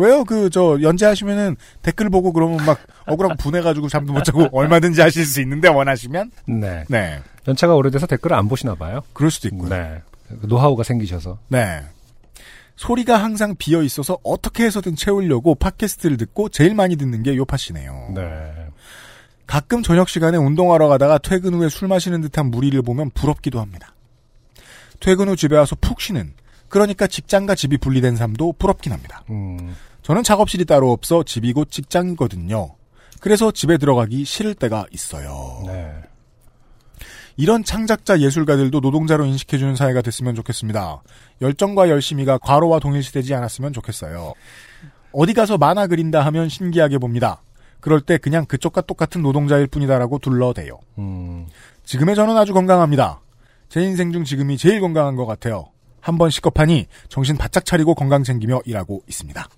[0.00, 0.24] 왜요?
[0.24, 5.40] 그, 저, 연재하시면은 댓글 보고 그러면 막 억울하고 분해가지고 잠도 못 자고 얼마든지 하실 수
[5.42, 6.30] 있는데 원하시면?
[6.46, 6.84] 네.
[6.88, 7.20] 네.
[7.46, 9.02] 연차가 오래돼서 댓글을 안 보시나 봐요.
[9.12, 9.68] 그럴 수도 있고요.
[9.68, 10.02] 네.
[10.28, 11.38] 그 노하우가 생기셔서.
[11.48, 11.82] 네.
[12.76, 18.12] 소리가 항상 비어 있어서 어떻게 해서든 채우려고 팟캐스트를 듣고 제일 많이 듣는 게 요파씨네요.
[18.14, 18.52] 네.
[19.46, 23.94] 가끔 저녁 시간에 운동하러 가다가 퇴근 후에 술 마시는 듯한 무리를 보면 부럽기도 합니다.
[25.00, 26.32] 퇴근 후 집에 와서 푹 쉬는,
[26.68, 29.24] 그러니까 직장과 집이 분리된 삶도 부럽긴 합니다.
[29.28, 29.74] 음.
[30.02, 32.74] 저는 작업실이 따로 없어 집이 곧 직장이거든요.
[33.20, 35.62] 그래서 집에 들어가기 싫을 때가 있어요.
[35.66, 35.92] 네.
[37.36, 41.02] 이런 창작자 예술가들도 노동자로 인식해주는 사회가 됐으면 좋겠습니다.
[41.40, 44.34] 열정과 열심히가 과로와 동일시되지 않았으면 좋겠어요.
[45.12, 47.42] 어디 가서 만화 그린다 하면 신기하게 봅니다.
[47.80, 50.78] 그럴 때 그냥 그쪽과 똑같은 노동자일 뿐이다라고 둘러대요.
[50.98, 51.46] 음.
[51.84, 53.20] 지금의 저는 아주 건강합니다.
[53.68, 55.66] 제 인생 중 지금이 제일 건강한 것 같아요.
[56.00, 59.48] 한번 시겁하니 정신 바짝 차리고 건강 챙기며 일하고 있습니다.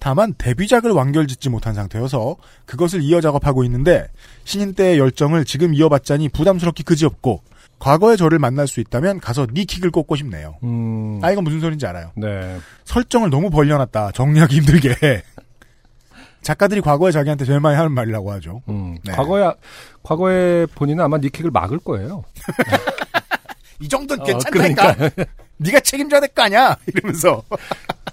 [0.00, 4.08] 다만 데뷔작을 완결짓지 못한 상태여서 그것을 이어 작업하고 있는데
[4.44, 7.42] 신인 때의 열정을 지금 이어받자니 부담스럽기 그지없고
[7.80, 10.56] 과거의 저를 만날 수 있다면 가서 니킥을 꽂고 싶네요.
[10.64, 11.20] 음.
[11.22, 12.10] 아 이건 무슨 소린지 알아요.
[12.16, 12.58] 네.
[12.84, 14.12] 설정을 너무 벌려놨다.
[14.12, 15.22] 정리하기 힘들게.
[16.42, 18.62] 작가들이 과거에 자기한테 제일 많이 하는 말이라고 하죠.
[18.68, 18.96] 음.
[19.04, 19.12] 네.
[19.12, 19.50] 과거에
[20.02, 22.24] 과거에 본인은 아마 니킥을 막을 거예요.
[23.80, 24.94] 이 정도는 어, 괜찮다니까.
[25.58, 26.76] 네가 책임져야 될 거 아니야?
[26.86, 27.42] 이러면서.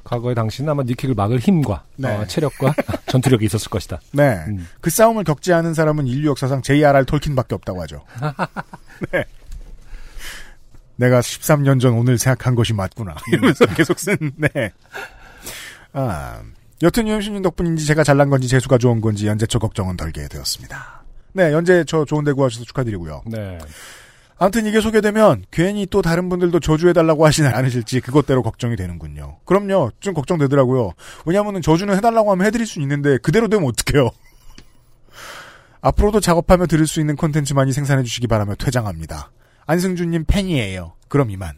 [0.05, 2.15] 과거에 당신은 아마 니킥을 막을 힘과 네.
[2.15, 2.73] 어, 체력과
[3.07, 3.99] 전투력이 있었을 것이다.
[4.13, 4.45] 네.
[4.47, 4.67] 음.
[4.79, 7.05] 그 싸움을 겪지 않은 사람은 인류 역사상 J.R.R.
[7.05, 8.05] 톨킨밖에 없다고 하죠.
[9.11, 9.25] 네.
[10.95, 13.15] 내가 13년 전 오늘 생각한 것이 맞구나.
[13.33, 14.71] 이러면서 계속 쓴, 네.
[15.91, 16.41] 아,
[16.83, 21.03] 여튼 유현신님 덕분인지 제가 잘난 건지 재수가 좋은 건지 연재처 걱정은 덜게 되었습니다.
[21.33, 23.23] 네, 연재처 좋은 데 구하셔서 축하드리고요.
[23.25, 23.57] 네.
[24.37, 29.37] 아무튼 이게 소개되면 괜히 또 다른 분들도 저주해달라고 하시는 않으실지 그것대로 걱정이 되는군요.
[29.45, 30.91] 그럼요, 좀 걱정되더라고요.
[31.25, 34.09] 왜냐하면 저주는 해달라고 하면 해드릴 수 있는데 그대로 되면 어떡해요.
[35.81, 39.31] 앞으로도 작업하며 들을 수 있는 콘텐츠 많이 생산해 주시기 바라며 퇴장합니다.
[39.67, 40.93] 안승준님 팬이에요.
[41.07, 41.57] 그럼 이만.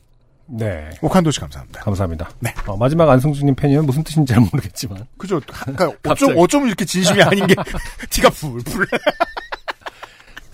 [0.49, 0.89] 네.
[1.01, 1.81] 옥한도 씨 감사합니다.
[1.81, 2.29] 감사합니다.
[2.39, 2.53] 네.
[2.67, 5.05] 어, 마지막 안승준님 팬이면 무슨 뜻인지 잘 모르겠지만.
[5.17, 5.41] 그죠.
[5.45, 6.33] 그러니까 어쩜.
[6.37, 7.55] 어쩜 이렇게 진심이 아닌 게
[8.09, 8.87] 티가 풀풀.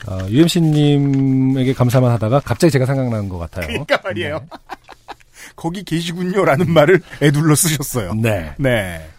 [0.07, 3.67] 어, UMC님에게 감사만 하다가 갑자기 제가 생각나는 것 같아요.
[3.67, 4.45] 그러니까 말이에요.
[5.55, 8.13] 거기 계시군요라는 말을 애둘러 쓰셨어요.
[8.15, 8.53] 네.
[8.57, 9.09] 네.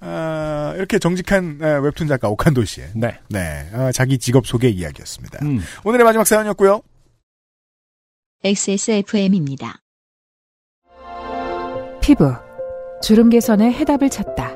[0.00, 3.18] 아, 이렇게 정직한 아, 웹툰 작가 옥한도 씨의 네.
[3.28, 5.38] 네, 아, 자기 직업 소개 이야기였습니다.
[5.42, 5.60] 음.
[5.84, 6.82] 오늘의 마지막 사연이었고요.
[8.44, 9.80] XSFM입니다.
[12.00, 12.34] 피부.
[13.00, 14.50] 주름 개선의 해답을 찾다.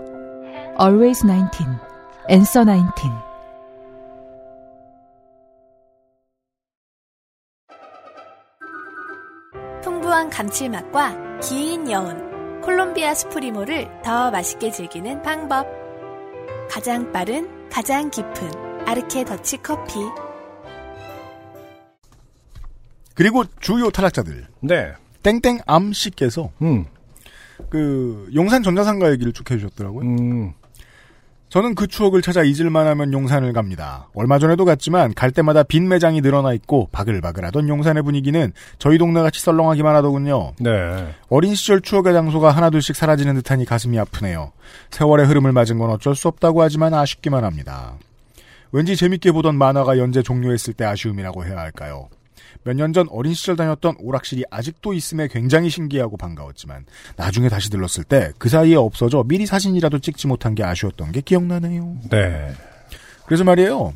[0.81, 1.65] Always 19.
[2.29, 3.26] Answer 19.
[10.17, 15.67] 풍부한 감칠맛과 긴 여운, 콜롬비아 스프리모를 더 맛있게 즐기는 방법.
[16.71, 19.99] 가장 빠른, 가장 깊은 아르케 더치 커피.
[23.15, 24.93] 그리고 주요 탈락자들 네.
[25.23, 26.87] 땡땡암 씨께서 음.
[27.69, 30.03] 그 용산 전자상가 얘기를 쭉 해주셨더라고요.
[30.03, 30.55] 음.
[31.49, 34.09] 저는 그 추억을 찾아 잊을만 하면 용산을 갑니다.
[34.15, 39.95] 얼마 전에도 갔지만 갈 때마다 빈 매장이 늘어나 있고 바글바글하던 용산의 분위기는 저희 동네같이 썰렁하기만
[39.95, 40.53] 하더군요.
[40.59, 41.09] 네.
[41.29, 44.53] 어린 시절 추억의 장소가 하나둘씩 사라지는 듯하니 가슴이 아프네요.
[44.91, 47.95] 세월의 흐름을 맞은 건 어쩔 수 없다고 하지만 아쉽기만 합니다.
[48.73, 52.09] 왠지 재밌게 보던 만화가 연재 종료했을 때 아쉬움이라고 해야 할까요?
[52.67, 56.85] 몇 년 전 어린 시절 다녔던 오락실이 아직도 있음에 굉장히 신기하고 반가웠지만
[57.17, 61.97] 나중에 다시 들렀을 때 그 사이에 없어져 미리 사진이라도 찍지 못한 게 아쉬웠던 게 기억나네요.
[62.11, 62.53] 네.
[63.27, 63.93] 그래서 말이에요.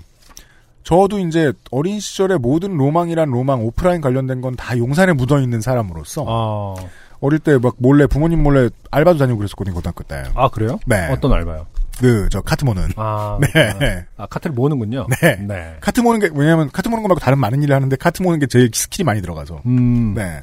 [0.82, 6.24] 저도 이제 어린 시절의 모든 로망이란 로망 오프라인 관련된 건 다 용산에 묻어 있는 사람으로서
[6.26, 6.74] 아.
[7.20, 10.24] 어릴 때 막 몰래 부모님 몰래 알바도 다니고 그랬었거든요 고등학교 때.
[10.34, 10.78] 아, 그래요?
[10.86, 11.08] 네.
[11.10, 11.66] 어떤 알바요?
[12.00, 12.88] 그 저 카트 모는.
[12.96, 13.38] 아.
[13.78, 14.06] 네.
[14.16, 15.06] 아, 카트를 모으는군요.
[15.20, 15.36] 네.
[15.36, 15.76] 네.
[15.80, 18.46] 카트 모는 게 왜냐하면 카트 모는 거 말고 다른 많은 일을 하는데 카트 모는 게
[18.46, 19.62] 제일 skill이 많이 들어가서.
[19.66, 20.14] 음.
[20.14, 20.42] 네.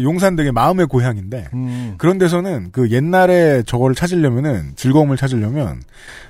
[0.00, 1.94] 용산 되게 마음의 고향인데 음.
[1.98, 5.82] 그런 데서는 그 옛날에 저거를 찾으려면은 즐거움을 찾으려면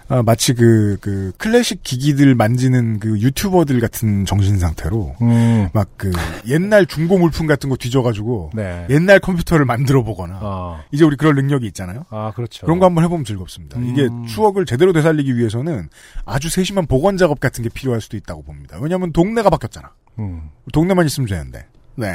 [0.08, 5.68] 아, 마치 그, 그, 클래식 기기들 만지는 그 유튜버들 같은 정신 상태로, 음.
[5.72, 6.12] 막 그,
[6.46, 8.86] 옛날 중고 물품 같은 거 뒤져가지고, 네.
[8.88, 10.84] 옛날 컴퓨터를 만들어 보거나, 아.
[10.92, 12.04] 이제 우리 그럴 능력이 있잖아요?
[12.10, 12.66] 아, 그렇죠.
[12.66, 13.80] 그런 거 한번 해보면 즐겁습니다.
[13.80, 14.26] 이게 음.
[14.26, 15.88] 추억을 제대로 되살리기 위해서는
[16.24, 18.78] 아주 세심한 복원 작업 같은 게 필요할 수도 있다고 봅니다.
[18.80, 19.90] 왜냐면 동네가 바뀌었잖아.
[20.20, 20.50] 음.
[20.72, 21.66] 동네만 있으면 되는데.
[21.96, 22.06] 네.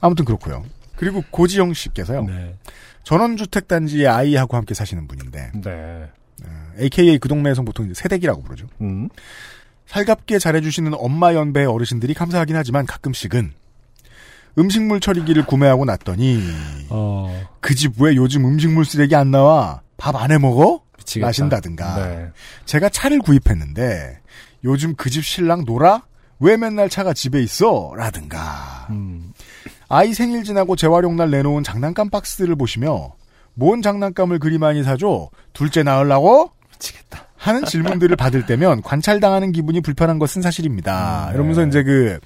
[0.00, 0.64] 아무튼 그렇고요.
[0.96, 2.24] 그리고 고지영 씨께서요.
[2.24, 2.54] 네.
[3.04, 6.10] 전원주택 단지에 아이하고 함께 사시는 분인데, 네.
[6.78, 8.66] AKA 그 동네에서 보통 이제 세대기라고 부르죠.
[8.80, 9.08] 음.
[9.86, 13.52] 살갑게 잘해주시는 엄마 연배의 어르신들이 감사하긴 하지만 가끔씩은
[14.58, 16.42] 음식물 처리기를 구매하고 났더니
[16.88, 17.46] 어.
[17.60, 19.82] 그집 왜 요즘 음식물 쓰레기 안 나와?
[19.96, 20.82] 밥 안 해 먹어?
[20.98, 21.26] 미치겠다.
[21.28, 22.06] 마신다든가.
[22.06, 22.28] 네.
[22.64, 24.18] 제가 차를 구입했는데
[24.64, 26.02] 요즘 그 집 신랑 놀아?
[26.40, 27.92] 왜 맨날 차가 집에 있어?
[27.96, 28.88] 라든가.
[28.90, 29.32] 음.
[29.88, 33.12] 아이 생일 지나고 재활용날 내놓은 장난감 박스를 보시며
[33.54, 35.30] 뭔 장난감을 그리 많이 사줘?
[35.52, 36.50] 둘째 낳으려고?
[36.72, 37.26] 미치겠다.
[37.36, 41.26] 하는 질문들을 받을 때면 관찰당하는 기분이 불편한 것은 사실입니다.
[41.26, 41.34] 음, 네.
[41.34, 42.18] 이러면서 이제 그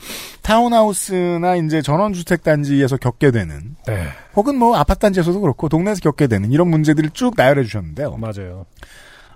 [0.43, 4.07] 타운하우스나 이제 전원주택 단지에서 겪게 되는 네.
[4.35, 8.17] 혹은 뭐 아파트 단지에서도 그렇고 동네에서 겪게 되는 이런 문제들을 쭉 나열해 주셨는데요.
[8.17, 8.65] 맞아요.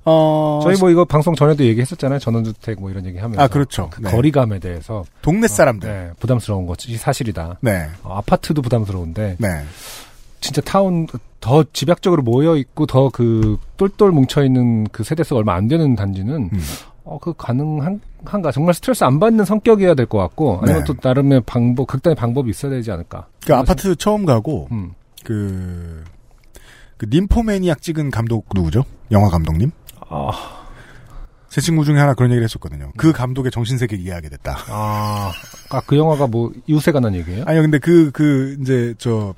[0.05, 2.19] 어 저희 뭐 이거 방송 전에도 얘기했었잖아요.
[2.19, 3.41] 전원주택 뭐 이런 얘기 하면서.
[3.43, 3.89] 아, 그렇죠.
[3.91, 4.11] 그 네.
[4.11, 5.05] 거리감에 대해서.
[5.23, 5.89] 동네 사람들.
[5.89, 6.11] 네.
[6.21, 7.59] 부담스러운 것이 사실이다.
[7.61, 7.89] 네.
[8.03, 9.37] 어, 아파트도 부담스러운데.
[9.39, 9.49] 네.
[10.41, 11.07] 진짜 타운
[11.41, 16.51] 더 집약적으로 모여 있고 더 그 똘똘 뭉쳐 있는 그 세대수가 얼마 안 되는 단지는
[16.53, 16.61] 음.
[17.05, 20.85] 어 그 가능한가 정말 스트레스 안 받는 성격이어야 될 것 같고 아니면 네.
[20.87, 23.27] 또 나름의 방법 극단의 방법이 있어야 되지 않을까.
[23.47, 24.93] 그 아파트 처음 가고 음.
[25.23, 26.05] 그,
[26.99, 28.85] 그 님포매니악 찍은 감독 누구죠?
[29.11, 29.71] 영화 감독님?
[30.15, 30.31] 아,
[31.49, 32.93] 제 친구 중에 하나 그런 얘기를 했었거든요.
[32.97, 34.57] 그 감독의 정신세계를 이해하게 됐다.
[34.69, 35.33] 아,
[35.71, 37.45] 아, 그 영화가 뭐 이웃에 관한 얘기예요?
[37.47, 39.35] 아니요, 근데 그, 그, 이제, 저,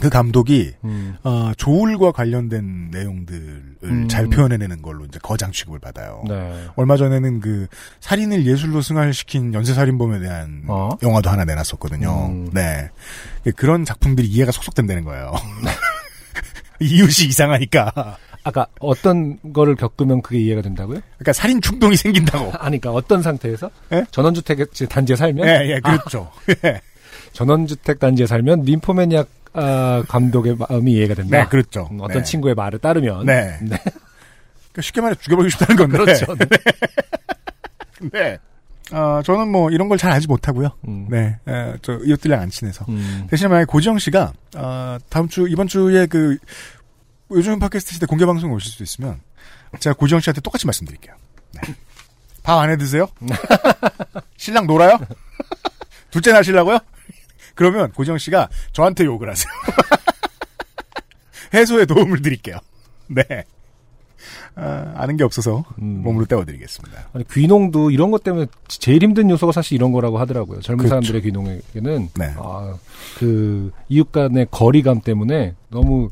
[0.00, 1.16] 그 감독이, 음.
[1.24, 4.08] 어, 조울과 관련된 내용들을 음.
[4.08, 6.22] 잘 표현해내는 걸로 이제 거장 취급을 받아요.
[6.28, 6.66] 네.
[6.76, 7.66] 얼마 전에는 그,
[8.00, 10.90] 살인을 예술로 승화시킨 연쇄살인범에 대한 어?
[11.02, 12.26] 영화도 하나 내놨었거든요.
[12.28, 12.50] 음.
[12.52, 12.90] 네.
[13.56, 15.32] 그런 작품들이 이해가 속속 된다는 거예요.
[16.78, 18.18] 이웃이 이상하니까.
[18.46, 21.00] 아까 어떤 거를 겪으면 그게 이해가 된다고요?
[21.18, 22.52] 그러니까 살인 충동이 생긴다고.
[22.58, 23.70] 아니, 그러니까 어떤 상태에서?
[23.92, 24.04] 예?
[24.12, 24.58] 전원주택
[24.88, 25.48] 단지에 살면?
[25.48, 26.30] 예, 예, 그렇죠.
[26.64, 26.80] 예.
[27.32, 31.38] 전원주택 단지에 살면 림포매니악 아, 감독의 마음이 이해가 된다.
[31.42, 31.88] 네, 그렇죠.
[31.90, 32.22] 음, 어떤 네.
[32.22, 33.58] 친구의 말을 따르면 네.
[33.62, 33.76] 네.
[33.78, 35.98] 그러니까 쉽게 말해 죽여버리고 싶다는 건데.
[35.98, 36.34] 그렇죠.
[36.36, 36.46] 네.
[38.12, 38.38] 네.
[38.92, 40.68] 어, 저는 뭐 이런 걸 잘 알지 못하고요.
[40.86, 41.08] 음.
[41.10, 41.36] 네.
[41.48, 42.84] 에, 저 이웃들이랑 안 친해서.
[42.88, 43.26] 음.
[43.28, 46.36] 대신에 만약에 고지영 씨가 어, 다음 주 이번 주에 그
[47.30, 49.20] 요즘 팟캐스트 시대 공개 방송 오실 수 있으면
[49.80, 51.14] 제가 고지영 씨한테 똑같이 말씀드릴게요.
[51.54, 51.74] 네.
[52.42, 53.08] 밥 안 해 드세요?
[54.36, 54.98] 신랑 놀아요?
[56.10, 56.78] 둘째 나시려고요?
[57.54, 59.46] 그러면 고지영 씨가 저한테 욕을 하세요.
[61.54, 62.58] 해소에 도움을 드릴게요.
[63.08, 63.24] 네.
[64.54, 66.02] 아, 아는 게 없어서 음.
[66.02, 67.08] 몸으로 때워드리겠습니다.
[67.12, 70.60] 아니, 귀농도 이런 것 때문에 제일 힘든 요소가 사실 이런 거라고 하더라고요.
[70.60, 70.88] 젊은 그렇죠.
[70.90, 72.34] 사람들의 귀농에게는 네.
[72.38, 72.74] 아,
[73.18, 76.10] 그 이웃 간의 거리감 때문에 너무 한,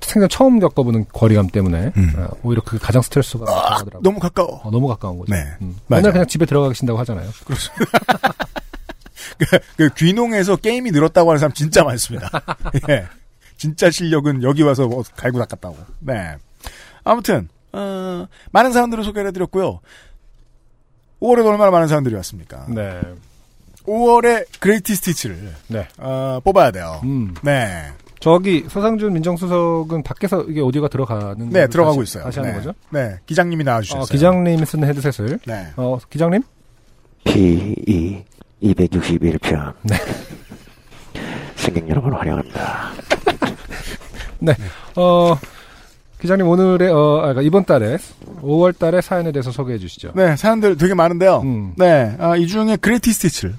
[0.00, 2.12] 생전 처음 겪어보는 거리감 때문에 음.
[2.16, 4.02] 아, 오히려 그게 가장 스트레스가 많다고 하더라고요.
[4.02, 4.60] 너무 가까워.
[4.64, 5.34] 어, 너무 가까운 거죠.
[5.34, 5.44] 네.
[5.60, 5.76] 음.
[5.86, 7.28] 맨날 그냥 집에 들어가 계신다고 하잖아요.
[9.38, 12.30] 그, 그 귀농에서 게임이 늘었다고 하는 사람 진짜 많습니다.
[12.88, 13.06] 예.
[13.56, 15.76] 진짜 실력은 여기 와서 뭐 갈고 닦았다고.
[16.00, 16.36] 네.
[17.04, 19.80] 아무튼 어, 많은 사람들을 소개를 해드렸고요.
[21.20, 22.66] 5월에도 얼마나 많은 사람들이 왔습니까?
[22.68, 23.00] 네.
[23.84, 25.88] 5월에 그레이티 스티치를 네.
[25.98, 27.00] 어, 뽑아야 돼요.
[27.04, 27.34] 음.
[27.42, 27.90] 네.
[28.20, 32.24] 저기 서상준 민정수석은 밖에서 이게 오디오가 들어가는 네, 들어가고 다시, 있어요.
[32.24, 32.58] 다시 하는 네.
[32.58, 32.72] 거죠?
[32.90, 33.16] 네.
[33.26, 34.02] 기장님이 나와주셨어요.
[34.02, 35.66] 어, 기장님이 쓰는 헤드셋을 네.
[35.76, 36.42] 어, 기장님?
[37.24, 38.24] P2
[38.62, 39.74] 261편.
[39.82, 39.96] 네.
[41.56, 42.90] 승객 여러분 환영합니다.
[44.40, 44.54] 네.
[44.96, 45.36] 어,
[46.20, 47.98] 기장님 오늘의 어, 아, 그러니까 이번 달에
[48.40, 50.12] 5월 달에 사연에 대해서 소개해 주시죠.
[50.14, 51.40] 네, 사연들 되게 많은데요.
[51.44, 51.74] 음.
[51.76, 52.14] 네.
[52.18, 53.54] 아, 이 중에 그레이티 스티치를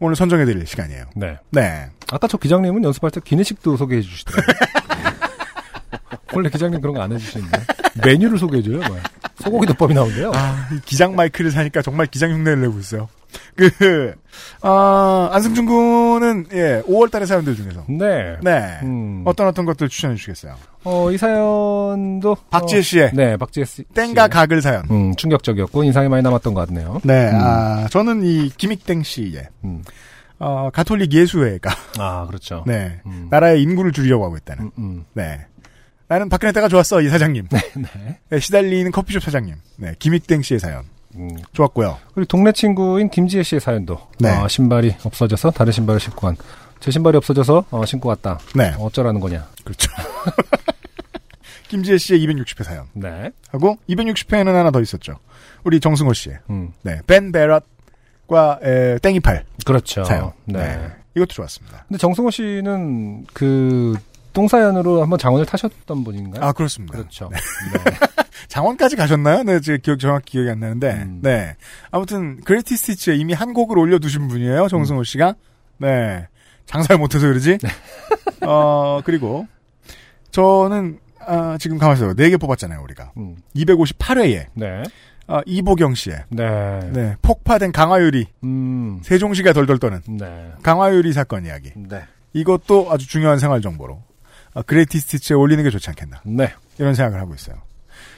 [0.00, 1.04] 오늘 선정해드릴 시간이에요.
[1.16, 1.38] 네.
[1.50, 1.86] 네.
[2.12, 4.56] 아까 저 기장님은 연습할 때 기내식도 소개해 주시더라고요.
[6.34, 7.58] 원래 기장님 그런 거 안 해주시는데
[8.04, 8.78] 메뉴를 소개해줘요.
[8.78, 8.98] 뭐.
[9.42, 10.30] 소고기 덮밥이 나온대요.
[10.34, 13.08] 아, 이 기장 마이크를 사니까 정말 기장 흉내를 내고 있어요.
[13.56, 14.14] 그,
[14.62, 17.84] 아, 안승준 군은, 예, 5월 달의 사연들 중에서.
[17.88, 18.36] 네.
[18.42, 18.78] 네.
[18.82, 19.22] 음.
[19.24, 20.54] 어떤 어떤 것들 추천해 주시겠어요?
[20.84, 23.84] 어, 이 사연도 박지혜 어, 씨의 네, 박지혜 씨.
[23.94, 24.84] 땡과 각을 사연.
[24.90, 27.00] 음, 충격적이었고 인상이 많이 남았던 것 같네요.
[27.04, 27.40] 네, 음.
[27.40, 29.82] 아, 저는 이 김익땡 씨의, 음.
[30.38, 32.64] 어, 가톨릭 예수회가, 아, 그렇죠.
[32.66, 33.26] 네, 음.
[33.30, 34.64] 나라의 인구를 줄이려고 하고 있다는.
[34.64, 35.04] 음, 음.
[35.14, 35.46] 네.
[36.06, 37.48] 나는 박근혜 때가 좋았어, 이 사장님.
[37.50, 37.60] 네.
[38.30, 39.56] 네, 시달리는 커피숍 사장님.
[39.76, 40.84] 네, 김익땡 씨의 사연.
[41.16, 41.30] 음.
[41.52, 41.98] 좋았고요.
[42.14, 44.30] 그리고 동네 친구인 김지혜 씨의 사연도 네.
[44.30, 46.36] 어, 신발이 없어져서 다른 신발을 신고 간.
[46.80, 48.38] 제 신발이 없어져서 어, 신고 왔다.
[48.54, 48.74] 네.
[48.78, 49.48] 어쩌라는 거냐.
[49.64, 49.90] 그렇죠.
[51.68, 52.86] 김지혜 씨의 260회 사연.
[52.94, 53.30] 네.
[53.50, 55.18] 하고 260회에는 하나 더 있었죠.
[55.64, 56.72] 우리 정승호 씨의 음.
[56.82, 60.04] 네, 벤 베럿과 에, 땡이팔 그렇죠.
[60.04, 60.32] 사연.
[60.46, 60.58] 네.
[60.58, 60.88] 네.
[61.16, 61.84] 이것도 좋았습니다.
[61.88, 63.96] 근데 정승호 씨는 그
[64.32, 66.44] 똥사연으로 한번 장원을 타셨던 분인가요?
[66.44, 66.96] 아 그렇습니다.
[66.96, 67.30] 그렇죠.
[68.48, 69.42] 장원까지 가셨나요?
[69.42, 70.90] 네, 제 기억 정확히 기억이 안 나는데.
[70.92, 71.20] 음.
[71.22, 71.56] 네.
[71.90, 74.64] 아무튼 그레이티 스티치에 이미 한 곡을 올려두신 분이에요.
[74.64, 74.68] 음.
[74.68, 75.34] 정승호 씨가.
[75.78, 76.26] 네.
[76.66, 77.58] 장사를 못해서 그러지.
[78.46, 79.46] 어 그리고
[80.30, 82.14] 저는 아, 지금 가만있어요.
[82.14, 83.12] 4개 뽑았잖아요, 우리가.
[83.18, 83.36] 음.
[83.54, 84.82] 258회에 네.
[85.26, 86.80] 아, 이보경 씨의 네.
[86.90, 89.00] 네, 폭파된 강화유리 음.
[89.02, 90.52] 세종시가 덜덜 떠는 네.
[90.62, 91.72] 강화유리 사건 이야기.
[91.76, 92.02] 네.
[92.32, 94.07] 이것도 아주 중요한 생활 정보로 아,
[94.62, 96.52] 그레이티 스티치에 올리는 게 좋지 않겠나 네.
[96.78, 97.56] 이런 생각을 하고 있어요.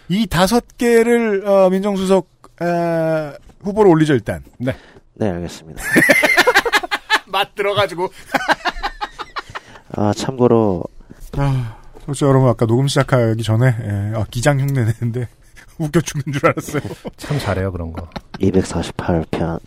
[0.08, 2.28] 이 다섯 개를 어, 민정수석
[2.62, 4.42] 에, 후보로 올리죠 일단.
[4.58, 5.82] 네, 알겠습니다.
[7.28, 8.10] 맛 들어가지고.
[9.96, 10.84] 아, 참고로,
[11.36, 15.28] 아, 솔직히 여러분 아까 녹음 시작하기 전에 예, 아, 기장 흉내 내는데
[15.78, 16.82] 웃겨 죽는 줄 알았어요.
[17.16, 18.08] 참 잘해요, 그런 거.
[18.40, 19.60] 248편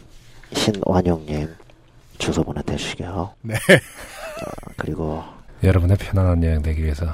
[0.54, 1.54] 신완용님
[2.18, 3.34] 주소 보내주시고요.
[3.42, 3.56] 네.
[3.56, 5.24] 아, 그리고
[5.64, 7.06] 여러분의 편안한 여행 되기 위해서.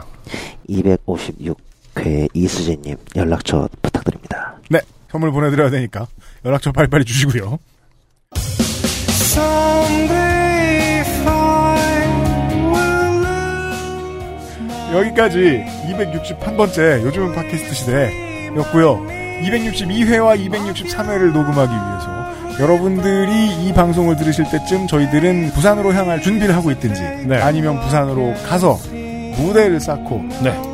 [0.69, 4.55] 256회 이수진님 연락처 부탁드립니다.
[4.69, 4.81] 네,
[5.11, 6.07] 선물 보내드려야 되니까
[6.45, 7.59] 연락처 빨리빨리 주시고요.
[14.93, 19.05] 여기까지 261번째 요즘은 팟캐스트 시대였고요.
[19.43, 22.28] 262회와 263회를 녹음하기 위해서
[22.60, 27.02] 여러분들이 이 방송을 들으실 때쯤 저희들은 부산으로 향할 준비를 하고 있든지
[27.41, 28.77] 아니면 부산으로 가서
[29.38, 30.22] 무대를 쌓고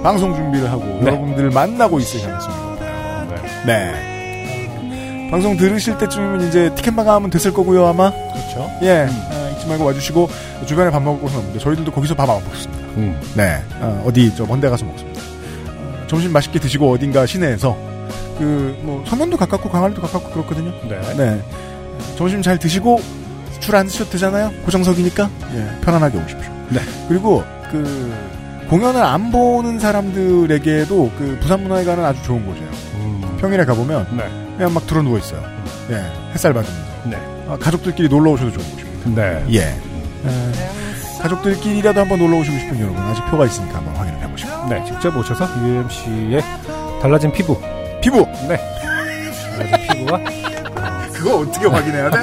[0.02, 3.66] 방송 준비를 하고 여러분들을 만나고 있으셨으면 좋겠어요.
[3.68, 5.28] 네.
[5.30, 8.12] 방송 들으실 때쯤이면 이제 티켓 마감은 됐을 거고요 아마.
[8.12, 8.72] 그렇죠.
[8.84, 9.08] 예.
[9.32, 10.30] 아, 잊지 말고 와주시고
[10.66, 12.84] 주변에 밥 먹을 곳은 없는데 저희들도 거기서 밥 안 먹습니다.
[12.98, 13.20] 음.
[13.36, 13.62] 네.
[13.80, 15.22] 어, 어디 저 먼데 가서 먹습니다.
[15.68, 17.76] 어, 점심 맛있게 드시고 어딘가 시내에서
[18.40, 20.72] 그 뭐 서면도 가깝고 광안리도 가깝고 그렇거든요.
[21.18, 21.42] 네.
[22.18, 23.00] 점심 잘 드시고
[23.60, 24.52] 줄안 드셔도 되잖아요.
[24.66, 26.52] 고정석이니까 예, 편안하게 오십시오.
[26.70, 26.80] 네.
[27.08, 28.14] 그리고 그
[28.70, 32.70] 공연을 안 보는 사람들에게도 그 부산 문화회관은 아주 좋은 곳이에요.
[32.96, 33.38] 음.
[33.40, 34.24] 평일에 가보면 네.
[34.58, 35.42] 그냥 막 들어 누워 있어요.
[35.92, 36.04] 예,
[36.34, 37.18] 햇살 받으면서 네.
[37.48, 39.22] 아, 가족들끼리 놀러 오셔도 좋은 곳입니다.
[39.22, 39.46] 네.
[39.54, 39.60] 예.
[39.62, 44.70] 에, 가족들끼리라도 한번 놀러 오시고 싶은 여러분 아직 표가 있으니까 한번 확인을 해보시고.
[44.70, 46.42] 네, 직접 오셔서 UMC의
[47.02, 47.60] 달라진 피부.
[48.02, 48.26] 피부!
[48.48, 48.58] 네.
[49.58, 50.20] 달라진 피부와.
[51.26, 52.18] 그거 어떻게 확인해야 돼?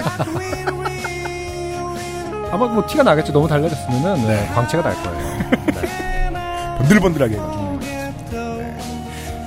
[2.53, 3.33] 아마 뭐 티가 나겠죠.
[3.33, 6.79] 너무 달라졌으면은 네, 광채가 날 거예요.
[6.79, 7.79] 번들번들하게 해가지고.
[7.81, 8.77] 네.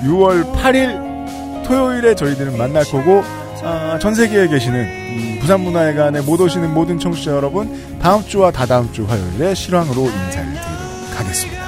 [0.04, 3.24] 6월 8일 토요일에 저희들은 만날 거고,
[3.64, 9.06] 아, 전 세계에 계시는 음, 부산문화회관에 못 오시는 모든 청취자 여러분, 다음 주와 다다음 주
[9.06, 11.64] 화요일에 실황으로 인사를 드리도록 하겠습니다.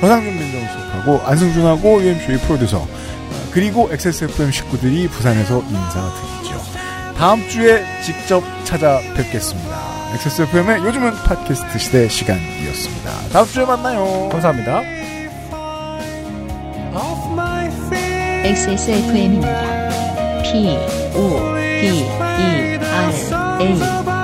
[0.00, 6.35] 허상준 민정수석하고 안승준하고 UMC의 프로듀서, 아, 그리고 XSFM 식구들이 부산에서 인사드리죠.
[6.35, 6.35] 다
[7.18, 9.76] 음 주에 직접 찾아뵙겠습니다.
[10.14, 13.10] XSFM의 요즘은 팟캐스트 시대 시간이었습니다.
[13.32, 14.28] 다음 주에 만나요.
[14.30, 14.82] 감사합니다.
[18.44, 19.48] XSFM입니다.
[20.42, 20.76] P,
[21.16, 24.15] O, D, E, R, A.